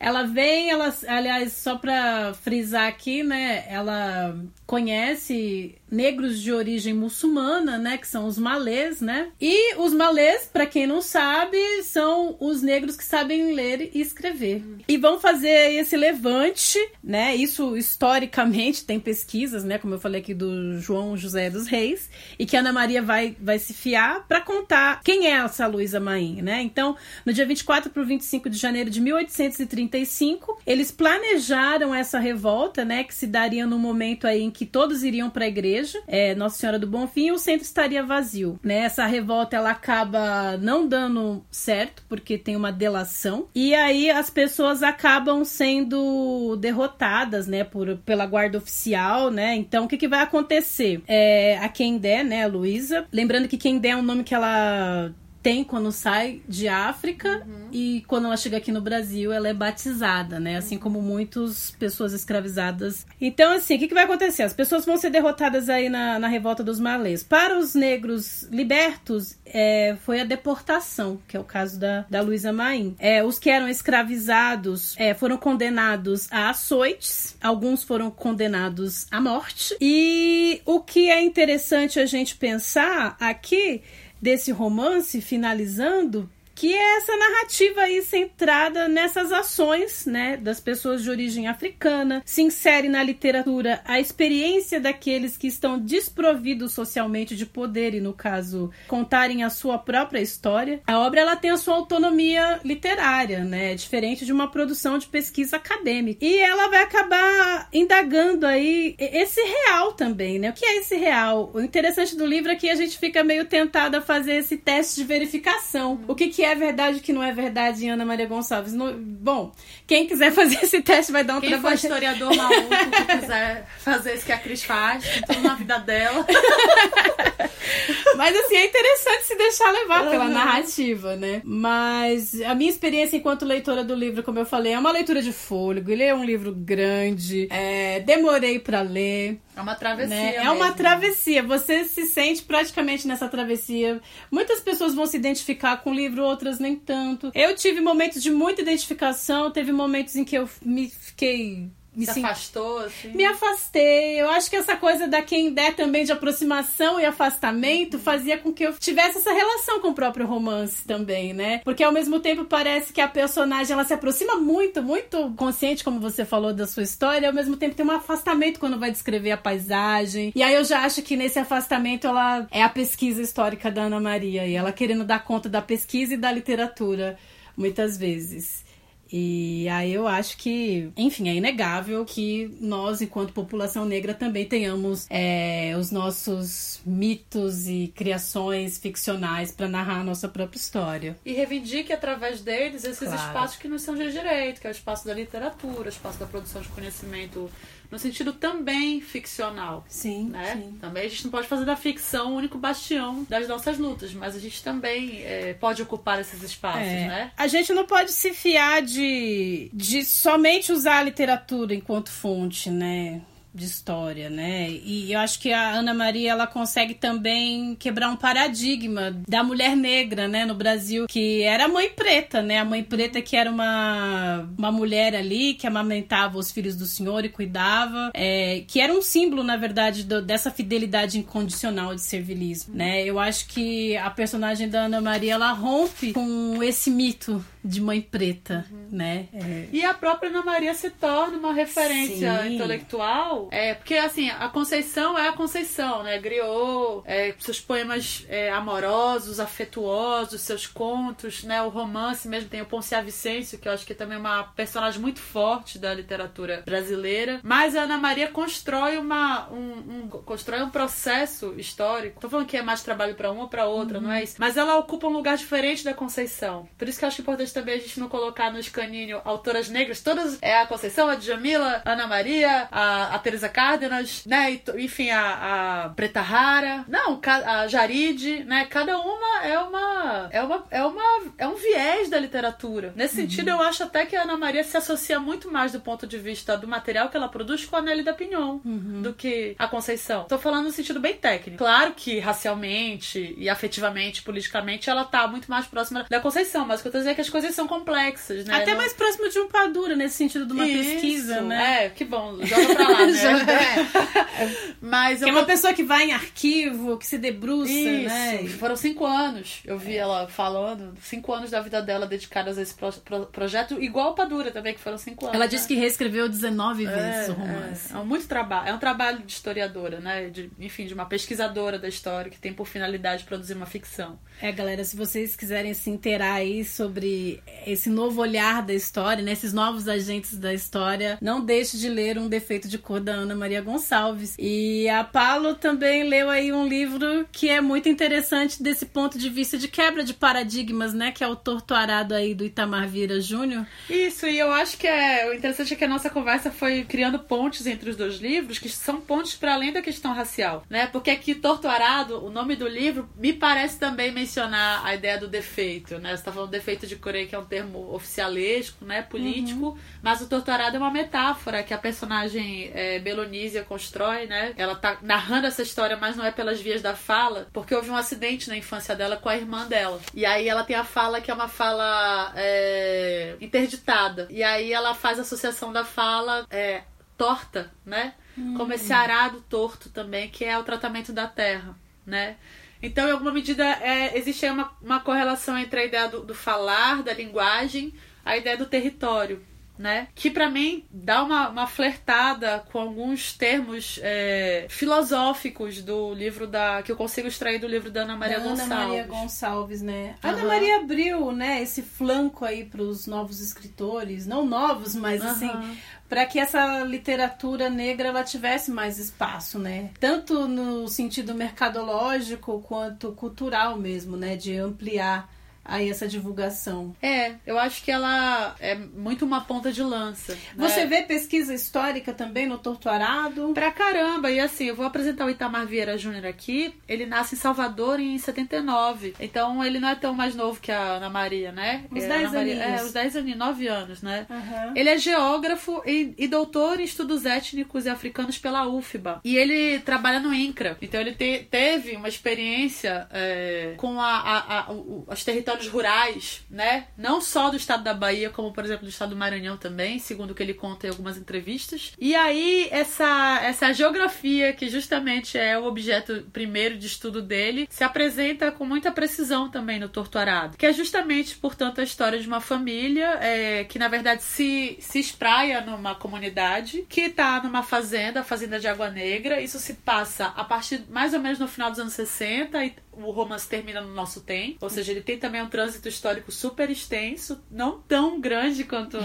ela 0.00 0.22
vem, 0.24 0.70
ela, 0.70 0.94
aliás, 1.06 1.52
só 1.52 1.76
para 1.76 2.32
frisar 2.32 2.88
aqui, 2.88 3.22
né? 3.22 3.66
Ela 3.68 4.34
conhece 4.66 5.79
negros 5.90 6.40
de 6.40 6.52
origem 6.52 6.94
muçulmana, 6.94 7.78
né, 7.78 7.98
que 7.98 8.06
são 8.06 8.26
os 8.26 8.38
malês, 8.38 9.00
né? 9.00 9.28
E 9.40 9.74
os 9.76 9.92
malês, 9.92 10.48
para 10.50 10.66
quem 10.66 10.86
não 10.86 11.02
sabe, 11.02 11.58
são 11.82 12.36
os 12.38 12.62
negros 12.62 12.96
que 12.96 13.04
sabem 13.04 13.54
ler 13.54 13.90
e 13.92 14.00
escrever. 14.00 14.62
E 14.86 14.96
vão 14.96 15.18
fazer 15.18 15.74
esse 15.74 15.96
levante, 15.96 16.78
né? 17.02 17.34
Isso 17.34 17.76
historicamente 17.76 18.84
tem 18.84 19.00
pesquisas, 19.00 19.64
né, 19.64 19.78
como 19.78 19.94
eu 19.94 20.00
falei 20.00 20.20
aqui 20.20 20.34
do 20.34 20.78
João 20.78 21.16
José 21.16 21.50
dos 21.50 21.66
Reis, 21.66 22.08
e 22.38 22.46
que 22.46 22.56
Ana 22.56 22.72
Maria 22.72 23.02
vai 23.02 23.36
vai 23.40 23.58
se 23.58 23.74
fiar 23.74 24.26
para 24.26 24.40
contar 24.40 25.00
quem 25.02 25.26
é 25.26 25.30
essa 25.30 25.66
Luísa 25.66 25.98
Maim, 25.98 26.42
né? 26.42 26.62
Então, 26.62 26.96
no 27.24 27.32
dia 27.32 27.46
24 27.46 27.90
para 27.90 28.02
o 28.02 28.06
25 28.06 28.48
de 28.48 28.58
janeiro 28.58 28.90
de 28.90 29.00
1835, 29.00 30.60
eles 30.66 30.90
planejaram 30.90 31.94
essa 31.94 32.18
revolta, 32.18 32.84
né, 32.84 33.04
que 33.04 33.14
se 33.14 33.26
daria 33.26 33.66
no 33.66 33.78
momento 33.78 34.26
aí 34.26 34.42
em 34.42 34.50
que 34.50 34.66
todos 34.66 35.02
iriam 35.02 35.30
para 35.30 35.44
a 35.44 35.48
igreja 35.48 35.79
igreja, 35.80 36.02
é, 36.06 36.34
Nossa 36.34 36.58
Senhora 36.58 36.78
do 36.78 36.86
Bonfim, 36.86 37.26
e 37.26 37.32
o 37.32 37.38
centro 37.38 37.62
estaria 37.62 38.02
vazio. 38.02 38.58
Né? 38.62 38.80
Essa 38.80 39.06
revolta 39.06 39.56
ela 39.56 39.70
acaba 39.70 40.56
não 40.58 40.86
dando 40.86 41.44
certo, 41.50 42.02
porque 42.08 42.38
tem 42.38 42.56
uma 42.56 42.70
delação, 42.70 43.48
e 43.54 43.74
aí 43.74 44.10
as 44.10 44.30
pessoas 44.30 44.82
acabam 44.82 45.44
sendo 45.44 46.56
derrotadas, 46.56 47.46
né, 47.46 47.64
por, 47.64 47.96
pela 47.98 48.26
guarda 48.26 48.58
oficial, 48.58 49.30
né? 49.30 49.54
Então, 49.54 49.84
o 49.84 49.88
que, 49.88 49.96
que 49.96 50.08
vai 50.08 50.20
acontecer? 50.20 51.02
É, 51.06 51.58
a 51.58 51.68
Kendé, 51.68 52.22
né, 52.22 52.44
a 52.44 52.48
Luísa, 52.48 53.06
lembrando 53.12 53.48
que 53.48 53.56
Kendé 53.56 53.90
é 53.90 53.96
um 53.96 54.02
nome 54.02 54.24
que 54.24 54.34
ela 54.34 55.12
tem 55.42 55.64
quando 55.64 55.90
sai 55.90 56.42
de 56.48 56.68
África 56.68 57.42
uhum. 57.46 57.68
e 57.72 58.04
quando 58.06 58.26
ela 58.26 58.36
chega 58.36 58.58
aqui 58.58 58.70
no 58.70 58.80
Brasil 58.80 59.32
ela 59.32 59.48
é 59.48 59.54
batizada, 59.54 60.38
né? 60.38 60.56
Assim 60.56 60.78
como 60.78 61.00
muitas 61.00 61.70
pessoas 61.72 62.12
escravizadas. 62.12 63.06
Então, 63.20 63.52
assim, 63.52 63.76
o 63.76 63.78
que, 63.78 63.88
que 63.88 63.94
vai 63.94 64.04
acontecer? 64.04 64.42
As 64.42 64.52
pessoas 64.52 64.84
vão 64.84 64.96
ser 64.96 65.10
derrotadas 65.10 65.68
aí 65.68 65.88
na, 65.88 66.18
na 66.18 66.28
revolta 66.28 66.62
dos 66.62 66.78
malês. 66.78 67.22
Para 67.22 67.58
os 67.58 67.74
negros 67.74 68.42
libertos, 68.44 69.38
é, 69.46 69.96
foi 70.04 70.20
a 70.20 70.24
deportação, 70.24 71.18
que 71.26 71.36
é 71.36 71.40
o 71.40 71.44
caso 71.44 71.78
da, 71.78 72.04
da 72.08 72.20
Luísa 72.20 72.52
Maim. 72.52 72.94
É, 72.98 73.24
os 73.24 73.38
que 73.38 73.50
eram 73.50 73.68
escravizados 73.68 74.94
é, 74.98 75.14
foram 75.14 75.36
condenados 75.36 76.30
a 76.30 76.50
açoites, 76.50 77.36
alguns 77.40 77.82
foram 77.82 78.10
condenados 78.10 79.06
à 79.10 79.20
morte. 79.20 79.74
E 79.80 80.60
o 80.64 80.80
que 80.80 81.10
é 81.10 81.22
interessante 81.22 81.98
a 81.98 82.06
gente 82.06 82.36
pensar 82.36 83.16
aqui 83.18 83.82
desse 84.20 84.52
romance 84.52 85.20
finalizando 85.20 86.28
que 86.60 86.76
é 86.76 86.96
essa 86.98 87.16
narrativa 87.16 87.80
aí 87.80 88.02
centrada 88.02 88.86
nessas 88.86 89.32
ações, 89.32 90.04
né, 90.04 90.36
das 90.36 90.60
pessoas 90.60 91.02
de 91.02 91.08
origem 91.08 91.48
africana, 91.48 92.22
se 92.22 92.42
insere 92.42 92.86
na 92.86 93.02
literatura 93.02 93.80
a 93.82 93.98
experiência 93.98 94.78
daqueles 94.78 95.38
que 95.38 95.46
estão 95.46 95.78
desprovidos 95.78 96.74
socialmente 96.74 97.34
de 97.34 97.46
poder 97.46 97.94
e 97.94 98.00
no 98.02 98.12
caso 98.12 98.70
contarem 98.86 99.42
a 99.42 99.48
sua 99.48 99.78
própria 99.78 100.20
história. 100.20 100.82
A 100.86 100.98
obra 100.98 101.22
ela 101.22 101.34
tem 101.34 101.50
a 101.50 101.56
sua 101.56 101.76
autonomia 101.76 102.60
literária, 102.62 103.42
né, 103.42 103.74
diferente 103.74 104.26
de 104.26 104.32
uma 104.32 104.50
produção 104.50 104.98
de 104.98 105.06
pesquisa 105.06 105.56
acadêmica. 105.56 106.22
E 106.22 106.40
ela 106.40 106.68
vai 106.68 106.82
acabar 106.82 107.70
indagando 107.72 108.46
aí 108.46 108.96
esse 108.98 109.40
real 109.40 109.94
também, 109.94 110.38
né? 110.38 110.50
O 110.50 110.52
que 110.52 110.66
é 110.66 110.76
esse 110.76 110.96
real? 110.96 111.50
O 111.54 111.60
interessante 111.62 112.14
do 112.14 112.26
livro 112.26 112.52
é 112.52 112.56
que 112.56 112.68
a 112.68 112.74
gente 112.74 112.98
fica 112.98 113.24
meio 113.24 113.46
tentado 113.46 113.96
a 113.96 114.02
fazer 114.02 114.34
esse 114.34 114.58
teste 114.58 114.96
de 114.96 115.04
verificação. 115.04 116.04
O 116.06 116.14
que 116.14 116.28
que 116.28 116.44
é 116.44 116.49
é 116.50 116.54
verdade 116.54 116.98
o 116.98 117.00
que 117.00 117.12
não 117.12 117.22
é 117.22 117.32
verdade 117.32 117.86
em 117.86 117.90
Ana 117.90 118.04
Maria 118.04 118.26
Gonçalves. 118.26 118.72
No, 118.72 118.92
bom, 118.92 119.52
quem 119.86 120.06
quiser 120.06 120.32
fazer 120.32 120.58
esse 120.62 120.82
teste 120.82 121.12
vai 121.12 121.24
dar 121.24 121.36
um 121.36 121.40
quem 121.40 121.50
trabalho. 121.50 121.78
Quem 121.78 121.88
for 121.88 121.96
historiador 121.96 122.36
maluco 122.36 122.68
que 122.68 123.18
quiser 123.18 123.66
fazer 123.78 124.14
isso 124.14 124.26
que 124.26 124.32
a 124.32 124.38
Cris 124.38 124.62
faz, 124.62 125.04
tudo 125.26 125.40
na 125.40 125.54
vida 125.54 125.78
dela. 125.78 126.26
Mas 128.16 128.36
assim, 128.36 128.56
é 128.56 128.66
interessante 128.66 129.24
se 129.24 129.36
deixar 129.36 129.70
levar 129.70 130.04
uhum. 130.04 130.10
pela 130.10 130.28
narrativa, 130.28 131.16
né? 131.16 131.40
Mas 131.44 132.40
a 132.42 132.54
minha 132.54 132.70
experiência 132.70 133.16
enquanto 133.16 133.44
leitora 133.44 133.82
do 133.82 133.94
livro, 133.94 134.22
como 134.22 134.38
eu 134.38 134.44
falei, 134.44 134.72
é 134.72 134.78
uma 134.78 134.92
leitura 134.92 135.22
de 135.22 135.32
fôlego. 135.32 135.90
Ele 135.90 136.02
é 136.02 136.14
um 136.14 136.24
livro 136.24 136.52
grande. 136.52 137.48
É, 137.50 138.00
demorei 138.00 138.58
para 138.58 138.82
ler. 138.82 139.40
É 139.56 139.60
uma 139.60 139.74
travessia. 139.74 140.16
Né? 140.16 140.36
É 140.36 140.50
uma 140.50 140.72
travessia. 140.72 141.42
Você 141.42 141.84
se 141.84 142.06
sente 142.06 142.42
praticamente 142.42 143.06
nessa 143.06 143.28
travessia. 143.28 144.00
Muitas 144.30 144.60
pessoas 144.60 144.94
vão 144.94 145.06
se 145.06 145.16
identificar 145.16 145.78
com 145.78 145.90
o 145.90 145.94
livro, 145.94 146.24
outras 146.40 146.58
nem 146.58 146.74
tanto. 146.74 147.30
Eu 147.34 147.54
tive 147.54 147.80
momentos 147.80 148.22
de 148.22 148.30
muita 148.30 148.62
identificação, 148.62 149.50
teve 149.50 149.70
momentos 149.70 150.16
em 150.16 150.24
que 150.24 150.36
eu 150.36 150.48
me 150.64 150.88
fiquei 150.88 151.70
me 151.94 152.06
se 152.06 152.20
afastou, 152.20 152.78
assim? 152.78 153.08
Me 153.08 153.24
afastei. 153.24 154.20
Eu 154.20 154.30
acho 154.30 154.48
que 154.48 154.56
essa 154.56 154.76
coisa 154.76 155.08
da 155.08 155.22
quem 155.22 155.52
der 155.52 155.74
também 155.74 156.04
de 156.04 156.12
aproximação 156.12 157.00
e 157.00 157.04
afastamento 157.04 157.94
uhum. 157.94 158.00
fazia 158.00 158.38
com 158.38 158.52
que 158.52 158.64
eu 158.64 158.72
tivesse 158.78 159.18
essa 159.18 159.32
relação 159.32 159.80
com 159.80 159.88
o 159.88 159.94
próprio 159.94 160.26
romance 160.26 160.84
também, 160.86 161.32
né? 161.32 161.60
Porque 161.64 161.82
ao 161.82 161.92
mesmo 161.92 162.20
tempo 162.20 162.44
parece 162.44 162.92
que 162.92 163.00
a 163.00 163.08
personagem 163.08 163.72
ela 163.72 163.84
se 163.84 163.92
aproxima 163.92 164.36
muito, 164.36 164.82
muito 164.82 165.32
consciente, 165.36 165.82
como 165.82 165.98
você 165.98 166.24
falou, 166.24 166.54
da 166.54 166.66
sua 166.66 166.84
história, 166.84 167.26
e 167.26 167.28
ao 167.28 167.34
mesmo 167.34 167.56
tempo 167.56 167.74
tem 167.74 167.84
um 167.84 167.90
afastamento 167.90 168.60
quando 168.60 168.78
vai 168.78 168.90
descrever 168.90 169.32
a 169.32 169.36
paisagem. 169.36 170.32
E 170.34 170.42
aí 170.42 170.54
eu 170.54 170.64
já 170.64 170.84
acho 170.84 171.02
que 171.02 171.16
nesse 171.16 171.38
afastamento 171.38 172.06
ela 172.06 172.46
é 172.50 172.62
a 172.62 172.68
pesquisa 172.68 173.20
histórica 173.20 173.70
da 173.70 173.82
Ana 173.82 174.00
Maria 174.00 174.46
e 174.46 174.54
ela 174.54 174.72
querendo 174.72 175.04
dar 175.04 175.24
conta 175.24 175.48
da 175.48 175.60
pesquisa 175.60 176.14
e 176.14 176.16
da 176.16 176.30
literatura 176.30 177.18
muitas 177.56 177.96
vezes. 177.96 178.69
E 179.12 179.68
aí 179.68 179.92
eu 179.92 180.06
acho 180.06 180.36
que, 180.36 180.90
enfim, 180.96 181.28
é 181.28 181.34
inegável 181.34 182.04
que 182.04 182.54
nós, 182.60 183.00
enquanto 183.00 183.32
população 183.32 183.84
negra, 183.84 184.14
também 184.14 184.46
tenhamos 184.46 185.06
é, 185.10 185.74
os 185.78 185.90
nossos 185.90 186.80
mitos 186.86 187.66
e 187.66 187.92
criações 187.94 188.78
ficcionais 188.78 189.50
para 189.50 189.68
narrar 189.68 190.00
a 190.00 190.04
nossa 190.04 190.28
própria 190.28 190.58
história. 190.58 191.16
E 191.24 191.32
reivindique 191.32 191.92
através 191.92 192.40
deles 192.40 192.84
esses 192.84 193.08
claro. 193.08 193.16
espaços 193.16 193.56
que 193.56 193.68
nos 193.68 193.82
são 193.82 193.94
de 193.94 194.10
direito, 194.12 194.60
que 194.60 194.66
é 194.66 194.70
o 194.70 194.72
espaço 194.72 195.06
da 195.06 195.14
literatura, 195.14 195.86
o 195.86 195.88
espaço 195.88 196.18
da 196.18 196.26
produção 196.26 196.60
de 196.62 196.68
conhecimento 196.68 197.50
no 197.90 197.98
sentido 197.98 198.32
também 198.32 199.00
ficcional. 199.00 199.84
Sim, 199.88 200.28
né? 200.30 200.54
sim. 200.56 200.78
Também 200.80 201.06
a 201.06 201.08
gente 201.08 201.24
não 201.24 201.30
pode 201.30 201.48
fazer 201.48 201.64
da 201.64 201.76
ficção 201.76 202.32
o 202.32 202.36
único 202.36 202.56
bastião 202.56 203.26
das 203.28 203.48
nossas 203.48 203.78
lutas, 203.78 204.12
mas 204.12 204.36
a 204.36 204.38
gente 204.38 204.62
também 204.62 205.22
é, 205.22 205.54
pode 205.54 205.82
ocupar 205.82 206.20
esses 206.20 206.42
espaços, 206.42 206.82
é. 206.82 207.08
né? 207.08 207.32
A 207.36 207.46
gente 207.46 207.72
não 207.72 207.86
pode 207.86 208.12
se 208.12 208.32
fiar 208.32 208.82
de, 208.82 209.70
de 209.72 210.04
somente 210.04 210.72
usar 210.72 210.98
a 210.98 211.02
literatura 211.02 211.74
enquanto 211.74 212.10
fonte, 212.10 212.70
né? 212.70 213.20
De 213.52 213.64
história, 213.64 214.30
né? 214.30 214.70
E 214.70 215.12
eu 215.12 215.18
acho 215.18 215.40
que 215.40 215.52
a 215.52 215.70
Ana 215.70 215.92
Maria 215.92 216.30
ela 216.30 216.46
consegue 216.46 216.94
também 216.94 217.74
quebrar 217.74 218.08
um 218.08 218.16
paradigma 218.16 219.14
da 219.28 219.42
mulher 219.42 219.76
negra, 219.76 220.28
né, 220.28 220.44
no 220.44 220.54
Brasil, 220.54 221.06
que 221.08 221.42
era 221.42 221.64
a 221.64 221.68
mãe 221.68 221.88
preta, 221.90 222.42
né? 222.42 222.58
A 222.58 222.64
mãe 222.64 222.82
preta 222.82 223.20
que 223.20 223.36
era 223.36 223.50
uma, 223.50 224.48
uma 224.56 224.70
mulher 224.70 225.14
ali 225.14 225.54
que 225.54 225.66
amamentava 225.66 226.38
os 226.38 226.50
filhos 226.52 226.76
do 226.76 226.86
senhor 226.86 227.24
e 227.24 227.28
cuidava, 227.28 228.10
é, 228.14 228.62
que 228.66 228.80
era 228.80 228.92
um 228.92 229.02
símbolo, 229.02 229.42
na 229.42 229.56
verdade, 229.56 230.04
do, 230.04 230.22
dessa 230.22 230.50
fidelidade 230.50 231.18
incondicional 231.18 231.94
de 231.94 232.02
servilismo, 232.02 232.74
né? 232.74 233.02
Eu 233.04 233.18
acho 233.18 233.46
que 233.48 233.96
a 233.96 234.10
personagem 234.10 234.68
da 234.68 234.82
Ana 234.82 235.00
Maria 235.00 235.34
ela 235.34 235.52
rompe 235.52 236.12
com 236.12 236.62
esse 236.62 236.90
mito 236.90 237.44
de 237.62 237.80
mãe 237.80 238.00
preta, 238.00 238.66
uhum. 238.70 238.88
né? 238.90 239.28
É... 239.32 239.68
E 239.72 239.84
a 239.84 239.92
própria 239.92 240.30
Ana 240.30 240.42
Maria 240.42 240.74
se 240.74 240.90
torna 240.90 241.36
uma 241.36 241.52
referência 241.52 242.42
Sim. 242.42 242.54
intelectual. 242.54 243.48
É, 243.50 243.74
porque, 243.74 243.94
assim, 243.94 244.30
a 244.30 244.48
Conceição 244.48 245.18
é 245.18 245.28
a 245.28 245.32
Conceição, 245.32 246.02
né? 246.02 246.18
Griot, 246.18 247.02
é, 247.04 247.34
seus 247.38 247.60
poemas 247.60 248.24
é, 248.28 248.50
amorosos, 248.50 249.40
afetuosos, 249.40 250.40
seus 250.40 250.66
contos, 250.66 251.44
né? 251.44 251.62
O 251.62 251.68
romance 251.68 252.26
mesmo. 252.28 252.48
Tem 252.48 252.62
o 252.62 252.66
Poncia 252.66 253.02
Vicêncio, 253.02 253.58
que 253.58 253.68
eu 253.68 253.72
acho 253.72 253.86
que 253.86 253.94
também 253.94 254.16
é 254.16 254.20
uma 254.20 254.44
personagem 254.44 255.00
muito 255.00 255.20
forte 255.20 255.78
da 255.78 255.92
literatura 255.92 256.62
brasileira. 256.64 257.40
Mas 257.42 257.76
a 257.76 257.82
Ana 257.82 257.98
Maria 257.98 258.28
constrói 258.28 258.96
uma, 258.96 259.48
um, 259.50 260.04
um 260.04 260.08
constrói 260.08 260.62
um 260.62 260.70
processo 260.70 261.54
histórico. 261.56 262.20
Tô 262.20 262.28
falando 262.28 262.46
que 262.46 262.56
é 262.56 262.62
mais 262.62 262.82
trabalho 262.82 263.14
para 263.14 263.30
uma 263.30 263.42
ou 263.42 263.48
pra 263.48 263.66
outra, 263.66 263.98
uhum. 263.98 264.04
não 264.04 264.12
é 264.12 264.22
isso? 264.22 264.36
Mas 264.38 264.56
ela 264.56 264.76
ocupa 264.76 265.06
um 265.06 265.12
lugar 265.12 265.36
diferente 265.36 265.84
da 265.84 265.94
Conceição. 265.94 266.68
Por 266.78 266.88
isso 266.88 266.98
que 266.98 267.04
eu 267.04 267.08
acho 267.08 267.20
importante 267.20 267.49
também 267.52 267.74
a 267.74 267.78
gente 267.78 267.98
não 267.98 268.08
colocar 268.08 268.50
no 268.50 268.58
escaninho 268.58 269.20
autoras 269.24 269.68
negras, 269.68 270.00
todas, 270.00 270.38
é 270.40 270.58
a 270.58 270.66
Conceição, 270.66 271.08
a 271.08 271.14
Djamila, 271.14 271.82
Ana 271.84 272.06
Maria, 272.06 272.68
a, 272.70 273.14
a 273.14 273.18
Teresa 273.18 273.48
Cárdenas, 273.48 274.24
né, 274.26 274.52
e, 274.52 274.84
enfim, 274.84 275.10
a, 275.10 275.84
a 275.84 275.88
Preta 275.90 276.20
Rara, 276.20 276.84
não, 276.88 277.20
a 277.24 277.66
Jaride, 277.66 278.44
né, 278.44 278.66
cada 278.66 278.98
uma 278.98 279.44
é 279.44 279.58
uma, 279.58 279.99
é 280.30 280.42
uma, 280.42 280.64
é 280.70 280.84
uma, 280.84 281.32
é 281.38 281.48
um 281.48 281.54
viés 281.54 282.08
da 282.08 282.18
literatura. 282.18 282.92
Nesse 282.96 283.16
uhum. 283.16 283.28
sentido, 283.28 283.48
eu 283.48 283.60
acho 283.60 283.82
até 283.82 284.06
que 284.06 284.16
a 284.16 284.22
Ana 284.22 284.36
Maria 284.36 284.64
se 284.64 284.76
associa 284.76 285.18
muito 285.18 285.50
mais 285.50 285.72
do 285.72 285.80
ponto 285.80 286.06
de 286.06 286.18
vista 286.18 286.56
do 286.56 286.66
material 286.66 287.08
que 287.08 287.16
ela 287.16 287.28
produz 287.28 287.64
com 287.64 287.76
a 287.76 287.82
Nelly 287.82 288.02
da 288.02 288.12
Pinhon 288.12 288.60
uhum. 288.64 289.02
do 289.02 289.12
que 289.12 289.54
a 289.58 289.68
Conceição. 289.68 290.24
Tô 290.24 290.38
falando 290.38 290.64
no 290.64 290.72
sentido 290.72 291.00
bem 291.00 291.14
técnico. 291.14 291.58
Claro 291.58 291.92
que 291.96 292.18
racialmente 292.18 293.34
e 293.36 293.48
afetivamente, 293.48 294.22
politicamente, 294.22 294.88
ela 294.88 295.04
tá 295.04 295.26
muito 295.26 295.50
mais 295.50 295.66
próxima 295.66 296.06
da 296.08 296.20
Conceição, 296.20 296.66
mas 296.66 296.80
o 296.80 296.82
que 296.82 296.88
eu 296.88 296.92
tô 296.92 296.98
dizendo 296.98 297.12
é 297.12 297.14
que 297.14 297.20
as 297.20 297.30
coisas 297.30 297.54
são 297.54 297.66
complexas, 297.66 298.44
né? 298.44 298.56
Até 298.56 298.72
Não... 298.72 298.78
mais 298.78 298.92
próximo 298.92 299.28
de 299.28 299.38
um 299.38 299.48
Padura, 299.48 299.96
nesse 299.96 300.16
sentido 300.16 300.46
de 300.46 300.52
uma 300.52 300.66
Isso, 300.66 300.90
pesquisa, 300.90 301.40
né? 301.40 301.86
É, 301.86 301.90
que 301.90 302.04
bom, 302.04 302.38
joga 302.42 302.74
pra 302.74 302.88
lá, 302.88 303.06
né? 303.06 303.10
é. 304.38 304.74
Mas 304.80 305.22
que 305.22 305.28
é 305.28 305.32
uma 305.32 305.44
pessoa 305.44 305.72
que 305.72 305.82
vai 305.82 306.04
em 306.04 306.12
arquivo, 306.12 306.96
que 306.98 307.06
se 307.06 307.18
debruça, 307.18 307.70
Isso. 307.70 308.08
né? 308.08 308.46
Foram 308.58 308.76
cinco 308.76 309.04
anos, 309.04 309.60
eu 309.64 309.78
vi 309.78 309.89
é. 309.94 309.98
ela 309.98 310.28
falando, 310.28 310.94
cinco 311.00 311.32
anos 311.32 311.50
da 311.50 311.60
vida 311.60 311.80
dela 311.82 312.06
dedicadas 312.06 312.58
a 312.58 312.62
esse 312.62 312.74
pro, 312.74 312.92
pro, 312.92 313.26
projeto, 313.26 313.80
igual 313.82 314.12
o 314.12 314.14
Padura 314.14 314.50
também, 314.50 314.74
que 314.74 314.80
foram 314.80 314.98
cinco 314.98 315.26
anos. 315.26 315.34
Ela 315.34 315.44
né? 315.44 315.50
disse 315.50 315.66
que 315.66 315.74
reescreveu 315.74 316.28
19 316.28 316.86
é, 316.86 316.88
vezes 316.88 317.28
o 317.28 317.32
romance. 317.32 317.92
É, 317.94 317.98
é 317.98 318.02
muito 318.02 318.26
trabalho, 318.26 318.68
é 318.68 318.72
um 318.72 318.78
trabalho 318.78 319.18
de 319.20 319.32
historiadora, 319.32 320.00
né? 320.00 320.28
De, 320.28 320.50
enfim, 320.58 320.86
de 320.86 320.94
uma 320.94 321.06
pesquisadora 321.06 321.78
da 321.78 321.88
história 321.88 322.30
que 322.30 322.38
tem 322.38 322.52
por 322.52 322.66
finalidade 322.66 323.24
produzir 323.24 323.54
uma 323.54 323.66
ficção. 323.66 324.18
É, 324.40 324.50
galera, 324.50 324.84
se 324.84 324.96
vocês 324.96 325.36
quiserem 325.36 325.74
se 325.74 325.90
inteirar 325.90 326.34
aí 326.34 326.64
sobre 326.64 327.42
esse, 327.66 327.90
novo 327.90 328.20
olhar 328.20 328.62
da 328.62 328.72
história, 328.72 329.22
né? 329.22 329.32
esses 329.32 329.52
novos 329.52 329.88
agentes 329.88 330.38
da 330.38 330.54
história, 330.54 331.18
não 331.20 331.44
deixe 331.44 331.76
de 331.76 331.88
ler 331.88 332.18
Um 332.18 332.28
Defeito 332.28 332.68
de 332.68 332.78
Cor 332.78 333.00
da 333.00 333.12
Ana 333.12 333.34
Maria 333.34 333.60
Gonçalves. 333.60 334.34
E 334.38 334.88
a 334.88 335.04
Paulo 335.04 335.54
também 335.54 336.04
leu 336.04 336.30
aí 336.30 336.52
um 336.52 336.66
livro 336.66 337.26
que 337.30 337.48
é 337.48 337.60
muito 337.60 337.88
interessante 337.88 338.62
desse 338.62 338.86
ponto 338.86 339.18
de 339.18 339.28
vista 339.28 339.58
de 339.58 339.68
quebra 339.80 340.04
de 340.04 340.12
paradigmas, 340.12 340.92
né? 340.92 341.10
Que 341.10 341.24
é 341.24 341.26
o 341.26 341.34
Torturado 341.34 342.14
aí 342.14 342.34
do 342.34 342.44
Itamar 342.44 342.86
Vieira 342.86 343.18
Júnior. 343.18 343.66
Isso, 343.88 344.26
e 344.26 344.38
eu 344.38 344.52
acho 344.52 344.76
que 344.76 344.86
é 344.86 345.26
o 345.26 345.32
interessante 345.32 345.72
é 345.72 345.76
que 345.76 345.84
a 345.84 345.88
nossa 345.88 346.10
conversa 346.10 346.50
foi 346.50 346.84
criando 346.84 347.18
pontes 347.18 347.66
entre 347.66 347.88
os 347.88 347.96
dois 347.96 348.16
livros, 348.16 348.58
que 348.58 348.68
são 348.68 349.00
pontes 349.00 349.34
para 349.36 349.54
além 349.54 349.72
da 349.72 349.80
questão 349.80 350.12
racial, 350.12 350.66
né? 350.68 350.86
Porque 350.86 351.10
aqui 351.10 351.34
Torturado, 351.34 352.22
o 352.22 352.30
nome 352.30 352.56
do 352.56 352.68
livro, 352.68 353.08
me 353.16 353.32
parece 353.32 353.78
também 353.78 354.12
mencionar 354.12 354.84
a 354.84 354.94
ideia 354.94 355.16
do 355.16 355.26
defeito, 355.26 355.98
né? 355.98 356.14
Você 356.14 356.24
tá 356.24 356.30
falando 356.30 356.50
defeito 356.50 356.86
de 356.86 356.96
Coreia, 356.96 357.26
que 357.26 357.34
é 357.34 357.38
um 357.38 357.46
termo 357.46 357.94
oficialesco, 357.94 358.84
né? 358.84 359.00
Político, 359.00 359.68
uhum. 359.68 359.78
mas 360.02 360.20
o 360.20 360.28
Torturado 360.28 360.76
é 360.76 360.78
uma 360.78 360.90
metáfora 360.90 361.62
que 361.62 361.72
a 361.72 361.78
personagem 361.78 362.70
é, 362.74 362.98
Belonísia 362.98 363.64
constrói, 363.64 364.26
né? 364.26 364.52
Ela 364.58 364.74
tá 364.74 364.98
narrando 365.00 365.46
essa 365.46 365.62
história, 365.62 365.96
mas 365.96 366.16
não 366.16 366.24
é 366.26 366.30
pelas 366.30 366.60
vias 366.60 366.82
da 366.82 366.94
fala, 366.94 367.48
porque 367.50 367.74
houve 367.74 367.88
um 367.88 367.96
acidente 367.96 368.50
na 368.50 368.58
infância 368.58 368.94
dela 368.94 369.16
com 369.16 369.30
a 369.30 369.36
irmã 369.36 369.69
dela. 369.70 370.00
E 370.12 370.26
aí 370.26 370.48
ela 370.48 370.64
tem 370.64 370.76
a 370.76 370.84
fala 370.84 371.20
que 371.20 371.30
é 371.30 371.34
uma 371.34 371.48
fala 371.48 372.32
é, 372.34 373.36
interditada. 373.40 374.26
E 374.28 374.42
aí 374.42 374.72
ela 374.72 374.94
faz 374.94 375.18
a 375.18 375.22
associação 375.22 375.72
da 375.72 375.84
fala 375.84 376.44
é, 376.50 376.82
torta, 377.16 377.70
né? 377.86 378.14
Hum. 378.36 378.54
Como 378.56 378.72
esse 378.72 378.92
arado 378.92 379.40
torto 379.48 379.88
também, 379.88 380.28
que 380.28 380.44
é 380.44 380.58
o 380.58 380.64
tratamento 380.64 381.12
da 381.12 381.26
terra, 381.26 381.74
né? 382.04 382.36
Então, 382.82 383.06
em 383.08 383.12
alguma 383.12 383.30
medida, 383.32 383.64
é, 383.64 384.18
existe 384.18 384.46
uma, 384.46 384.72
uma 384.82 385.00
correlação 385.00 385.56
entre 385.56 385.80
a 385.80 385.84
ideia 385.84 386.08
do, 386.08 386.24
do 386.24 386.34
falar, 386.34 387.02
da 387.02 387.12
linguagem, 387.12 387.94
a 388.24 388.36
ideia 388.36 388.56
do 388.56 388.66
território 388.66 389.44
né? 389.80 390.08
Que 390.14 390.30
para 390.30 390.50
mim 390.50 390.84
dá 390.90 391.22
uma, 391.22 391.48
uma 391.48 391.66
flertada 391.66 392.62
com 392.70 392.78
alguns 392.78 393.32
termos 393.32 393.98
é, 394.02 394.66
filosóficos 394.68 395.80
do 395.82 396.12
livro 396.12 396.46
da 396.46 396.82
que 396.82 396.92
eu 396.92 396.96
consigo 396.96 397.26
extrair 397.26 397.58
do 397.58 397.66
livro 397.66 397.90
da 397.90 398.02
Ana 398.02 398.14
Maria 398.14 398.38
da 398.38 398.44
Gonçalves. 398.44 398.72
Ana 398.72 398.86
Maria 398.86 399.04
Gonçalves, 399.04 399.82
né? 399.82 400.14
Uhum. 400.22 400.30
Ana 400.30 400.44
Maria 400.44 400.76
abriu, 400.76 401.32
né, 401.32 401.62
esse 401.62 401.80
flanco 401.80 402.44
aí 402.44 402.62
para 402.62 402.82
os 402.82 403.06
novos 403.06 403.40
escritores, 403.40 404.26
não 404.26 404.44
novos, 404.44 404.94
mas 404.94 405.22
uhum. 405.22 405.28
assim, 405.30 405.78
para 406.10 406.26
que 406.26 406.38
essa 406.38 406.80
literatura 406.80 407.70
negra 407.70 408.08
ela 408.08 408.22
tivesse 408.22 408.70
mais 408.70 408.98
espaço, 408.98 409.58
né? 409.58 409.90
Tanto 409.98 410.46
no 410.46 410.88
sentido 410.88 411.34
mercadológico 411.34 412.60
quanto 412.60 413.12
cultural 413.12 413.78
mesmo, 413.78 414.14
né, 414.14 414.36
de 414.36 414.58
ampliar 414.58 415.39
aí 415.64 415.88
essa 415.90 416.06
divulgação. 416.06 416.94
É, 417.02 417.34
eu 417.46 417.58
acho 417.58 417.82
que 417.82 417.90
ela 417.90 418.54
é 418.60 418.74
muito 418.74 419.24
uma 419.24 419.40
ponta 419.42 419.72
de 419.72 419.82
lança. 419.82 420.34
Né? 420.34 420.68
Você 420.68 420.86
vê 420.86 421.02
pesquisa 421.02 421.54
histórica 421.54 422.12
também 422.12 422.46
no 422.46 422.58
Torturado? 422.58 423.52
Pra 423.54 423.70
caramba, 423.70 424.30
e 424.30 424.40
assim, 424.40 424.66
eu 424.66 424.76
vou 424.76 424.86
apresentar 424.86 425.26
o 425.26 425.30
Itamar 425.30 425.66
Vieira 425.66 425.96
Júnior 425.96 426.26
aqui. 426.26 426.74
Ele 426.88 427.06
nasce 427.06 427.34
em 427.34 427.38
Salvador 427.38 428.00
em 428.00 428.18
79. 428.18 429.14
Então 429.20 429.64
ele 429.64 429.78
não 429.78 429.88
é 429.88 429.94
tão 429.94 430.14
mais 430.14 430.34
novo 430.34 430.60
que 430.60 430.72
a 430.72 430.80
Ana 430.96 431.10
Maria, 431.10 431.52
né? 431.52 431.84
Os 431.90 432.04
10 432.04 432.34
anos. 432.34 432.52
É, 432.52 432.82
os 432.82 432.92
10 432.92 433.16
anos, 433.16 433.36
9 433.36 433.68
anos, 433.68 434.02
né? 434.02 434.26
Uhum. 434.28 434.76
Ele 434.76 434.88
é 434.88 434.98
geógrafo 434.98 435.82
e, 435.86 436.14
e, 436.18 436.28
doutor 436.28 436.80
em 436.80 436.84
estudos 436.84 437.24
étnicos 437.24 437.86
e 437.86 437.88
africanos 437.88 438.38
pela 438.38 438.66
UFBA. 438.66 439.20
E 439.24 439.36
ele 439.36 439.78
trabalha 439.80 440.20
no 440.20 440.32
INCRA. 440.32 440.76
Então 440.80 441.00
ele 441.00 441.12
te, 441.12 441.46
teve 441.50 441.96
uma 441.96 442.08
experiência 442.08 443.06
é, 443.10 443.74
com 443.76 444.00
a, 444.00 444.06
a, 444.06 444.60
a, 444.60 444.66
as 445.08 445.24
territórios 445.24 445.59
rurais, 445.66 446.44
né? 446.50 446.86
Não 446.96 447.20
só 447.20 447.50
do 447.50 447.56
estado 447.56 447.82
da 447.82 447.94
Bahia, 447.94 448.30
como 448.30 448.52
por 448.52 448.64
exemplo 448.64 448.84
do 448.84 448.90
estado 448.90 449.10
do 449.10 449.16
Maranhão 449.16 449.56
também, 449.56 449.98
segundo 449.98 450.30
o 450.30 450.34
que 450.34 450.42
ele 450.42 450.54
conta 450.54 450.86
em 450.86 450.90
algumas 450.90 451.16
entrevistas. 451.16 451.92
E 451.98 452.14
aí 452.14 452.68
essa 452.70 453.40
essa 453.42 453.72
geografia 453.72 454.52
que 454.52 454.68
justamente 454.68 455.38
é 455.38 455.58
o 455.58 455.64
objeto 455.64 456.26
primeiro 456.32 456.76
de 456.76 456.86
estudo 456.86 457.22
dele, 457.22 457.66
se 457.70 457.84
apresenta 457.84 458.50
com 458.52 458.64
muita 458.64 458.90
precisão 458.90 459.50
também 459.50 459.78
no 459.78 459.88
Torturado, 459.88 460.56
que 460.56 460.66
é 460.66 460.72
justamente, 460.72 461.36
portanto, 461.36 461.80
a 461.80 461.84
história 461.84 462.18
de 462.18 462.26
uma 462.26 462.40
família 462.40 463.18
é, 463.20 463.64
que 463.64 463.78
na 463.78 463.88
verdade 463.88 464.22
se 464.22 464.76
se 464.80 464.98
espraia 464.98 465.60
numa 465.60 465.94
comunidade 465.94 466.84
que 466.88 467.02
está 467.02 467.42
numa 467.42 467.62
fazenda, 467.62 468.20
a 468.20 468.24
fazenda 468.24 468.58
de 468.58 468.68
Água 468.68 468.90
Negra. 468.90 469.40
Isso 469.40 469.58
se 469.58 469.74
passa 469.74 470.26
a 470.26 470.44
partir 470.44 470.84
mais 470.88 471.14
ou 471.14 471.20
menos 471.20 471.38
no 471.38 471.48
final 471.48 471.70
dos 471.70 471.80
anos 471.80 471.92
60 471.92 472.64
e 472.64 472.74
o 473.02 473.10
romance 473.10 473.48
termina 473.48 473.80
no 473.80 473.94
nosso 473.94 474.20
tempo. 474.20 474.58
Ou 474.60 474.70
seja, 474.70 474.92
ele 474.92 475.00
tem 475.00 475.18
também 475.18 475.42
um 475.42 475.48
trânsito 475.48 475.88
histórico 475.88 476.30
super 476.30 476.70
extenso, 476.70 477.42
não 477.50 477.80
tão 477.80 478.20
grande 478.20 478.64
quanto 478.64 478.98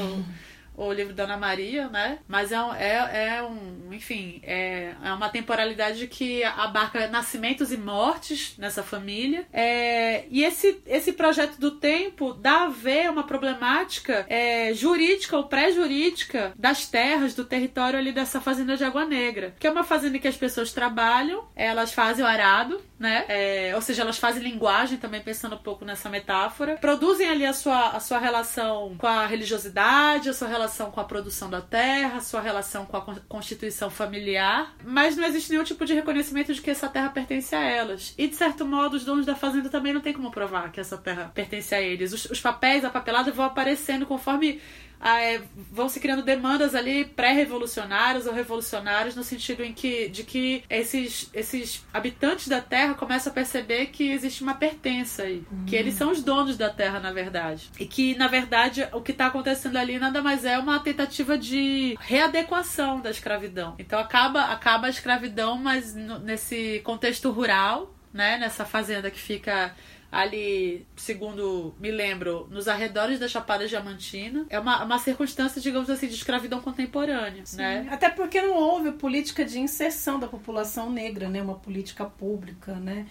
o 0.77 0.91
livro 0.91 1.13
da 1.13 1.23
Ana 1.23 1.37
Maria, 1.37 1.87
né? 1.89 2.19
Mas 2.27 2.51
é, 2.51 2.55
é, 2.77 3.35
é 3.37 3.43
um, 3.43 3.93
enfim, 3.93 4.41
é, 4.43 4.93
é 5.03 5.13
uma 5.13 5.29
temporalidade 5.29 6.07
que 6.07 6.43
abarca 6.43 7.07
nascimentos 7.07 7.71
e 7.71 7.77
mortes 7.77 8.57
nessa 8.57 8.83
família. 8.83 9.45
É, 9.51 10.25
e 10.29 10.43
esse, 10.43 10.81
esse 10.85 11.13
projeto 11.13 11.57
do 11.59 11.71
tempo 11.71 12.33
dá 12.33 12.63
a 12.63 12.69
ver 12.69 13.09
uma 13.09 13.23
problemática 13.23 14.25
é, 14.29 14.73
jurídica 14.73 15.37
ou 15.37 15.45
pré-jurídica 15.45 16.53
das 16.57 16.87
terras, 16.87 17.33
do 17.33 17.45
território 17.45 17.97
ali 17.97 18.11
dessa 18.11 18.41
fazenda 18.41 18.77
de 18.77 18.83
Água 18.83 19.05
Negra, 19.05 19.55
que 19.59 19.67
é 19.67 19.71
uma 19.71 19.83
fazenda 19.83 20.19
que 20.19 20.27
as 20.27 20.37
pessoas 20.37 20.71
trabalham, 20.71 21.45
elas 21.55 21.93
fazem 21.93 22.23
o 22.23 22.27
arado, 22.27 22.81
né? 22.99 23.25
É, 23.27 23.71
ou 23.75 23.81
seja, 23.81 24.01
elas 24.01 24.17
fazem 24.17 24.41
linguagem 24.43 24.97
também, 24.97 25.21
pensando 25.21 25.55
um 25.55 25.59
pouco 25.59 25.85
nessa 25.85 26.09
metáfora, 26.09 26.77
produzem 26.77 27.29
ali 27.29 27.45
a 27.45 27.53
sua, 27.53 27.89
a 27.89 27.99
sua 27.99 28.19
relação 28.19 28.95
com 28.97 29.07
a 29.07 29.25
religiosidade, 29.25 30.29
a 30.29 30.33
sua 30.33 30.47
relação 30.47 30.64
relação 30.65 30.89
com 30.89 30.99
a 30.99 31.03
produção 31.03 31.47
da 31.47 31.61
terra, 31.61 32.19
sua 32.19 32.41
relação 32.41 32.85
com 32.85 32.97
a 32.97 33.01
constituição 33.29 33.89
familiar, 33.89 34.73
mas 34.83 35.15
não 35.15 35.23
existe 35.23 35.51
nenhum 35.51 35.63
tipo 35.63 35.85
de 35.85 35.93
reconhecimento 35.93 36.53
de 36.53 36.61
que 36.61 36.71
essa 36.71 36.89
terra 36.89 37.09
pertence 37.09 37.55
a 37.55 37.61
elas. 37.61 38.15
E 38.17 38.27
de 38.27 38.35
certo 38.35 38.65
modo, 38.65 38.97
os 38.97 39.05
donos 39.05 39.27
da 39.27 39.35
fazenda 39.35 39.69
também 39.69 39.93
não 39.93 40.01
tem 40.01 40.11
como 40.11 40.31
provar 40.31 40.71
que 40.71 40.79
essa 40.79 40.97
terra 40.97 41.31
pertence 41.33 41.75
a 41.75 41.81
eles. 41.81 42.13
Os, 42.13 42.25
os 42.25 42.41
papéis, 42.41 42.83
a 42.83 42.89
papelada 42.89 43.31
vão 43.31 43.45
aparecendo 43.45 44.07
conforme 44.07 44.59
ah, 44.99 45.21
é, 45.21 45.41
vão 45.71 45.87
se 45.89 45.99
criando 45.99 46.23
demandas 46.23 46.73
ali 46.73 47.05
pré-revolucionárias 47.05 48.25
ou 48.25 48.33
revolucionárias 48.33 49.15
no 49.15 49.23
sentido 49.23 49.63
em 49.63 49.73
que 49.73 50.09
de 50.09 50.23
que 50.23 50.63
esses, 50.69 51.29
esses 51.33 51.85
habitantes 51.93 52.47
da 52.47 52.61
Terra 52.61 52.93
começam 52.93 53.31
a 53.31 53.33
perceber 53.33 53.87
que 53.87 54.09
existe 54.11 54.43
uma 54.43 54.55
pertença 54.55 55.23
aí, 55.23 55.43
uhum. 55.51 55.65
que 55.65 55.75
eles 55.75 55.95
são 55.95 56.11
os 56.11 56.23
donos 56.23 56.57
da 56.57 56.69
Terra 56.69 56.99
na 56.99 57.11
verdade 57.11 57.69
e 57.79 57.85
que 57.85 58.15
na 58.15 58.27
verdade 58.27 58.87
o 58.93 59.01
que 59.01 59.11
está 59.11 59.27
acontecendo 59.27 59.77
ali 59.77 59.99
nada 59.99 60.21
mais 60.21 60.45
é 60.45 60.57
uma 60.57 60.79
tentativa 60.79 61.37
de 61.37 61.97
readequação 61.99 63.01
da 63.01 63.09
escravidão. 63.09 63.75
Então 63.77 63.99
acaba 63.99 64.45
acaba 64.45 64.87
a 64.87 64.89
escravidão, 64.89 65.57
mas 65.57 65.93
nesse 65.95 66.81
contexto 66.83 67.31
rural, 67.31 67.93
né, 68.13 68.37
nessa 68.37 68.63
fazenda 68.63 69.11
que 69.11 69.19
fica 69.19 69.75
ali, 70.15 70.87
segundo 70.95 71.75
me 71.77 71.91
lembro, 71.91 72.47
nos 72.49 72.69
arredores 72.69 73.19
da 73.19 73.27
Chapada 73.27 73.67
Diamantina. 73.67 74.45
É 74.49 74.57
uma, 74.57 74.81
uma 74.85 74.97
circunstância, 74.97 75.61
digamos 75.61 75.89
assim, 75.89 76.07
de 76.07 76.15
escravidão 76.15 76.61
contemporânea, 76.61 77.45
Sim. 77.45 77.57
né? 77.57 77.87
Até 77.91 78.09
porque 78.09 78.41
não 78.41 78.55
houve 78.55 78.93
política 78.93 79.43
de 79.43 79.59
inserção 79.59 80.17
da 80.17 80.25
população 80.25 80.89
negra, 80.89 81.27
né? 81.27 81.41
Uma 81.41 81.55
política 81.55 82.05
pública, 82.05 82.75
né? 82.75 83.07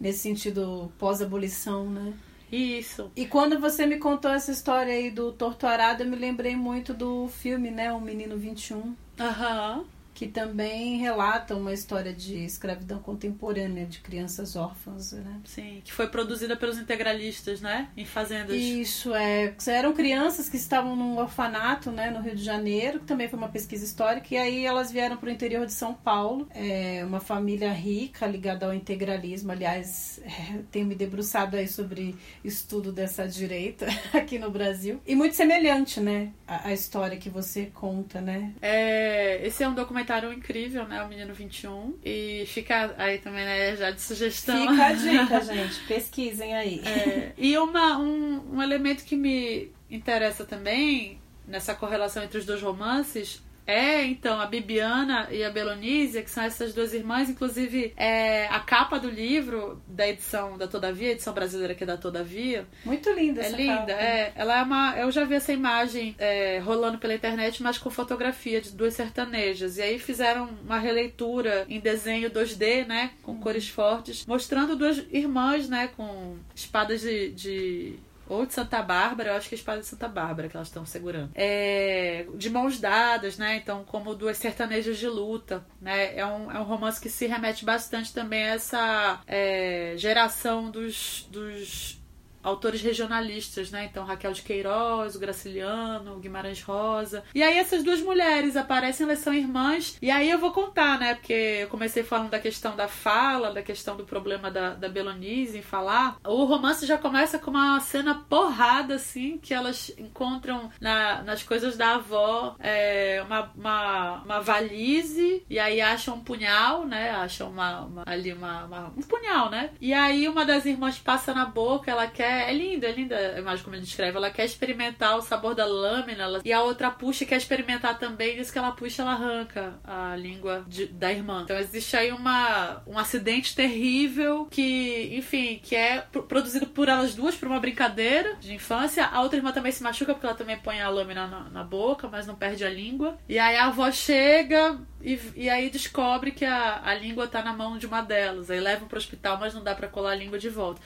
Nesse 0.00 0.18
sentido 0.18 0.92
pós-abolição, 0.98 1.88
né? 1.88 2.12
Isso. 2.50 3.12
E 3.14 3.24
quando 3.24 3.60
você 3.60 3.86
me 3.86 3.98
contou 3.98 4.32
essa 4.32 4.50
história 4.50 4.92
aí 4.92 5.12
do 5.12 5.30
Torturado, 5.30 6.02
eu 6.02 6.08
me 6.08 6.16
lembrei 6.16 6.56
muito 6.56 6.92
do 6.92 7.28
filme, 7.28 7.70
né? 7.70 7.92
O 7.92 8.00
Menino 8.00 8.36
21. 8.36 8.96
Aham. 9.20 9.78
Uhum 9.78 9.97
que 10.18 10.26
também 10.26 10.96
relata 10.96 11.54
uma 11.54 11.72
história 11.72 12.12
de 12.12 12.44
escravidão 12.44 12.98
contemporânea 12.98 13.86
de 13.86 14.00
crianças 14.00 14.56
órfãs, 14.56 15.12
né? 15.12 15.40
Sim, 15.44 15.80
que 15.84 15.92
foi 15.92 16.08
produzida 16.08 16.56
pelos 16.56 16.76
integralistas, 16.76 17.60
né? 17.60 17.88
Em 17.96 18.04
fazendas. 18.04 18.56
Isso, 18.56 19.14
é. 19.14 19.54
Eram 19.68 19.92
crianças 19.92 20.48
que 20.48 20.56
estavam 20.56 20.96
num 20.96 21.18
orfanato, 21.18 21.92
né, 21.92 22.10
no 22.10 22.20
Rio 22.20 22.34
de 22.34 22.42
Janeiro, 22.42 22.98
que 22.98 23.06
também 23.06 23.28
foi 23.28 23.38
uma 23.38 23.48
pesquisa 23.48 23.84
histórica, 23.84 24.26
e 24.34 24.36
aí 24.36 24.66
elas 24.66 24.90
vieram 24.90 25.16
para 25.16 25.28
o 25.28 25.30
interior 25.30 25.64
de 25.64 25.72
São 25.72 25.94
Paulo. 25.94 26.48
É 26.52 27.04
uma 27.04 27.20
família 27.20 27.70
rica, 27.72 28.26
ligada 28.26 28.66
ao 28.66 28.74
integralismo. 28.74 29.52
Aliás, 29.52 30.20
é, 30.24 30.62
tenho 30.72 30.86
me 30.86 30.96
debruçado 30.96 31.56
aí 31.56 31.68
sobre 31.68 32.16
estudo 32.44 32.90
dessa 32.90 33.28
direita 33.28 33.86
aqui 34.12 34.36
no 34.36 34.50
Brasil. 34.50 35.00
E 35.06 35.14
muito 35.14 35.36
semelhante, 35.36 36.00
né? 36.00 36.32
A, 36.44 36.70
a 36.70 36.72
história 36.72 37.16
que 37.16 37.30
você 37.30 37.66
conta, 37.66 38.20
né? 38.20 38.52
É, 38.60 39.46
esse 39.46 39.62
é 39.62 39.68
um 39.68 39.74
documentário 39.74 40.07
documentário 40.08 40.32
incrível, 40.32 40.88
né? 40.88 41.02
O 41.02 41.08
Menino 41.08 41.34
21. 41.34 41.98
E 42.04 42.44
fica 42.46 42.94
aí 42.96 43.18
também, 43.18 43.44
né, 43.44 43.76
já 43.76 43.90
de 43.90 44.00
sugestão. 44.00 44.68
Fica 44.68 44.86
a 44.86 44.92
dica, 44.92 45.40
gente. 45.44 45.80
Pesquisem 45.86 46.54
aí. 46.54 46.80
É, 46.84 47.32
e 47.36 47.56
uma, 47.58 47.98
um, 47.98 48.54
um 48.54 48.62
elemento 48.62 49.04
que 49.04 49.16
me 49.16 49.70
interessa 49.90 50.44
também 50.44 51.20
nessa 51.46 51.74
correlação 51.74 52.22
entre 52.22 52.38
os 52.38 52.46
dois 52.46 52.62
romances 52.62 53.42
É, 53.70 54.02
então, 54.04 54.40
a 54.40 54.46
Bibiana 54.46 55.28
e 55.30 55.44
a 55.44 55.50
Belonísia, 55.50 56.22
que 56.22 56.30
são 56.30 56.42
essas 56.42 56.72
duas 56.72 56.94
irmãs, 56.94 57.28
inclusive 57.28 57.92
é, 57.98 58.46
a 58.46 58.60
capa 58.60 58.98
do 58.98 59.10
livro 59.10 59.82
da 59.86 60.08
edição 60.08 60.56
da 60.56 60.66
Todavia, 60.66 61.10
edição 61.12 61.34
brasileira 61.34 61.74
que 61.74 61.84
é 61.84 61.86
da 61.86 61.98
Todavia. 61.98 62.66
Muito 62.82 63.10
linda 63.12 63.42
É 63.42 63.46
essa 63.46 63.56
linda, 63.56 63.76
capa. 63.76 63.92
é. 63.92 64.32
Ela 64.34 64.58
é 64.60 64.62
uma. 64.62 64.96
Eu 64.96 65.10
já 65.10 65.24
vi 65.24 65.34
essa 65.34 65.52
imagem 65.52 66.14
é, 66.18 66.58
rolando 66.60 66.96
pela 66.98 67.14
internet, 67.14 67.62
mas 67.62 67.76
com 67.76 67.90
fotografia 67.90 68.58
de 68.60 68.70
duas 68.70 68.94
sertanejas. 68.94 69.76
E 69.76 69.82
aí 69.82 69.98
fizeram 69.98 70.48
uma 70.64 70.78
releitura 70.78 71.66
em 71.68 71.78
desenho 71.78 72.30
2D, 72.30 72.86
né? 72.86 73.10
Com 73.22 73.38
cores 73.38 73.68
fortes, 73.68 74.24
mostrando 74.24 74.76
duas 74.76 75.04
irmãs, 75.10 75.68
né? 75.68 75.88
Com 75.94 76.36
espadas 76.54 77.02
de- 77.02 77.32
de 77.32 77.98
ou 78.28 78.46
de 78.46 78.54
Santa 78.54 78.82
Bárbara, 78.82 79.30
eu 79.30 79.36
acho 79.36 79.48
que 79.48 79.54
é 79.54 79.56
a 79.56 79.60
espada 79.60 79.80
de 79.80 79.86
Santa 79.86 80.08
Bárbara 80.08 80.48
que 80.48 80.56
elas 80.56 80.68
estão 80.68 80.84
segurando. 80.84 81.30
É, 81.34 82.26
de 82.34 82.50
mãos 82.50 82.78
dadas, 82.78 83.38
né? 83.38 83.56
Então, 83.56 83.84
como 83.84 84.14
duas 84.14 84.36
sertanejas 84.36 84.98
de 84.98 85.08
luta, 85.08 85.64
né? 85.80 86.16
É 86.16 86.24
um, 86.26 86.50
é 86.50 86.60
um 86.60 86.64
romance 86.64 87.00
que 87.00 87.08
se 87.08 87.26
remete 87.26 87.64
bastante 87.64 88.12
também 88.12 88.44
a 88.44 88.54
essa 88.54 89.20
é, 89.26 89.94
geração 89.96 90.70
dos, 90.70 91.26
dos 91.30 91.97
autores 92.42 92.80
regionalistas, 92.82 93.70
né? 93.70 93.84
Então, 93.90 94.04
Raquel 94.04 94.32
de 94.32 94.42
Queiroz, 94.42 95.14
o 95.14 95.18
Graciliano, 95.18 96.14
o 96.16 96.18
Guimarães 96.18 96.62
Rosa. 96.62 97.24
E 97.34 97.42
aí 97.42 97.58
essas 97.58 97.82
duas 97.82 98.00
mulheres 98.00 98.56
aparecem, 98.56 99.04
elas 99.04 99.18
são 99.20 99.32
irmãs. 99.34 99.96
E 100.00 100.10
aí 100.10 100.30
eu 100.30 100.38
vou 100.38 100.52
contar, 100.52 100.98
né? 100.98 101.14
Porque 101.14 101.32
eu 101.62 101.68
comecei 101.68 102.02
falando 102.02 102.30
da 102.30 102.38
questão 102.38 102.76
da 102.76 102.88
fala, 102.88 103.52
da 103.52 103.62
questão 103.62 103.96
do 103.96 104.04
problema 104.04 104.50
da, 104.50 104.70
da 104.74 104.88
Belonise 104.88 105.58
em 105.58 105.62
falar. 105.62 106.16
O 106.26 106.44
romance 106.44 106.86
já 106.86 106.96
começa 106.98 107.38
com 107.38 107.50
uma 107.50 107.80
cena 107.80 108.14
porrada, 108.28 108.94
assim, 108.94 109.38
que 109.38 109.52
elas 109.52 109.90
encontram 109.98 110.70
na, 110.80 111.22
nas 111.22 111.42
coisas 111.42 111.76
da 111.76 111.94
avó 111.96 112.56
é, 112.58 113.22
uma, 113.26 113.50
uma, 113.56 114.22
uma 114.24 114.40
valise 114.40 115.44
e 115.48 115.58
aí 115.58 115.80
acham 115.80 116.14
um 116.16 116.20
punhal, 116.20 116.86
né? 116.86 117.10
Acham 117.10 117.50
uma, 117.50 117.80
uma- 117.82 118.02
ali 118.06 118.32
uma, 118.32 118.64
uma- 118.64 118.92
um 118.96 119.02
punhal, 119.02 119.50
né? 119.50 119.70
E 119.80 119.92
aí 119.92 120.28
uma 120.28 120.44
das 120.44 120.64
irmãs 120.66 120.98
passa 120.98 121.32
na 121.34 121.44
boca, 121.44 121.90
ela 121.90 122.06
quer. 122.06 122.27
É 122.28 122.52
linda, 122.52 122.86
é 122.88 122.92
linda 122.92 123.16
a 123.16 123.38
imagem 123.38 123.64
como 123.64 123.76
ele 123.76 123.82
descreve. 123.84 124.16
Ela 124.16 124.30
quer 124.30 124.44
experimentar 124.44 125.16
o 125.16 125.22
sabor 125.22 125.54
da 125.54 125.64
lâmina 125.64 126.24
ela- 126.24 126.40
e 126.44 126.52
a 126.52 126.62
outra 126.62 126.90
puxa 126.90 127.24
quer 127.24 127.36
experimentar 127.36 127.98
também. 127.98 128.36
Diz 128.36 128.50
que 128.50 128.58
ela 128.58 128.72
puxa, 128.72 129.02
ela 129.02 129.12
arranca 129.12 129.74
a 129.84 130.14
língua 130.16 130.64
de- 130.66 130.86
da 130.86 131.10
irmã. 131.12 131.42
Então 131.44 131.56
existe 131.58 131.96
aí 131.96 132.12
uma, 132.12 132.82
um 132.86 132.98
acidente 132.98 133.54
terrível 133.54 134.46
que, 134.50 135.10
enfim, 135.16 135.60
que 135.62 135.74
é 135.76 136.00
pro- 136.00 136.22
produzido 136.22 136.66
por 136.66 136.88
elas 136.88 137.14
duas 137.14 137.34
por 137.34 137.48
uma 137.48 137.60
brincadeira 137.60 138.34
de 138.36 138.52
infância. 138.54 139.04
A 139.06 139.20
outra 139.22 139.38
irmã 139.38 139.52
também 139.52 139.72
se 139.72 139.82
machuca 139.82 140.12
porque 140.14 140.26
ela 140.26 140.36
também 140.36 140.58
põe 140.58 140.80
a 140.80 140.88
lâmina 140.88 141.26
na, 141.26 141.40
na 141.50 141.64
boca, 141.64 142.08
mas 142.08 142.26
não 142.26 142.34
perde 142.34 142.64
a 142.64 142.70
língua. 142.70 143.18
E 143.28 143.38
aí 143.38 143.56
a 143.56 143.66
avó 143.66 143.90
chega 143.90 144.78
e, 145.02 145.18
e 145.36 145.48
aí 145.50 145.70
descobre 145.70 146.30
que 146.32 146.44
a, 146.44 146.80
a 146.84 146.94
língua 146.94 147.26
tá 147.28 147.42
na 147.42 147.52
mão 147.52 147.78
de 147.78 147.86
uma 147.86 148.00
delas. 148.02 148.50
Aí 148.50 148.60
levam 148.60 148.88
pro 148.88 148.98
hospital, 148.98 149.38
mas 149.38 149.54
não 149.54 149.62
dá 149.62 149.74
pra 149.74 149.88
colar 149.88 150.12
a 150.12 150.14
língua 150.16 150.38
de 150.38 150.48
volta. 150.48 150.80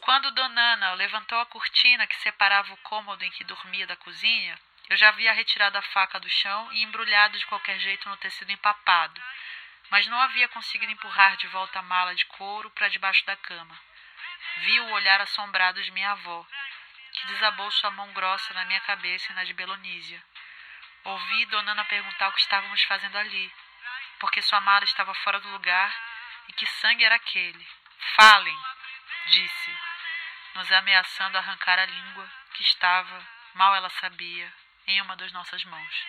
Quando 0.00 0.30
Dona 0.32 0.74
Ana 0.74 0.94
levantou 0.94 1.38
a 1.40 1.46
cortina 1.46 2.06
que 2.06 2.16
separava 2.16 2.72
o 2.72 2.76
cômodo 2.78 3.24
em 3.24 3.30
que 3.30 3.44
dormia 3.44 3.86
da 3.86 3.96
cozinha, 3.96 4.58
eu 4.88 4.96
já 4.96 5.08
havia 5.08 5.32
retirado 5.32 5.76
a 5.76 5.82
faca 5.82 6.18
do 6.18 6.28
chão 6.28 6.72
e 6.72 6.82
embrulhado 6.82 7.38
de 7.38 7.46
qualquer 7.46 7.78
jeito 7.78 8.08
no 8.08 8.16
tecido 8.16 8.50
empapado, 8.50 9.20
mas 9.90 10.06
não 10.06 10.20
havia 10.20 10.48
conseguido 10.48 10.92
empurrar 10.92 11.36
de 11.36 11.46
volta 11.48 11.78
a 11.78 11.82
mala 11.82 12.14
de 12.14 12.24
couro 12.26 12.70
para 12.70 12.88
debaixo 12.88 13.24
da 13.26 13.36
cama. 13.36 13.78
Vi 14.58 14.80
o 14.80 14.90
olhar 14.90 15.20
assombrado 15.20 15.82
de 15.82 15.90
minha 15.90 16.12
avó, 16.12 16.46
que 17.12 17.26
desabou 17.26 17.70
sua 17.70 17.90
mão 17.90 18.12
grossa 18.12 18.54
na 18.54 18.64
minha 18.64 18.80
cabeça 18.80 19.32
e 19.32 19.34
na 19.34 19.44
de 19.44 19.52
Belonísia. 19.52 20.22
Ouvi 21.04 21.46
Dona 21.46 21.72
Ana 21.72 21.84
perguntar 21.84 22.28
o 22.28 22.32
que 22.32 22.40
estávamos 22.40 22.82
fazendo 22.84 23.16
ali, 23.16 23.52
porque 24.18 24.42
sua 24.42 24.60
mala 24.60 24.84
estava 24.84 25.14
fora 25.14 25.40
do 25.40 25.48
lugar 25.50 25.94
e 26.48 26.52
que 26.52 26.66
sangue 26.66 27.04
era 27.04 27.14
aquele. 27.14 27.66
Falem, 28.16 28.56
disse, 29.30 29.70
nos 30.54 30.70
ameaçando 30.72 31.38
arrancar 31.38 31.78
a 31.78 31.86
língua 31.86 32.28
que 32.54 32.62
estava, 32.62 33.22
mal 33.54 33.74
ela 33.74 33.90
sabia, 33.90 34.52
em 34.86 35.00
uma 35.02 35.16
das 35.16 35.32
nossas 35.32 35.64
mãos. 35.64 36.06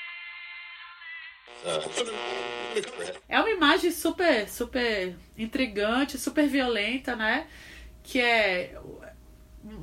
É 3.27 3.39
uma 3.39 3.49
imagem 3.49 3.91
super, 3.91 4.47
super 4.47 5.17
intrigante, 5.37 6.17
super 6.17 6.47
violenta, 6.47 7.15
né? 7.15 7.49
Que 8.03 8.21
é 8.21 8.79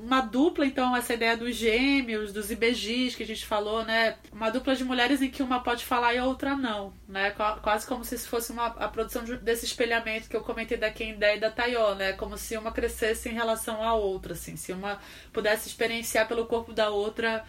uma 0.07 0.21
dupla, 0.21 0.65
então, 0.65 0.97
essa 0.97 1.15
ideia 1.15 1.37
dos 1.37 1.55
gêmeos, 1.57 2.33
dos 2.33 2.51
IBGs 2.51 3.17
que 3.17 3.23
a 3.23 3.27
gente 3.27 3.45
falou, 3.45 3.85
né? 3.85 4.17
Uma 4.33 4.51
dupla 4.51 4.77
de 4.77 4.85
mulheres 4.85 5.21
em 5.21 5.31
que 5.31 5.43
uma 5.43 5.61
pode 5.63 5.85
falar 5.85 6.15
e 6.15 6.19
a 6.19 6.25
outra 6.25 6.57
não, 6.57 6.93
né? 7.09 7.31
Qua- 7.33 7.59
Quase 7.59 7.87
como 7.87 8.05
se 8.05 8.17
fosse 8.19 8.53
uma, 8.53 8.67
a 8.67 8.89
produção 8.89 9.25
de- 9.25 9.37
desse 9.39 9.65
espelhamento 9.67 10.29
que 10.29 10.37
eu 10.37 10.43
comentei 10.43 10.77
da 10.79 10.91
Kendé 10.91 11.37
e 11.37 11.41
da 11.41 11.51
Tayó, 11.51 11.95
né? 11.95 12.13
Como 12.13 12.39
se 12.39 12.57
uma 12.57 12.71
crescesse 12.73 13.29
em 13.29 13.33
relação 13.33 13.83
à 13.83 13.95
outra, 13.95 14.33
assim. 14.35 14.57
Se 14.57 14.73
uma 14.73 15.01
pudesse 15.33 15.69
experienciar 15.69 16.29
pelo 16.29 16.47
corpo 16.47 16.73
da 16.73 16.89
outra 16.91 17.45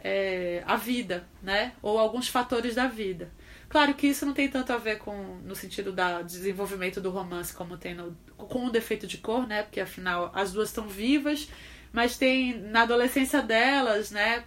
é, 0.00 0.62
a 0.66 0.76
vida, 0.76 1.26
né? 1.42 1.72
Ou 1.82 1.98
alguns 1.98 2.28
fatores 2.28 2.74
da 2.74 2.86
vida. 2.86 3.30
Claro 3.68 3.94
que 3.94 4.06
isso 4.06 4.24
não 4.24 4.32
tem 4.32 4.48
tanto 4.48 4.72
a 4.72 4.76
ver 4.78 4.98
com 4.98 5.38
no 5.44 5.54
sentido 5.56 5.92
da 5.92 6.22
desenvolvimento 6.22 7.00
do 7.00 7.10
romance 7.10 7.52
como 7.52 7.76
tem 7.76 7.94
no, 7.94 8.16
com 8.36 8.66
o 8.66 8.70
defeito 8.70 9.06
de 9.06 9.18
cor, 9.18 9.46
né? 9.46 9.62
Porque 9.64 9.80
afinal 9.80 10.30
as 10.34 10.52
duas 10.52 10.68
estão 10.68 10.86
vivas, 10.88 11.48
mas 11.96 12.18
tem 12.18 12.52
na 12.60 12.82
adolescência 12.82 13.40
delas, 13.40 14.10
né? 14.10 14.44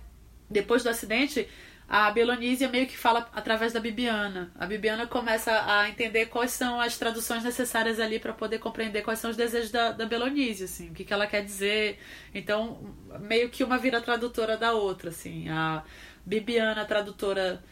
Depois 0.48 0.84
do 0.84 0.90
acidente, 0.90 1.50
a 1.88 2.12
Belonísia 2.12 2.70
meio 2.70 2.86
que 2.86 2.96
fala 2.96 3.28
através 3.34 3.74
da 3.74 3.80
Bibiana. 3.80 4.52
A 4.54 4.68
Bibiana 4.68 5.08
começa 5.08 5.52
a 5.66 5.90
entender 5.90 6.28
quais 6.28 6.52
são 6.52 6.80
as 6.80 6.96
traduções 7.00 7.44
necessárias 7.44 8.00
ali 8.00 8.20
para 8.20 8.34
poder 8.34 8.60
compreender 8.60 9.02
quais 9.02 9.18
são 9.18 9.32
os 9.32 9.36
desejos 9.36 9.72
da, 9.72 9.92
da 9.92 10.06
Belonísia, 10.06 10.66
assim, 10.66 10.92
o 10.92 10.94
que, 10.94 11.04
que 11.04 11.12
ela 11.12 11.26
quer 11.26 11.44
dizer. 11.44 11.98
Então, 12.36 12.96
meio 13.20 13.50
que 13.50 13.64
uma 13.64 13.80
vira 13.80 14.00
tradutora 14.00 14.56
da 14.56 14.74
outra, 14.74 15.10
assim. 15.10 15.50
A 15.50 15.84
Bibiana, 16.24 16.86
tradutora 16.86 17.64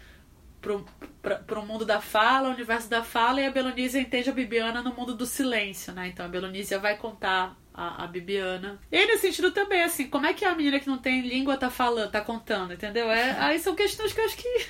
para 0.59 1.59
o 1.59 1.65
mundo 1.67 1.85
da 1.85 2.01
fala, 2.01 2.49
o 2.49 2.51
universo 2.51 2.89
da 2.89 3.03
fala, 3.03 3.41
e 3.41 3.45
a 3.45 3.51
Belonísia 3.51 4.01
entende 4.01 4.27
a 4.27 4.33
Bibiana 4.33 4.81
no 4.81 4.91
mundo 4.91 5.13
do 5.13 5.27
silêncio, 5.27 5.93
né? 5.93 6.07
Então 6.07 6.25
a 6.25 6.29
Belonísia 6.29 6.79
vai 6.79 6.97
contar 6.97 7.55
a, 7.77 8.03
a 8.03 8.07
Bibiana. 8.07 8.79
E 8.91 9.05
nesse 9.05 9.27
sentido 9.27 9.51
também, 9.51 9.83
assim, 9.83 10.07
como 10.09 10.25
é 10.25 10.33
que 10.33 10.43
a 10.43 10.55
menina 10.55 10.79
que 10.79 10.87
não 10.89 10.97
tem 10.97 11.21
língua 11.21 11.55
tá 11.55 11.69
falando, 11.69 12.09
tá 12.11 12.19
contando, 12.21 12.73
entendeu? 12.73 13.09
É, 13.11 13.37
aí 13.39 13.59
são 13.59 13.75
questões 13.75 14.11
que 14.11 14.19
eu 14.19 14.25
acho 14.25 14.35
que. 14.35 14.43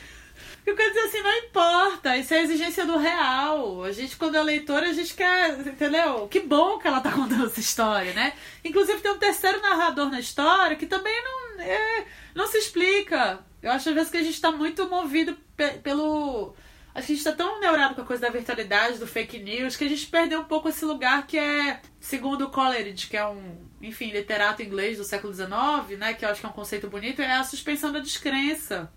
que 0.63 0.69
Eu 0.69 0.75
quero 0.75 0.89
dizer 0.93 1.05
assim, 1.07 1.21
não 1.23 1.33
importa, 1.37 2.17
isso 2.17 2.33
é 2.33 2.39
a 2.39 2.43
exigência 2.43 2.85
do 2.85 2.97
real. 2.97 3.83
A 3.85 3.91
gente, 3.93 4.17
quando 4.17 4.35
é 4.35 4.43
leitora, 4.43 4.89
a 4.89 4.93
gente 4.93 5.13
quer, 5.13 5.57
entendeu? 5.65 6.27
Que 6.27 6.41
bom 6.41 6.77
que 6.77 6.87
ela 6.87 6.99
tá 6.99 7.11
contando 7.11 7.45
essa 7.45 7.59
história, 7.61 8.13
né? 8.13 8.33
Inclusive 8.65 8.99
tem 8.99 9.11
um 9.11 9.17
terceiro 9.17 9.61
narrador 9.61 10.09
na 10.11 10.19
história 10.19 10.75
que 10.75 10.85
também 10.85 11.15
não, 11.23 11.61
é, 11.63 12.05
não 12.35 12.45
se 12.47 12.57
explica. 12.57 13.39
Eu 13.63 13.71
acho 13.71 13.87
às 13.89 13.95
vezes 13.95 14.11
que 14.11 14.17
a 14.17 14.23
gente 14.23 14.39
tá 14.41 14.51
muito 14.51 14.87
movido 14.89 15.35
pe- 15.55 15.79
pelo. 15.81 16.53
A 16.97 17.01
gente 17.01 17.23
tá 17.23 17.31
tão 17.31 17.59
neurado 17.59 17.93
com 17.93 18.01
a 18.01 18.05
coisa 18.05 18.23
da 18.23 18.29
virtualidade, 18.31 18.97
do 18.97 19.05
fake 19.05 19.37
news, 19.37 19.75
que 19.77 19.83
a 19.83 19.87
gente 19.87 20.07
perdeu 20.07 20.39
um 20.41 20.45
pouco 20.45 20.67
esse 20.67 20.83
lugar 20.83 21.27
que 21.27 21.37
é, 21.37 21.79
segundo 21.99 22.45
o 22.45 22.49
Coleridge, 22.49 23.05
que 23.07 23.15
é 23.15 23.23
um, 23.27 23.55
enfim, 23.79 24.09
literato 24.09 24.63
inglês 24.63 24.97
do 24.97 25.03
século 25.03 25.31
XIX, 25.31 25.99
né? 25.99 26.15
Que 26.15 26.25
eu 26.25 26.29
acho 26.29 26.39
que 26.39 26.45
é 26.47 26.49
um 26.49 26.53
conceito 26.53 26.89
bonito, 26.89 27.21
é 27.21 27.33
a 27.33 27.43
suspensão 27.43 27.91
da 27.91 27.99
descrença. 27.99 28.91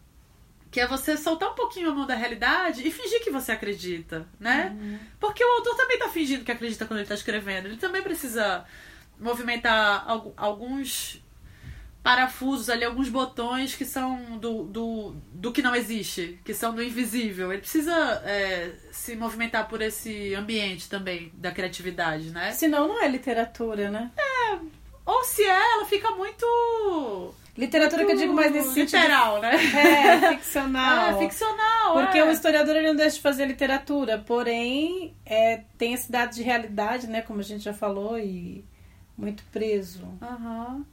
Que 0.71 0.81
é 0.81 0.87
você 0.87 1.15
soltar 1.17 1.51
um 1.51 1.55
pouquinho 1.55 1.91
a 1.91 1.95
mão 1.95 2.07
da 2.07 2.15
realidade 2.15 2.87
e 2.87 2.91
fingir 2.91 3.23
que 3.23 3.31
você 3.31 3.53
acredita, 3.53 4.27
né? 4.39 4.75
Porque 5.21 5.45
o 5.45 5.53
autor 5.57 5.77
também 5.77 5.99
tá 5.99 6.09
fingindo 6.09 6.43
que 6.45 6.53
acredita 6.53 6.87
quando 6.87 7.01
ele 7.01 7.09
tá 7.09 7.15
escrevendo. 7.15 7.67
Ele 7.67 7.77
também 7.77 8.01
precisa 8.03 8.65
movimentar 9.19 10.05
algu- 10.09 10.33
alguns 10.37 11.23
parafusos 12.03 12.71
ali, 12.71 12.85
alguns 12.85 13.09
botões 13.09 13.75
que 13.75 13.85
são 13.85 14.39
do, 14.39 14.65
do, 14.65 15.15
do 15.33 15.53
que 15.53 15.63
não 15.63 15.75
existe, 15.75 16.39
que 16.45 16.55
são 16.55 16.75
do 16.75 16.83
invisível. 16.83 17.53
Ele 17.53 17.61
precisa 17.61 17.95
é, 18.25 18.73
se 18.91 19.15
movimentar 19.17 19.69
por 19.69 19.83
esse 19.83 20.35
ambiente 20.35 20.89
também 20.89 21.31
da 21.35 21.51
criatividade, 21.53 22.31
né? 22.31 22.53
Senão 22.53 22.89
não 22.89 23.03
é 23.03 23.09
literatura, 23.09 23.91
né? 23.91 24.11
Ou 25.05 25.25
se 25.25 25.43
é, 25.43 25.73
ela 25.75 25.85
fica 25.87 26.11
muito. 26.13 27.35
Literatura 27.59 28.07
que 28.07 28.13
eu 28.13 28.17
digo 28.17 28.33
mais 28.33 28.53
nesse 28.53 28.73
sentido. 28.73 29.01
literal, 29.01 29.41
né? 29.41 29.55
É, 29.57 30.29
ficcional. 30.37 31.11
É, 31.11 31.19
ficcional. 31.19 31.93
Porque 31.95 32.19
é. 32.19 32.25
o 32.25 32.31
historiador 32.31 32.77
ele 32.77 32.89
não 32.89 32.97
deixa 32.97 33.17
de 33.17 33.23
fazer 33.23 33.45
literatura, 33.45 34.19
porém 34.19 35.15
é, 35.27 35.63
tem 35.77 35.93
esse 35.93 36.11
dado 36.11 36.33
de 36.33 36.43
realidade, 36.43 37.07
né? 37.07 37.21
Como 37.21 37.41
a 37.41 37.43
gente 37.43 37.65
já 37.65 37.75
falou, 37.75 38.19
e 38.19 38.65
muito 39.19 39.43
preso. 39.53 40.07
Aham. 40.23 40.87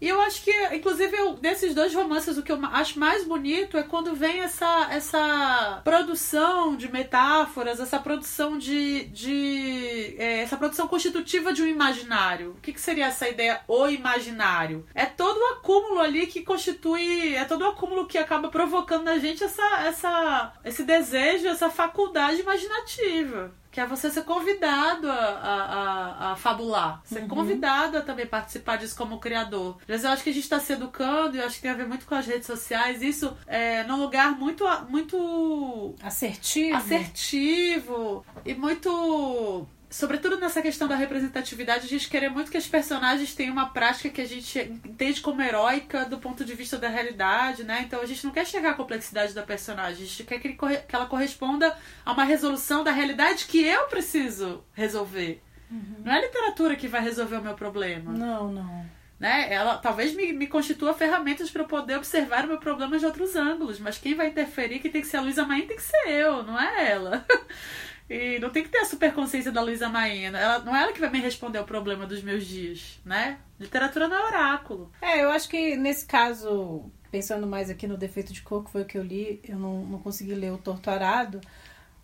E 0.00 0.08
eu 0.08 0.20
acho 0.20 0.42
que, 0.42 0.52
inclusive, 0.74 1.16
eu, 1.16 1.34
desses 1.34 1.74
dois 1.74 1.94
romances, 1.94 2.36
o 2.36 2.42
que 2.42 2.52
eu 2.52 2.58
acho 2.66 2.98
mais 2.98 3.24
bonito 3.24 3.76
é 3.76 3.82
quando 3.82 4.14
vem 4.14 4.40
essa, 4.40 4.88
essa 4.90 5.80
produção 5.84 6.76
de 6.76 6.90
metáforas, 6.90 7.80
essa 7.80 7.98
produção 7.98 8.58
de. 8.58 9.04
de 9.06 10.16
é, 10.18 10.42
essa 10.42 10.56
produção 10.56 10.86
constitutiva 10.86 11.52
de 11.52 11.62
um 11.62 11.66
imaginário. 11.66 12.50
O 12.50 12.60
que, 12.60 12.72
que 12.72 12.80
seria 12.80 13.06
essa 13.06 13.28
ideia, 13.28 13.60
o 13.66 13.88
imaginário? 13.88 14.86
É 14.94 15.06
todo 15.06 15.38
o 15.38 15.54
acúmulo 15.54 16.00
ali 16.00 16.26
que 16.26 16.42
constitui. 16.42 17.34
É 17.34 17.44
todo 17.44 17.62
o 17.62 17.68
acúmulo 17.68 18.06
que 18.06 18.18
acaba 18.18 18.48
provocando 18.48 19.04
na 19.04 19.18
gente 19.18 19.42
essa, 19.42 19.82
essa, 19.84 20.52
esse 20.64 20.82
desejo, 20.84 21.48
essa 21.48 21.70
faculdade 21.70 22.40
imaginativa 22.40 23.52
que 23.74 23.80
é 23.80 23.86
você 23.86 24.08
ser 24.08 24.22
convidado 24.22 25.10
a, 25.10 25.14
a, 25.14 26.28
a, 26.28 26.32
a 26.32 26.36
fabular, 26.36 27.02
ser 27.04 27.22
uhum. 27.22 27.28
convidado 27.28 27.98
a 27.98 28.02
também 28.02 28.24
participar 28.24 28.76
disso 28.76 28.96
como 28.96 29.18
criador. 29.18 29.78
Mas 29.88 30.04
eu 30.04 30.10
acho 30.10 30.22
que 30.22 30.30
a 30.30 30.32
gente 30.32 30.44
está 30.44 30.60
se 30.60 30.74
educando, 30.74 31.36
e 31.36 31.40
eu 31.40 31.44
acho 31.44 31.56
que 31.56 31.62
tem 31.62 31.72
a 31.72 31.74
ver 31.74 31.88
muito 31.88 32.06
com 32.06 32.14
as 32.14 32.24
redes 32.24 32.46
sociais, 32.46 33.02
isso 33.02 33.36
é 33.48 33.82
num 33.82 33.96
lugar 33.96 34.38
muito, 34.38 34.64
muito 34.88 35.96
assertivo, 36.00 36.76
assertivo 36.76 38.24
e 38.44 38.54
muito 38.54 39.66
sobretudo 39.94 40.38
nessa 40.38 40.60
questão 40.60 40.88
da 40.88 40.96
representatividade, 40.96 41.86
a 41.86 41.88
gente 41.88 42.08
querer 42.08 42.28
muito 42.28 42.50
que 42.50 42.56
as 42.56 42.66
personagens 42.66 43.32
tenham 43.32 43.52
uma 43.52 43.70
prática 43.70 44.10
que 44.10 44.20
a 44.20 44.26
gente 44.26 44.58
entende 44.58 45.20
como 45.20 45.40
heróica 45.40 46.04
do 46.04 46.18
ponto 46.18 46.44
de 46.44 46.52
vista 46.52 46.76
da 46.76 46.88
realidade, 46.88 47.62
né? 47.62 47.82
Então 47.86 48.00
a 48.00 48.06
gente 48.06 48.24
não 48.24 48.32
quer 48.32 48.44
chegar 48.44 48.70
à 48.70 48.74
complexidade 48.74 49.32
da 49.32 49.42
personagem, 49.42 50.02
a 50.02 50.06
gente 50.06 50.24
quer 50.24 50.40
que, 50.40 50.48
ele, 50.48 50.56
que 50.56 50.96
ela 50.96 51.06
corresponda 51.06 51.76
a 52.04 52.12
uma 52.12 52.24
resolução 52.24 52.82
da 52.82 52.90
realidade 52.90 53.46
que 53.46 53.64
eu 53.64 53.84
preciso 53.86 54.64
resolver. 54.72 55.40
Uhum. 55.70 56.02
Não 56.04 56.12
é 56.12 56.18
a 56.18 56.22
literatura 56.22 56.74
que 56.74 56.88
vai 56.88 57.00
resolver 57.00 57.36
o 57.36 57.42
meu 57.42 57.54
problema. 57.54 58.10
Não, 58.10 58.52
não. 58.52 58.86
Né? 59.20 59.46
Ela 59.48 59.78
talvez 59.78 60.12
me, 60.12 60.32
me 60.32 60.48
constitua 60.48 60.92
ferramentas 60.92 61.52
para 61.52 61.62
eu 61.62 61.68
poder 61.68 61.98
observar 61.98 62.44
o 62.44 62.48
meu 62.48 62.58
problema 62.58 62.98
de 62.98 63.06
outros 63.06 63.36
ângulos, 63.36 63.78
mas 63.78 63.96
quem 63.96 64.16
vai 64.16 64.26
interferir, 64.26 64.80
que 64.80 64.88
tem 64.88 65.02
que 65.02 65.06
ser 65.06 65.18
a 65.18 65.20
Luísa 65.20 65.46
Maim, 65.46 65.68
tem 65.68 65.76
que 65.76 65.82
ser 65.82 66.08
eu, 66.08 66.42
não 66.42 66.60
é 66.60 66.90
ela. 66.90 67.24
E 68.08 68.38
não 68.38 68.50
tem 68.50 68.62
que 68.62 68.68
ter 68.68 68.78
a 68.78 68.84
superconsciência 68.84 69.50
da 69.50 69.62
Luísa 69.62 69.88
Maína. 69.88 70.38
Ela, 70.38 70.58
não 70.58 70.76
é 70.76 70.82
ela 70.82 70.92
que 70.92 71.00
vai 71.00 71.10
me 71.10 71.20
responder 71.20 71.58
o 71.58 71.64
problema 71.64 72.06
dos 72.06 72.22
meus 72.22 72.46
dias, 72.46 73.00
né? 73.04 73.38
Literatura 73.58 74.08
não 74.08 74.16
é 74.16 74.26
oráculo. 74.26 74.92
É, 75.00 75.24
eu 75.24 75.30
acho 75.30 75.48
que 75.48 75.76
nesse 75.76 76.04
caso, 76.04 76.90
pensando 77.10 77.46
mais 77.46 77.70
aqui 77.70 77.86
no 77.86 77.96
Defeito 77.96 78.32
de 78.32 78.42
Cor, 78.42 78.64
que 78.64 78.70
foi 78.70 78.82
o 78.82 78.84
que 78.84 78.98
eu 78.98 79.02
li, 79.02 79.40
eu 79.48 79.58
não, 79.58 79.84
não 79.86 79.98
consegui 79.98 80.34
ler 80.34 80.52
o 80.52 80.58
Torturado, 80.58 81.40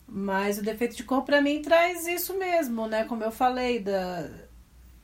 mas 0.07 0.57
o 0.57 0.63
Defeito 0.63 0.95
de 0.95 1.03
Cor, 1.03 1.23
para 1.23 1.39
mim, 1.39 1.61
traz 1.61 2.07
isso 2.07 2.37
mesmo, 2.37 2.87
né? 2.87 3.03
Como 3.03 3.23
eu 3.23 3.31
falei, 3.31 3.79
da, 3.79 4.27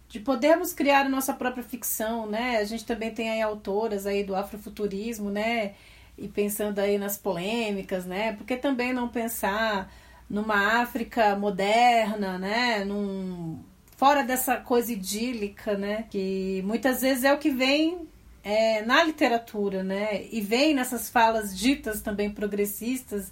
de 0.10 0.20
podermos 0.20 0.74
criar 0.74 1.06
a 1.06 1.10
nossa 1.10 1.34
própria 1.34 1.64
ficção, 1.64 2.26
né? 2.26 2.58
A 2.58 2.64
gente 2.64 2.86
também 2.86 3.14
tem 3.14 3.30
aí 3.30 3.42
autoras 3.42 4.08
aí 4.08 4.24
do 4.24 4.36
afrofuturismo, 4.36 5.30
né? 5.30 5.76
E 6.18 6.28
pensando 6.28 6.80
aí 6.80 6.98
nas 6.98 7.18
polêmicas, 7.18 8.06
né? 8.06 8.34
Porque 8.34 8.58
também 8.58 8.94
não 8.94 9.08
pensar 9.08 9.92
numa 10.30 10.82
África 10.82 11.36
moderna, 11.36 12.38
né? 12.38 12.84
Num, 12.84 13.60
fora 13.96 14.24
dessa 14.24 14.58
coisa 14.58 14.92
idílica, 14.92 15.78
né? 15.78 16.06
Que 16.10 16.62
muitas 16.66 17.02
vezes 17.02 17.24
é 17.24 17.34
o 17.34 17.38
que 17.38 17.50
vem 17.50 18.08
é, 18.44 18.82
na 18.84 19.04
literatura, 19.04 19.84
né? 19.84 20.26
E 20.32 20.42
vem 20.42 20.74
nessas 20.74 21.10
falas 21.10 21.58
ditas 21.58 22.02
também 22.02 22.30
progressistas 22.30 23.32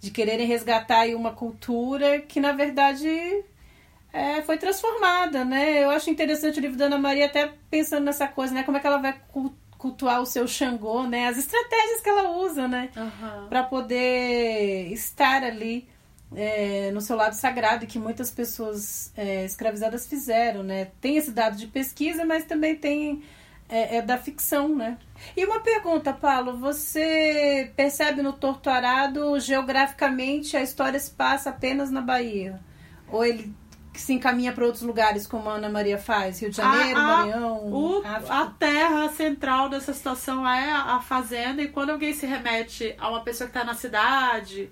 de 0.00 0.10
quererem 0.10 0.46
resgatar 0.46 1.06
uma 1.08 1.32
cultura 1.32 2.20
que 2.20 2.38
na 2.38 2.52
verdade 2.52 3.08
é, 4.12 4.42
foi 4.42 4.56
transformada, 4.56 5.44
né? 5.44 5.84
Eu 5.84 5.90
acho 5.90 6.10
interessante 6.10 6.58
o 6.58 6.62
livro 6.62 6.76
da 6.76 6.86
Ana 6.86 6.98
Maria 6.98 7.26
até 7.26 7.52
pensando 7.70 8.04
nessa 8.04 8.26
coisa, 8.26 8.54
né? 8.54 8.62
Como 8.62 8.76
é 8.76 8.80
que 8.80 8.86
ela 8.86 8.98
vai 8.98 9.20
cultuar 9.76 10.20
o 10.22 10.26
seu 10.26 10.48
Xangô, 10.48 11.02
né? 11.04 11.28
As 11.28 11.38
estratégias 11.38 12.00
que 12.00 12.08
ela 12.08 12.30
usa, 12.30 12.66
né? 12.66 12.90
Uhum. 12.96 13.48
Para 13.48 13.62
poder 13.62 14.90
estar 14.92 15.44
ali 15.44 15.88
é, 16.34 16.90
no 16.92 17.00
seu 17.00 17.16
lado 17.16 17.34
sagrado 17.34 17.84
e 17.84 17.86
que 17.86 17.98
muitas 17.98 18.30
pessoas 18.30 19.12
é, 19.16 19.44
escravizadas 19.44 20.06
fizeram, 20.06 20.62
né? 20.62 20.88
Tem 21.00 21.16
esse 21.16 21.30
dado 21.30 21.56
de 21.56 21.66
pesquisa, 21.66 22.24
mas 22.24 22.44
também 22.44 22.76
tem 22.76 23.22
é, 23.68 23.98
é, 23.98 24.02
da 24.02 24.18
ficção, 24.18 24.74
né? 24.74 24.98
E 25.36 25.44
uma 25.44 25.60
pergunta, 25.60 26.12
Paulo, 26.12 26.56
você 26.56 27.72
percebe 27.76 28.22
no 28.22 28.32
Torturado 28.32 29.38
geograficamente 29.38 30.56
a 30.56 30.62
história 30.62 30.98
se 30.98 31.10
passa 31.10 31.50
apenas 31.50 31.90
na 31.90 32.00
Bahia? 32.00 32.60
Ou 33.08 33.24
ele 33.24 33.54
se 33.94 34.12
encaminha 34.12 34.52
para 34.52 34.64
outros 34.64 34.82
lugares, 34.82 35.26
como 35.26 35.48
a 35.48 35.54
Ana 35.54 35.70
Maria 35.70 35.96
faz? 35.96 36.40
Rio 36.40 36.50
de 36.50 36.56
Janeiro, 36.56 36.98
a, 36.98 37.02
a, 37.02 37.06
Maranhão? 37.06 37.72
O, 37.72 38.02
a 38.04 38.46
terra 38.58 39.08
central 39.10 39.68
dessa 39.68 39.92
situação 39.92 40.46
é 40.46 40.72
a 40.72 41.00
fazenda, 41.00 41.62
e 41.62 41.68
quando 41.68 41.90
alguém 41.90 42.12
se 42.12 42.26
remete 42.26 42.94
a 42.98 43.08
uma 43.08 43.22
pessoa 43.22 43.48
que 43.48 43.56
está 43.56 43.64
na 43.64 43.74
cidade 43.74 44.68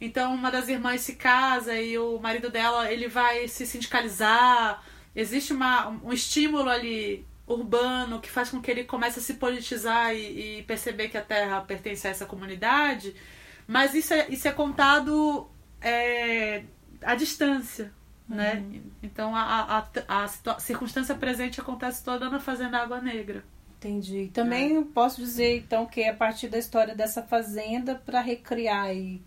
então 0.00 0.34
uma 0.34 0.50
das 0.50 0.68
irmãs 0.68 1.00
se 1.00 1.14
casa 1.14 1.74
e 1.78 1.98
o 1.98 2.18
marido 2.18 2.50
dela 2.50 2.90
ele 2.90 3.08
vai 3.08 3.48
se 3.48 3.66
sindicalizar. 3.66 4.82
Existe 5.14 5.52
uma, 5.52 5.88
um 5.88 6.12
estímulo 6.12 6.68
ali 6.68 7.26
urbano 7.46 8.20
que 8.20 8.30
faz 8.30 8.50
com 8.50 8.60
que 8.60 8.70
ele 8.70 8.84
comece 8.84 9.18
a 9.18 9.22
se 9.22 9.34
politizar 9.34 10.14
e, 10.14 10.58
e 10.58 10.62
perceber 10.64 11.08
que 11.08 11.16
a 11.16 11.22
terra 11.22 11.60
pertence 11.60 12.06
a 12.06 12.10
essa 12.10 12.26
comunidade. 12.26 13.14
Mas 13.66 13.94
isso 13.94 14.12
é, 14.12 14.26
isso 14.28 14.46
é 14.46 14.52
contado 14.52 15.48
é, 15.80 16.64
à 17.02 17.14
distância. 17.14 17.92
Né? 18.28 18.54
Uhum. 18.56 18.82
Então 19.02 19.36
a, 19.36 19.86
a, 20.08 20.24
a, 20.24 20.58
circunstância 20.58 21.14
presente 21.14 21.60
acontece 21.60 22.02
toda 22.02 22.28
na 22.28 22.40
Fazenda 22.40 22.78
Água 22.78 23.00
Negra. 23.00 23.44
Entendi. 23.78 24.30
Também 24.34 24.78
é. 24.78 24.82
posso 24.82 25.20
dizer 25.20 25.58
então 25.58 25.86
que 25.86 26.00
é 26.00 26.10
a 26.10 26.14
partir 26.14 26.48
da 26.48 26.58
história 26.58 26.94
dessa 26.94 27.22
fazenda 27.22 27.94
para 27.94 28.20
recriar 28.20 28.92
e 28.92 29.22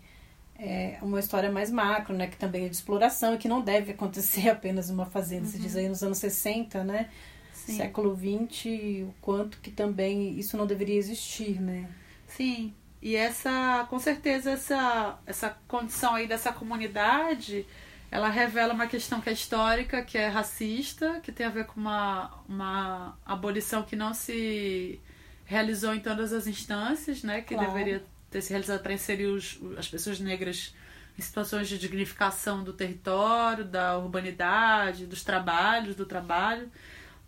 é 0.60 0.98
uma 1.00 1.18
história 1.18 1.50
mais 1.50 1.70
macro, 1.70 2.14
né? 2.14 2.26
Que 2.26 2.36
também 2.36 2.66
é 2.66 2.68
de 2.68 2.74
exploração 2.74 3.34
e 3.34 3.38
que 3.38 3.48
não 3.48 3.62
deve 3.62 3.92
acontecer 3.92 4.48
apenas 4.50 4.90
numa 4.90 5.06
fazenda. 5.06 5.46
Uhum. 5.46 5.52
Se 5.52 5.58
diz 5.58 5.74
aí 5.74 5.88
nos 5.88 6.02
anos 6.02 6.18
60, 6.18 6.84
né? 6.84 7.08
Sim. 7.52 7.76
Século 7.76 8.14
XX, 8.14 9.04
o 9.08 9.14
quanto 9.20 9.58
que 9.58 9.70
também 9.70 10.38
isso 10.38 10.56
não 10.56 10.66
deveria 10.66 10.96
existir, 10.96 11.60
né? 11.60 11.88
Sim. 12.26 12.74
E 13.00 13.16
essa, 13.16 13.86
com 13.88 13.98
certeza, 13.98 14.50
essa, 14.50 15.18
essa 15.26 15.56
condição 15.66 16.14
aí 16.14 16.26
dessa 16.26 16.52
comunidade, 16.52 17.66
ela 18.10 18.28
revela 18.28 18.74
uma 18.74 18.86
questão 18.86 19.20
que 19.20 19.30
é 19.30 19.32
histórica, 19.32 20.02
que 20.02 20.18
é 20.18 20.28
racista, 20.28 21.20
que 21.22 21.32
tem 21.32 21.46
a 21.46 21.50
ver 21.50 21.64
com 21.64 21.80
uma, 21.80 22.30
uma 22.46 23.18
abolição 23.24 23.82
que 23.82 23.96
não 23.96 24.12
se 24.12 25.00
realizou 25.46 25.94
em 25.94 26.00
todas 26.00 26.32
as 26.32 26.46
instâncias, 26.46 27.22
né? 27.22 27.40
Que 27.40 27.54
claro. 27.54 27.72
deveria 27.72 28.04
ter 28.30 28.40
se 28.40 28.50
realizado 28.50 28.80
para 28.82 28.92
inserir 28.92 29.26
os, 29.26 29.58
as 29.76 29.88
pessoas 29.88 30.20
negras 30.20 30.74
em 31.18 31.22
situações 31.22 31.68
de 31.68 31.78
dignificação 31.78 32.62
do 32.62 32.72
território, 32.72 33.64
da 33.64 33.98
urbanidade, 33.98 35.06
dos 35.06 35.22
trabalhos, 35.22 35.94
do 35.94 36.06
trabalho. 36.06 36.70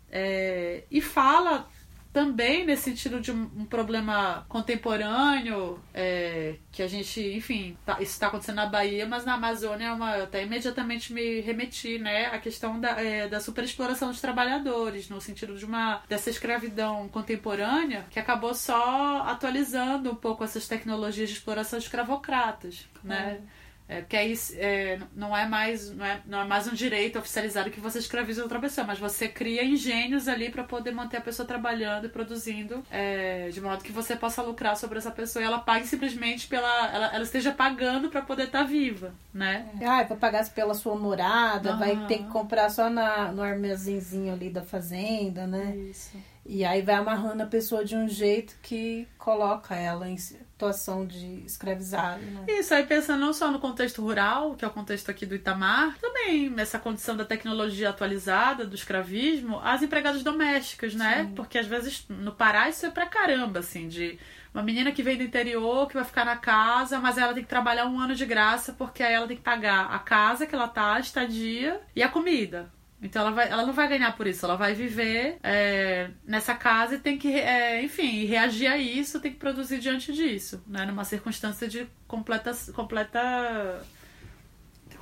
É, 0.09 0.83
e 0.89 1.01
fala 1.01 1.69
também 2.13 2.63
nesse 2.63 2.83
sentido 2.83 3.19
de 3.19 3.31
um, 3.31 3.65
problema 3.65 4.45
contemporâneo 4.47 5.83
é, 5.91 6.57
que 6.71 6.83
a 6.83 6.87
gente, 6.87 7.19
enfim, 7.19 7.75
tá, 7.83 7.93
isso 7.93 8.11
está 8.11 8.27
acontecendo 8.27 8.57
na 8.57 8.67
Bahia, 8.67 9.07
mas 9.07 9.25
na 9.25 9.33
Amazônia 9.33 9.87
é 9.87 9.91
uma, 9.91 10.17
eu 10.17 10.23
até 10.25 10.43
imediatamente 10.43 11.11
me 11.11 11.41
remeti, 11.41 11.97
né, 11.97 12.27
à 12.27 12.37
questão 12.37 12.79
da, 12.79 13.01
é, 13.01 13.27
da 13.27 13.39
superexploração 13.39 14.09
dos 14.09 14.21
trabalhadores, 14.21 15.09
no 15.09 15.19
sentido 15.19 15.57
de 15.57 15.65
uma 15.65 16.03
dessa 16.07 16.29
escravidão 16.29 17.09
contemporânea 17.09 18.05
que 18.11 18.19
acabou 18.19 18.53
só 18.53 19.23
atualizando 19.23 20.11
um 20.11 20.15
pouco 20.15 20.43
essas 20.43 20.67
tecnologias 20.67 21.29
de 21.29 21.35
exploração 21.35 21.79
escravocratas, 21.79 22.87
né? 23.03 23.41
É. 23.59 23.62
É, 23.87 23.99
porque 23.99 24.15
aí 24.15 24.33
é, 24.55 24.99
não, 25.13 25.35
é 25.35 25.45
mais, 25.45 25.93
não, 25.93 26.05
é, 26.05 26.21
não 26.25 26.41
é 26.41 26.45
mais 26.45 26.67
um 26.67 26.73
direito 26.73 27.19
oficializado 27.19 27.69
que 27.69 27.79
você 27.79 27.99
escraviza 27.99 28.41
outra 28.41 28.59
pessoa, 28.59 28.87
mas 28.87 28.97
você 28.97 29.27
cria 29.27 29.63
engenhos 29.63 30.27
ali 30.27 30.49
para 30.49 30.63
poder 30.63 30.91
manter 30.91 31.17
a 31.17 31.21
pessoa 31.21 31.45
trabalhando 31.45 32.05
e 32.05 32.09
produzindo 32.09 32.83
é, 32.89 33.49
de 33.49 33.59
modo 33.59 33.83
que 33.83 33.91
você 33.91 34.15
possa 34.15 34.41
lucrar 34.41 34.77
sobre 34.77 34.97
essa 34.97 35.11
pessoa 35.11 35.43
e 35.43 35.45
ela 35.45 35.59
pague 35.59 35.85
simplesmente 35.85 36.47
pela. 36.47 36.91
Ela, 36.91 37.13
ela 37.13 37.23
esteja 37.23 37.51
pagando 37.51 38.09
para 38.09 38.21
poder 38.21 38.45
estar 38.45 38.59
tá 38.59 38.65
viva, 38.65 39.13
né? 39.33 39.67
Ah, 39.81 40.03
vai 40.03 40.17
pagar 40.17 40.49
pela 40.49 40.73
sua 40.73 40.95
morada, 40.95 41.73
uhum. 41.73 41.79
vai 41.79 42.07
ter 42.07 42.19
que 42.19 42.27
comprar 42.29 42.69
só 42.69 42.89
na, 42.89 43.31
no 43.31 43.41
armazenzinho 43.41 44.33
ali 44.33 44.49
da 44.49 44.61
fazenda, 44.63 45.45
né? 45.45 45.75
Isso. 45.75 46.17
E 46.45 46.65
aí 46.65 46.81
vai 46.81 46.95
amarrando 46.95 47.43
a 47.43 47.47
pessoa 47.47 47.85
de 47.85 47.95
um 47.95 48.07
jeito 48.07 48.55
que 48.61 49.07
coloca 49.17 49.75
ela 49.75 50.09
em 50.09 50.17
situação 50.63 51.05
de 51.05 51.43
escravizado. 51.45 52.21
Né? 52.21 52.45
Isso, 52.47 52.73
aí 52.73 52.85
pensando 52.85 53.19
não 53.19 53.33
só 53.33 53.51
no 53.51 53.59
contexto 53.59 54.01
rural, 54.01 54.55
que 54.55 54.63
é 54.63 54.67
o 54.67 54.71
contexto 54.71 55.09
aqui 55.09 55.25
do 55.25 55.35
Itamar, 55.35 55.97
também 55.99 56.49
nessa 56.49 56.79
condição 56.79 57.17
da 57.17 57.25
tecnologia 57.25 57.89
atualizada, 57.89 58.65
do 58.65 58.75
escravismo, 58.75 59.59
as 59.59 59.81
empregadas 59.81 60.23
domésticas, 60.23 60.95
né? 60.95 61.25
Sim. 61.25 61.35
Porque 61.35 61.57
às 61.57 61.67
vezes 61.67 62.05
no 62.07 62.31
Pará 62.31 62.69
isso 62.69 62.85
é 62.85 62.89
pra 62.89 63.05
caramba, 63.05 63.59
assim, 63.59 63.87
de 63.87 64.17
uma 64.53 64.63
menina 64.63 64.91
que 64.91 65.03
vem 65.03 65.17
do 65.17 65.23
interior, 65.23 65.87
que 65.87 65.95
vai 65.95 66.05
ficar 66.05 66.23
na 66.23 66.37
casa, 66.37 66.99
mas 66.99 67.17
ela 67.17 67.33
tem 67.33 67.43
que 67.43 67.49
trabalhar 67.49 67.85
um 67.87 67.99
ano 67.99 68.15
de 68.15 68.25
graça, 68.25 68.73
porque 68.73 69.03
aí 69.03 69.13
ela 69.13 69.27
tem 69.27 69.37
que 69.37 69.43
pagar 69.43 69.87
a 69.91 69.99
casa 69.99 70.45
que 70.45 70.55
ela 70.55 70.67
tá, 70.67 70.93
a 70.93 70.99
estadia 70.99 71.81
e 71.95 72.01
a 72.01 72.09
comida 72.09 72.71
Então 73.03 73.21
ela, 73.21 73.31
vai, 73.31 73.49
ela 73.49 73.65
não 73.65 73.73
vai 73.73 73.87
ganhar 73.87 74.15
por 74.15 74.25
isso, 74.25 74.45
ela 74.45 74.55
vai 74.55 74.73
viver 74.73 75.37
é, 75.43 76.09
nessa 76.25 76.55
casa 76.55 76.95
e 76.95 76.99
tem 76.99 77.17
que, 77.17 77.33
é, 77.33 77.83
enfim, 77.83 78.25
reagir 78.25 78.67
a 78.67 78.77
isso, 78.77 79.19
tem 79.19 79.31
que 79.31 79.37
produzir 79.37 79.79
diante 79.79 80.13
disso, 80.13 80.63
né? 80.65 80.85
Numa 80.85 81.03
circunstância 81.03 81.67
de 81.67 81.85
completa, 82.07 82.51
completa 82.73 83.81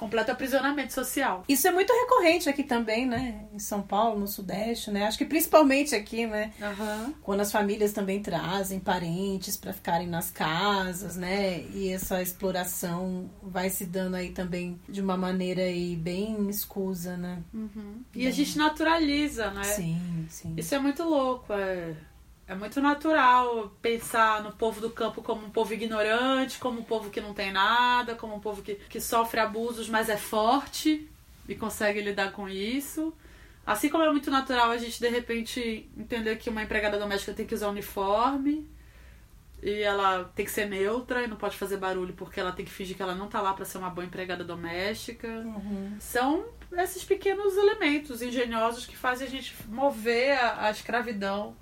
completo 0.02 0.32
aprisionamento 0.32 0.92
social. 0.94 1.44
Isso 1.48 1.68
é 1.68 1.72
muito 1.72 1.94
recorrente 1.94 2.50
aqui 2.50 2.64
também, 2.64 3.06
né? 3.06 3.46
Em 3.54 3.60
São 3.60 3.84
Paulo, 3.84 4.20
no 4.20 4.28
Sudeste, 4.28 4.90
né? 4.90 5.06
Acho 5.06 5.16
que 5.16 5.26
principalmente 5.26 5.94
aqui, 5.94 6.26
né? 6.26 6.52
Uhum. 6.60 7.14
Quando 7.22 7.42
as 7.42 7.52
famílias 7.52 7.94
também 7.94 8.20
trazem 8.20 8.80
parentes 8.80 9.56
para 9.56 9.72
ficarem 9.72 10.08
nas 10.08 10.32
casas, 10.32 11.16
né? 11.16 11.62
E 11.76 11.90
essa 11.90 12.20
exploração 12.20 13.30
vai 13.44 13.70
se 13.70 13.86
dando 13.86 14.16
aí 14.16 14.32
também 14.32 14.82
de 14.90 15.02
uma 15.02 15.16
maneira 15.16 15.62
aí 15.62 15.96
bem 15.96 16.50
escusa, 16.50 17.16
né? 17.16 17.38
Uhum. 17.54 18.02
E 18.16 18.26
a 18.26 18.32
gente 18.32 18.58
naturaliza, 18.58 19.52
né? 19.52 19.64
Sim, 19.64 20.26
sim. 20.28 20.56
Isso 20.58 20.74
é 20.74 20.80
muito 20.80 21.04
louco, 21.04 21.54
é... 21.54 21.94
É 22.52 22.56
muito 22.56 22.82
natural 22.82 23.72
pensar 23.82 24.44
no 24.44 24.52
povo 24.52 24.82
do 24.82 24.90
campo 24.90 25.22
como 25.22 25.46
um 25.46 25.50
povo 25.50 25.74
ignorante, 25.74 26.60
como 26.60 26.82
um 26.82 26.84
povo 26.84 27.10
que 27.10 27.22
não 27.22 27.34
tem 27.34 27.50
nada, 27.50 28.14
como 28.14 28.36
um 28.36 28.42
povo 28.42 28.62
que, 28.62 28.76
que 28.76 29.00
sofre 29.00 29.40
abusos, 29.40 29.88
mas 29.88 30.10
é 30.10 30.18
forte 30.18 31.10
e 31.48 31.56
consegue 31.56 32.02
lidar 32.02 32.34
com 32.34 32.50
isso. 32.50 33.14
Assim 33.66 33.88
como 33.88 34.04
é 34.04 34.12
muito 34.12 34.30
natural 34.30 34.70
a 34.70 34.78
gente 34.78 35.00
de 35.00 35.08
repente 35.08 35.90
entender 35.98 36.36
que 36.40 36.50
uma 36.50 36.62
empregada 36.62 37.00
doméstica 37.00 37.34
tem 37.34 37.46
que 37.46 37.56
usar 37.56 37.70
uniforme 37.70 38.70
e 39.64 39.82
ela 39.82 40.26
tem 40.36 40.44
que 40.44 40.52
ser 40.52 40.66
neutra 40.66 41.24
e 41.24 41.28
não 41.28 41.38
pode 41.38 41.56
fazer 41.56 41.78
barulho 41.78 42.14
porque 42.16 42.38
ela 42.38 42.52
tem 42.52 42.66
que 42.66 42.72
fingir 42.72 42.98
que 42.98 43.02
ela 43.02 43.16
não 43.16 43.30
tá 43.30 43.40
lá 43.40 43.54
para 43.54 43.64
ser 43.64 43.78
uma 43.78 43.90
boa 43.90 44.04
empregada 44.04 44.44
doméstica. 44.44 45.30
Uhum. 45.30 45.96
São 46.02 46.48
esses 46.74 47.06
pequenos 47.06 47.56
elementos 47.56 48.22
engenhosos 48.22 48.86
que 48.86 48.98
fazem 48.98 49.26
a 49.26 49.32
gente 49.32 49.56
mover 49.70 50.38
a, 50.38 50.66
a 50.66 50.72
escravidão 50.72 51.56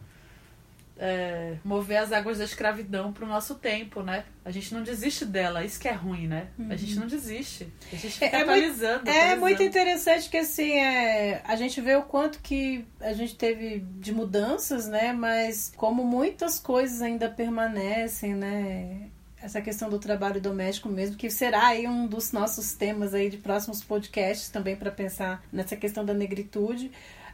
é, 1.01 1.55
mover 1.63 1.97
as 1.97 2.11
águas 2.11 2.39
da 2.39 2.43
escravidão 2.43 3.13
para 3.13 3.23
o 3.23 3.27
nosso 3.27 3.55
tempo, 3.55 4.03
né? 4.03 4.25
A 4.43 4.51
gente 4.51 4.73
não 4.73 4.83
desiste 4.83 5.25
dela, 5.25 5.63
isso 5.63 5.79
que 5.79 5.87
é 5.87 5.93
ruim, 5.93 6.27
né? 6.27 6.47
A 6.69 6.75
gente 6.75 6.95
não 6.99 7.07
desiste. 7.07 7.71
A 7.91 7.95
gente 7.95 8.11
fica 8.13 8.25
É, 8.25 8.39
é 8.39 8.41
atualizando. 8.41 8.95
muito, 8.95 9.07
é 9.07 9.11
atualizando. 9.11 9.41
muito 9.41 9.63
interessante 9.63 10.29
que 10.29 10.37
assim 10.37 10.71
é, 10.77 11.41
a 11.45 11.55
gente 11.55 11.79
vê 11.79 11.95
o 11.95 12.01
quanto 12.03 12.39
que 12.41 12.85
a 12.99 13.13
gente 13.13 13.35
teve 13.35 13.79
de 13.99 14.11
mudanças, 14.13 14.87
né? 14.87 15.13
Mas 15.13 15.71
como 15.77 16.03
muitas 16.03 16.59
coisas 16.59 17.01
ainda 17.01 17.29
permanecem, 17.29 18.33
né? 18.35 19.07
Essa 19.41 19.61
questão 19.61 19.89
do 19.89 19.99
trabalho 19.99 20.41
doméstico 20.41 20.89
mesmo, 20.89 21.15
que 21.15 21.29
será 21.29 21.67
aí 21.67 21.87
um 21.87 22.07
dos 22.07 22.33
nossos 22.33 22.73
temas 22.73 23.13
aí 23.13 23.29
de 23.29 23.37
próximos 23.37 23.81
podcasts 23.81 24.49
também 24.49 24.75
para 24.75 24.91
pensar 24.91 25.41
nessa 25.49 25.77
questão 25.77 26.03
da 26.03 26.13
negritude. 26.13 26.91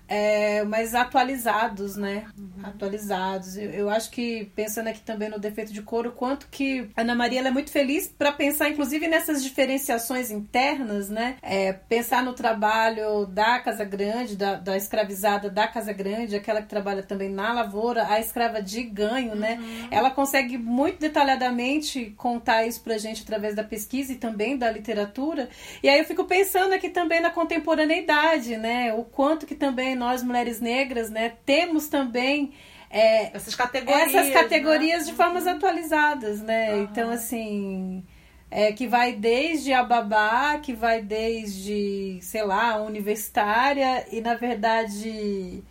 É, 0.08 0.64
mas 0.64 0.94
atualizados, 0.94 1.96
né? 1.96 2.26
Atualizados. 2.64 3.58
Eu, 3.58 3.70
eu 3.72 3.90
acho 3.90 4.12
que, 4.12 4.52
pensando 4.56 4.88
aqui 4.88 5.02
também 5.02 5.30
no 5.30 5.40
defeito 5.40 5.74
de 5.74 5.82
couro, 5.82 6.12
quanto 6.12 6.48
que 6.50 6.90
a 6.96 7.02
Ana 7.02 7.16
Maria 7.16 7.42
é 7.42 7.52
muito 7.52 7.72
feliz 7.72 8.08
para 8.08 8.32
pensar, 8.32 8.70
inclusive, 8.70 9.08
nessas 9.08 9.44
diferenciações 9.44 10.32
internas, 10.32 11.10
né? 11.10 11.38
É, 11.42 11.74
pensar 11.74 12.24
no 12.24 12.34
trabalho 12.34 13.26
da 13.26 13.60
Casa 13.60 13.84
Grande, 13.84 14.36
da, 14.36 14.56
da 14.56 14.78
escravizada 14.78 15.50
da 15.50 15.68
Casa 15.68 15.94
Grande, 15.94 16.36
aquela 16.36 16.62
que 16.62 16.68
trabalha 16.68 17.04
também 17.04 17.30
na 17.30 17.54
lavoura, 17.54 18.08
a 18.08 18.20
escrava 18.20 18.62
de 18.62 18.84
ganho, 18.84 19.36
né? 19.36 19.60
Ela 19.92 20.12
consegue 20.12 20.58
muito 20.58 21.00
detalhadamente 21.00 22.14
contar 22.18 22.66
isso 22.66 22.82
pra 22.82 22.98
gente 22.98 23.24
através 23.24 23.56
da 23.56 23.64
pesquisa 23.64 24.14
e 24.14 24.16
também 24.16 24.58
da 24.58 24.70
literatura. 24.70 25.50
E 25.82 25.90
aí 25.90 26.00
eu 26.00 26.06
fico 26.06 26.26
pensando 26.26 26.74
aqui 26.74 26.90
também 26.90 27.22
na 27.22 27.30
contemporaneidade, 27.30 28.58
né? 28.58 28.94
O 28.94 29.04
quanto 29.04 29.46
que 29.46 29.56
também 29.56 29.95
nós, 29.96 30.24
mulheres 30.24 30.60
negras, 30.60 31.10
né, 31.10 31.34
temos 31.46 31.88
também 31.88 32.54
é, 32.90 33.36
Essas 33.36 33.56
categorias. 33.56 34.14
essas 34.14 34.34
categorias 34.34 35.06
né? 35.06 35.12
de 35.12 35.18
formas 35.18 35.46
atualizadas, 35.46 36.42
né? 36.42 36.72
Aham. 36.72 36.82
Então, 36.84 37.10
assim, 37.10 38.06
é, 38.50 38.72
que 38.72 38.88
vai 38.88 39.14
desde 39.14 39.74
a 39.74 39.84
babá, 39.84 40.58
que 40.60 40.74
vai 40.74 41.02
desde, 41.02 42.20
sei 42.22 42.44
lá, 42.44 42.72
a 42.72 42.82
universitária, 42.82 44.06
e 44.12 44.22
na 44.22 44.36
verdade, 44.36 45.62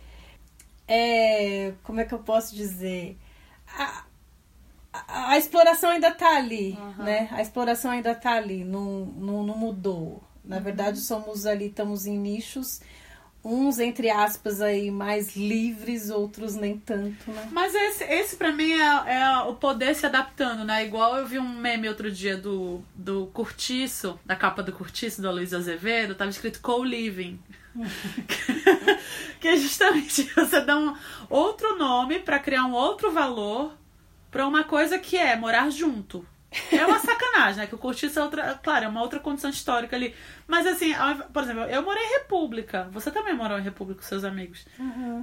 é, 0.87 1.73
como 1.81 1.99
é 1.99 2.05
que 2.05 2.13
eu 2.13 2.19
posso 2.19 2.55
dizer? 2.55 3.17
A, 3.75 4.03
a, 4.93 5.31
a 5.31 5.37
exploração 5.37 5.89
ainda 5.89 6.11
tá 6.11 6.35
ali, 6.35 6.77
né? 6.97 7.27
A 7.31 7.41
exploração 7.41 7.91
ainda 7.91 8.13
tá 8.13 8.33
ali, 8.33 8.63
não, 8.63 9.05
não, 9.05 9.43
não 9.43 9.57
mudou. 9.57 10.21
Na 10.43 10.59
verdade, 10.59 10.99
somos 10.99 11.47
ali, 11.47 11.67
estamos 11.67 12.05
em 12.05 12.19
nichos, 12.19 12.81
uns, 13.45 13.77
entre 13.77 14.09
aspas, 14.09 14.59
aí, 14.59 14.89
mais 14.89 15.35
livres, 15.35 16.09
outros 16.09 16.55
nem 16.55 16.79
tanto, 16.79 17.31
né? 17.31 17.47
Mas 17.51 17.75
esse, 17.75 18.03
esse 18.03 18.35
pra 18.35 18.51
mim 18.51 18.73
é, 18.73 19.19
é 19.19 19.37
o 19.43 19.53
poder 19.53 19.93
se 19.93 20.03
adaptando, 20.03 20.65
né? 20.65 20.83
Igual 20.83 21.15
eu 21.17 21.27
vi 21.27 21.37
um 21.37 21.47
meme 21.47 21.87
outro 21.87 22.11
dia 22.11 22.35
do, 22.35 22.83
do 22.95 23.27
Curtiço, 23.27 24.19
da 24.25 24.35
capa 24.35 24.63
do 24.63 24.71
Curtiço, 24.71 25.21
do 25.21 25.29
Luiz 25.29 25.53
Azevedo, 25.53 26.15
tava 26.15 26.31
escrito 26.31 26.59
co-living. 26.59 27.39
que 29.39 29.47
é 29.47 29.57
justamente 29.57 30.23
você 30.33 30.61
dá 30.61 30.77
um 30.77 30.95
outro 31.29 31.77
nome 31.77 32.19
pra 32.19 32.39
criar 32.39 32.65
um 32.65 32.73
outro 32.73 33.11
valor 33.11 33.77
pra 34.31 34.47
uma 34.47 34.63
coisa 34.63 34.97
que 34.97 35.17
é 35.17 35.35
morar 35.35 35.69
junto. 35.69 36.25
É 36.71 36.85
uma 36.85 36.99
sacanagem, 36.99 37.57
né? 37.61 37.67
Que 37.67 37.75
o 37.75 37.77
cortiço 37.77 38.19
é 38.19 38.23
outra. 38.23 38.59
Claro, 38.63 38.85
é 38.85 38.87
uma 38.87 39.01
outra 39.01 39.19
condição 39.19 39.49
histórica 39.49 39.95
ali. 39.95 40.15
Mas 40.47 40.65
assim, 40.67 40.93
por 41.33 41.43
exemplo, 41.43 41.63
eu 41.63 41.81
morei 41.83 42.03
em 42.03 42.13
República. 42.19 42.87
Você 42.91 43.11
também 43.11 43.33
morou 43.35 43.57
em 43.59 43.63
República 43.63 44.01
com 44.01 44.07
seus 44.07 44.23
amigos. 44.23 44.65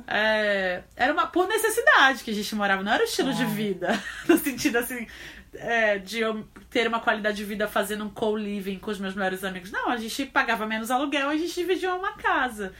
É, 0.07 0.83
era 0.97 1.13
uma 1.13 1.27
por 1.27 1.47
necessidade 1.49 2.23
que 2.25 2.31
a 2.31 2.35
gente 2.35 2.55
morava, 2.55 2.83
não 2.83 2.93
era 2.93 3.03
o 3.03 3.07
estilo 3.07 3.33
de 3.33 3.45
vida. 3.45 3.99
No 4.29 4.37
sentido 4.39 4.77
assim. 4.79 5.07
é, 5.55 5.99
de 5.99 6.21
eu 6.21 6.47
ter 6.71 6.87
uma 6.89 7.01
qualidade 7.01 7.37
de 7.37 7.45
vida 7.45 7.67
fazendo 7.69 8.05
um 8.05 8.11
co-living 8.11 8.79
com 8.79 8.91
os 8.91 8.99
meus 8.99 9.15
melhores 9.15 9.45
amigos. 9.45 9.71
Não, 9.71 9.89
a 9.91 9.97
gente 9.97 10.25
pagava 10.27 10.67
menos 10.67 10.91
aluguel 10.91 11.31
e 11.33 11.35
a 11.35 11.39
gente 11.39 11.55
dividia 11.55 11.95
uma 11.95 12.13
casa. 12.13 12.73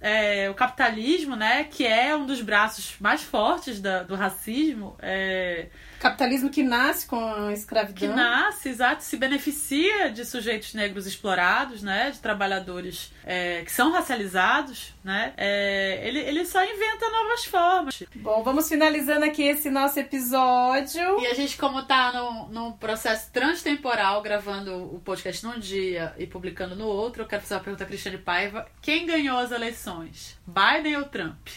É, 0.00 0.48
o 0.50 0.54
capitalismo, 0.54 1.34
né, 1.36 1.64
que 1.64 1.86
é 1.86 2.14
um 2.14 2.26
dos 2.26 2.42
braços 2.42 2.96
mais 3.00 3.22
fortes 3.22 3.80
da- 3.80 4.02
do 4.02 4.14
racismo, 4.14 4.94
é, 5.00 5.68
Capitalismo 5.98 6.50
que 6.50 6.62
nasce 6.62 7.06
com 7.06 7.18
a 7.18 7.52
escravidão. 7.52 7.94
que 7.94 8.08
nasce, 8.08 8.68
exato, 8.68 9.02
se 9.02 9.16
beneficia 9.16 10.10
de 10.10 10.24
sujeitos 10.24 10.74
negros 10.74 11.06
explorados, 11.06 11.82
né, 11.82 12.10
de 12.10 12.18
trabalhadores 12.18 13.12
é, 13.24 13.62
que 13.62 13.72
são 13.72 13.92
racializados, 13.92 14.94
né, 15.02 15.32
é, 15.36 16.00
ele, 16.06 16.18
ele 16.20 16.44
só 16.44 16.62
inventa 16.62 17.10
novas 17.10 17.44
formas. 17.44 18.02
Bom, 18.16 18.42
vamos 18.42 18.68
finalizando 18.68 19.24
aqui 19.24 19.42
esse 19.42 19.70
nosso 19.70 19.98
episódio. 19.98 21.20
E 21.20 21.26
a 21.26 21.34
gente, 21.34 21.56
como 21.56 21.82
tá 21.84 22.12
num, 22.12 22.48
num 22.48 22.72
processo 22.72 23.30
transtemporal, 23.32 24.22
gravando 24.22 24.94
o 24.94 25.00
podcast 25.00 25.44
num 25.44 25.58
dia 25.58 26.14
e 26.18 26.26
publicando 26.26 26.76
no 26.76 26.86
outro, 26.86 27.22
eu 27.22 27.26
quero 27.26 27.42
fazer 27.42 27.54
uma 27.54 27.60
pergunta 27.60 27.84
a 27.84 27.86
Cristiane 27.86 28.18
Paiva. 28.18 28.66
Quem 28.82 29.06
ganhou 29.06 29.38
as 29.38 29.50
eleições? 29.50 30.38
Biden 30.46 30.96
ou 30.96 31.04
Trump? 31.04 31.48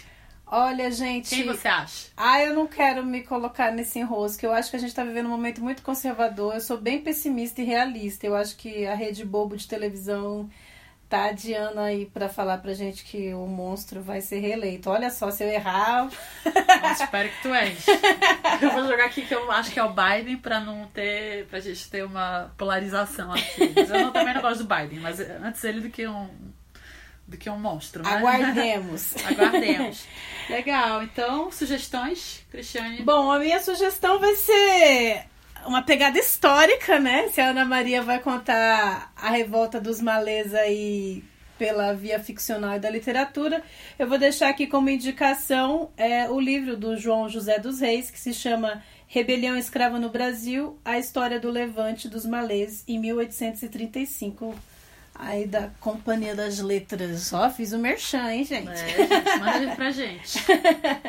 Olha, 0.52 0.90
gente. 0.92 1.30
Quem 1.30 1.46
você 1.46 1.68
acha? 1.68 2.08
Ah, 2.18 2.42
eu 2.42 2.54
não 2.56 2.66
quero 2.68 3.06
me 3.06 3.22
colocar 3.22 3.72
nesse 3.72 4.00
enrosco. 4.00 4.44
Eu 4.46 4.52
acho 4.54 4.72
que 4.72 4.76
a 4.78 4.80
gente 4.80 4.96
tá 4.96 5.04
vivendo 5.04 5.28
um 5.28 5.32
momento 5.32 5.62
muito 5.62 5.82
conservador. 5.84 6.56
Eu 6.56 6.62
sou 6.62 6.78
bem 6.78 7.00
pessimista 7.02 7.62
e 7.62 7.66
realista. 7.66 8.26
Eu 8.26 8.36
acho 8.36 8.56
que 8.58 8.86
a 8.88 8.96
rede 8.96 9.24
bobo 9.24 9.56
de 9.56 9.68
televisão 9.68 10.50
tá 11.08 11.26
adiando 11.26 11.80
aí 11.80 12.06
pra 12.06 12.30
falar 12.30 12.60
pra 12.60 12.74
gente 12.74 13.04
que 13.04 13.34
o 13.34 13.48
monstro 13.48 14.02
vai 14.02 14.22
ser 14.22 14.40
reeleito. 14.40 14.90
Olha 14.90 15.10
só, 15.10 15.30
se 15.32 15.44
eu 15.44 15.50
errar. 15.50 16.08
Nossa, 16.82 17.04
espero 17.04 17.30
que 17.30 17.42
tu 17.44 17.54
és. 17.54 17.86
Eu 18.62 18.72
vou 18.72 18.86
jogar 18.88 19.06
aqui 19.06 19.22
que 19.26 19.34
eu 19.34 19.50
acho 19.52 19.72
que 19.72 19.80
é 19.80 19.84
o 19.84 19.94
Biden 19.94 20.36
pra 20.38 20.60
não 20.60 20.86
ter. 20.88 21.46
pra 21.46 21.60
gente 21.60 21.90
ter 21.90 22.04
uma 22.04 22.52
polarização 22.58 23.32
aqui. 23.32 23.72
Mas 23.76 23.90
eu 23.90 24.00
não- 24.02 24.12
também 24.12 24.34
não 24.34 24.42
gosto 24.42 24.64
do 24.64 24.76
Biden, 24.76 25.00
mas 25.00 25.20
antes 25.20 25.64
ele 25.64 25.80
do 25.82 25.90
que 25.90 26.06
um. 26.08 26.28
Do 27.30 27.38
que 27.38 27.50
um 27.50 27.60
monstro, 27.60 28.04
né? 28.04 28.10
Aguardemos. 28.10 29.14
Aguardemos. 29.24 30.06
Legal, 30.50 31.04
então, 31.04 31.52
sugestões, 31.52 32.44
Cristiane? 32.50 33.04
Bom, 33.04 33.32
a 33.32 33.40
minha 33.40 33.60
sugestão 33.62 34.20
vai 34.20 34.36
ser 34.36 35.26
uma 35.66 35.84
pegada 35.84 36.18
histórica, 36.18 37.00
né? 37.00 37.28
Se 37.30 37.40
a 37.40 37.50
Ana 37.50 37.66
Maria 37.66 38.02
vai 38.02 38.20
contar 38.20 39.14
a 39.16 39.30
revolta 39.30 39.80
dos 39.80 40.02
malês 40.02 40.54
aí 40.56 41.24
pela 41.58 41.94
via 41.94 42.20
ficcional 42.20 42.78
e 42.78 42.80
da 42.80 42.90
literatura, 42.90 43.62
eu 44.00 44.08
vou 44.08 44.18
deixar 44.18 44.50
aqui 44.50 44.66
como 44.66 44.90
indicação 44.90 45.92
é, 45.98 46.30
o 46.30 46.40
livro 46.40 46.78
do 46.78 46.98
João 46.98 47.28
José 47.30 47.60
dos 47.60 47.82
Reis, 47.82 48.10
que 48.10 48.20
se 48.20 48.34
chama 48.34 48.82
Rebelião 49.08 49.58
Escrava 49.58 50.00
no 50.00 50.10
Brasil, 50.10 50.80
a 50.86 50.98
história 50.98 51.40
do 51.40 51.50
levante 51.50 52.08
dos 52.08 52.26
malês 52.26 52.84
em 52.88 52.98
1835. 52.98 54.56
Aí 55.22 55.46
da 55.46 55.68
Companhia 55.82 56.34
das 56.34 56.60
Letras. 56.60 57.34
Ó, 57.34 57.50
fiz 57.50 57.74
o 57.74 57.78
merchan, 57.78 58.32
hein, 58.32 58.46
gente? 58.46 58.70
É, 58.70 58.98
gente, 58.98 59.40
manda 59.40 59.76
pra 59.76 59.92
gente. 59.92 60.40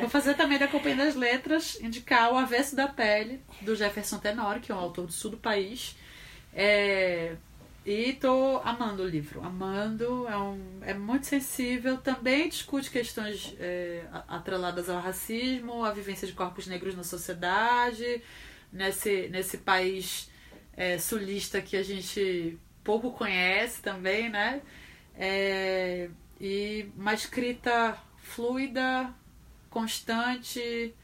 Vou 0.00 0.08
fazer 0.08 0.34
também 0.34 0.58
da 0.58 0.66
Companhia 0.66 1.04
das 1.04 1.14
Letras, 1.14 1.78
indicar 1.80 2.32
o 2.32 2.36
Avesso 2.36 2.74
da 2.74 2.88
Pele, 2.88 3.40
do 3.60 3.76
Jefferson 3.76 4.18
Tenório, 4.18 4.60
que 4.60 4.72
é 4.72 4.74
um 4.74 4.78
autor 4.78 5.06
do 5.06 5.12
sul 5.12 5.30
do 5.30 5.36
país. 5.36 5.96
É, 6.52 7.36
e 7.86 8.14
tô 8.14 8.60
amando 8.64 9.04
o 9.04 9.08
livro, 9.08 9.44
amando, 9.44 10.26
é, 10.26 10.36
um, 10.36 10.80
é 10.82 10.92
muito 10.92 11.26
sensível, 11.26 11.96
também 11.96 12.48
discute 12.48 12.90
questões 12.90 13.54
é, 13.60 14.02
atreladas 14.26 14.90
ao 14.90 15.00
racismo, 15.00 15.84
à 15.84 15.92
vivência 15.92 16.26
de 16.26 16.32
corpos 16.32 16.66
negros 16.66 16.96
na 16.96 17.04
sociedade, 17.04 18.20
nesse, 18.72 19.28
nesse 19.28 19.58
país 19.58 20.28
é, 20.76 20.98
sulista 20.98 21.62
que 21.62 21.76
a 21.76 21.82
gente 21.84 22.58
pouco 22.84 23.12
conhece 23.12 23.82
também, 23.82 24.28
né? 24.28 24.62
É, 25.14 26.08
e 26.40 26.90
uma 26.96 27.14
escrita 27.14 27.98
fluida, 28.18 29.14
constante, 29.68 30.94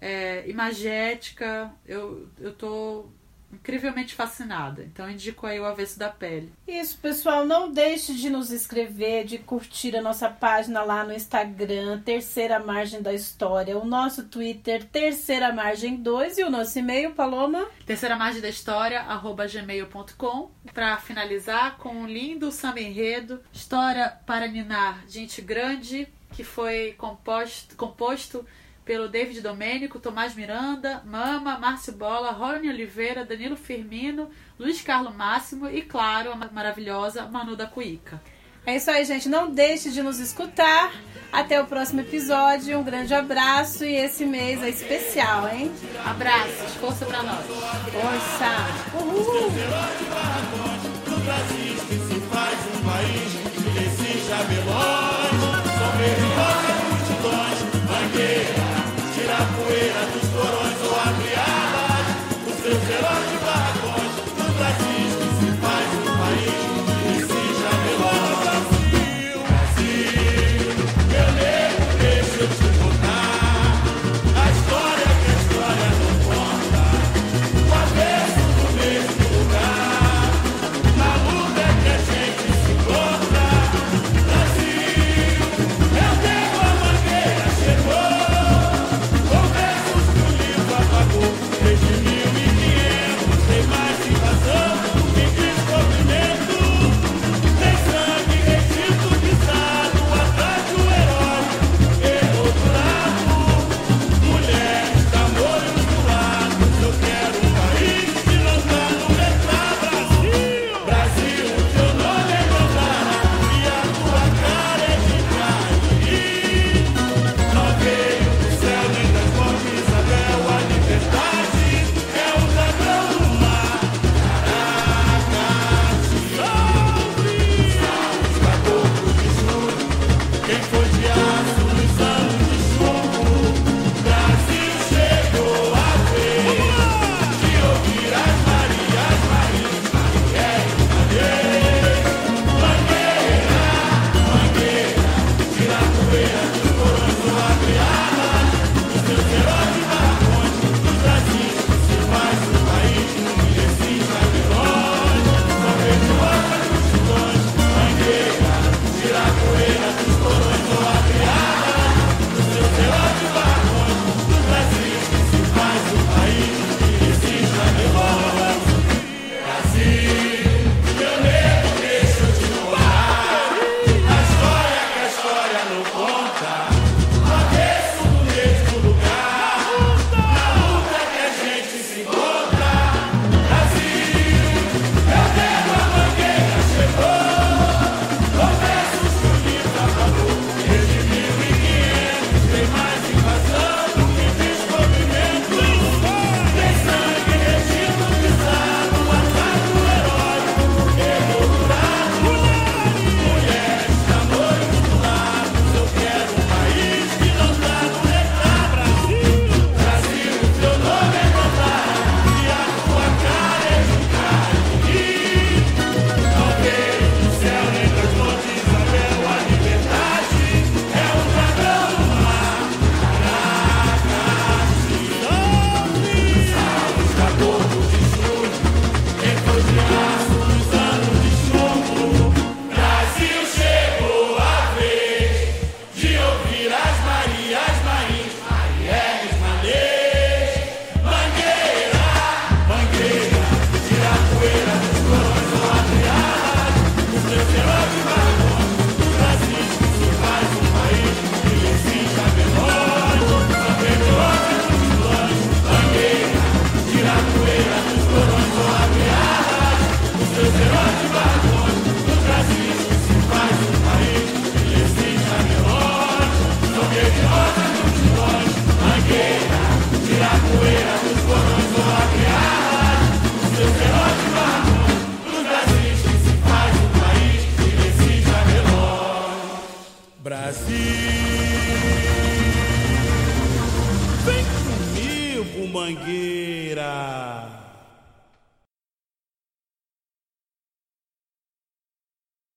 é, 0.00 0.48
imagética. 0.48 1.72
Eu, 1.86 2.28
eu 2.38 2.52
tô 2.54 3.06
incrivelmente 3.52 4.14
fascinada. 4.14 4.82
Então 4.82 5.10
indico 5.10 5.46
aí 5.46 5.58
o 5.58 5.64
Avesso 5.64 5.98
da 5.98 6.08
Pele. 6.08 6.52
Isso, 6.66 6.98
pessoal, 6.98 7.44
não 7.44 7.70
deixe 7.70 8.14
de 8.14 8.30
nos 8.30 8.50
escrever, 8.50 9.24
de 9.24 9.38
curtir 9.38 9.96
a 9.96 10.02
nossa 10.02 10.28
página 10.28 10.82
lá 10.82 11.04
no 11.04 11.12
Instagram, 11.12 12.00
Terceira 12.00 12.58
Margem 12.58 13.02
da 13.02 13.12
História, 13.12 13.78
o 13.78 13.84
nosso 13.84 14.24
Twitter, 14.24 14.84
Terceira 14.84 15.52
Margem 15.52 15.96
2 15.96 16.38
e 16.38 16.44
o 16.44 16.50
nosso 16.50 16.78
e-mail, 16.78 17.14
Paloma. 17.14 17.66
Terceira 17.84 18.16
Margem 18.16 18.40
da 18.40 18.48
História, 18.48 19.00
arroba 19.00 19.46
gmail.com. 19.46 20.50
Para 20.72 20.96
finalizar 20.98 21.78
com 21.78 21.90
um 21.90 22.06
lindo 22.06 22.50
samba 22.50 22.80
enredo, 22.80 23.40
História 23.52 24.08
para 24.26 24.46
Ninar, 24.46 25.04
Gente 25.08 25.40
Grande, 25.40 26.08
que 26.32 26.44
foi 26.44 26.94
composto, 26.98 27.76
composto 27.76 28.44
pelo 28.86 29.08
David 29.08 29.40
Domênico, 29.40 29.98
Tomás 29.98 30.36
Miranda, 30.36 31.02
Mama, 31.04 31.58
Márcio 31.58 31.92
Bola, 31.92 32.30
Rony 32.30 32.68
Oliveira, 32.68 33.24
Danilo 33.24 33.56
Firmino, 33.56 34.30
Luiz 34.58 34.80
Carlos 34.80 35.14
Máximo 35.14 35.68
e, 35.68 35.82
claro, 35.82 36.30
a 36.30 36.36
maravilhosa 36.36 37.26
Manu 37.26 37.56
da 37.56 37.66
Cuíca. 37.66 38.22
É 38.64 38.76
isso 38.76 38.90
aí, 38.90 39.04
gente. 39.04 39.28
Não 39.28 39.50
deixe 39.50 39.90
de 39.90 40.02
nos 40.02 40.20
escutar. 40.20 40.92
Até 41.32 41.60
o 41.60 41.66
próximo 41.66 42.00
episódio. 42.00 42.78
Um 42.78 42.84
grande 42.84 43.12
abraço 43.12 43.84
e 43.84 43.94
esse 43.94 44.24
mês 44.24 44.62
é 44.62 44.68
especial, 44.68 45.48
hein? 45.48 45.70
Abraços, 46.04 46.74
força 46.80 47.04
pra 47.06 47.22
nós. 47.22 47.44
Força! 47.46 48.96
Uhul! 48.96 49.50
No 51.06 51.20
Brasil 51.20 51.74
que 51.88 52.14
se 52.14 52.20
faz 52.28 52.58
um 52.74 52.82
país, 52.88 53.34
esses 53.84 54.28
jabelões 54.28 55.40
são 55.78 56.75
mangueira 58.16 58.64
tira 59.14 59.34
a 59.34 59.46
poeira 59.56 60.06
dos 60.12 60.28
porões 60.30 60.78
ou 60.82 61.00
abre 61.00 61.34
alas, 61.34 62.06
os 62.48 62.56
seus 62.62 62.82
heróis 62.88 63.30
de 63.30 63.38
barracões. 63.44 64.12
No 64.38 64.54
Brasil 64.54 64.95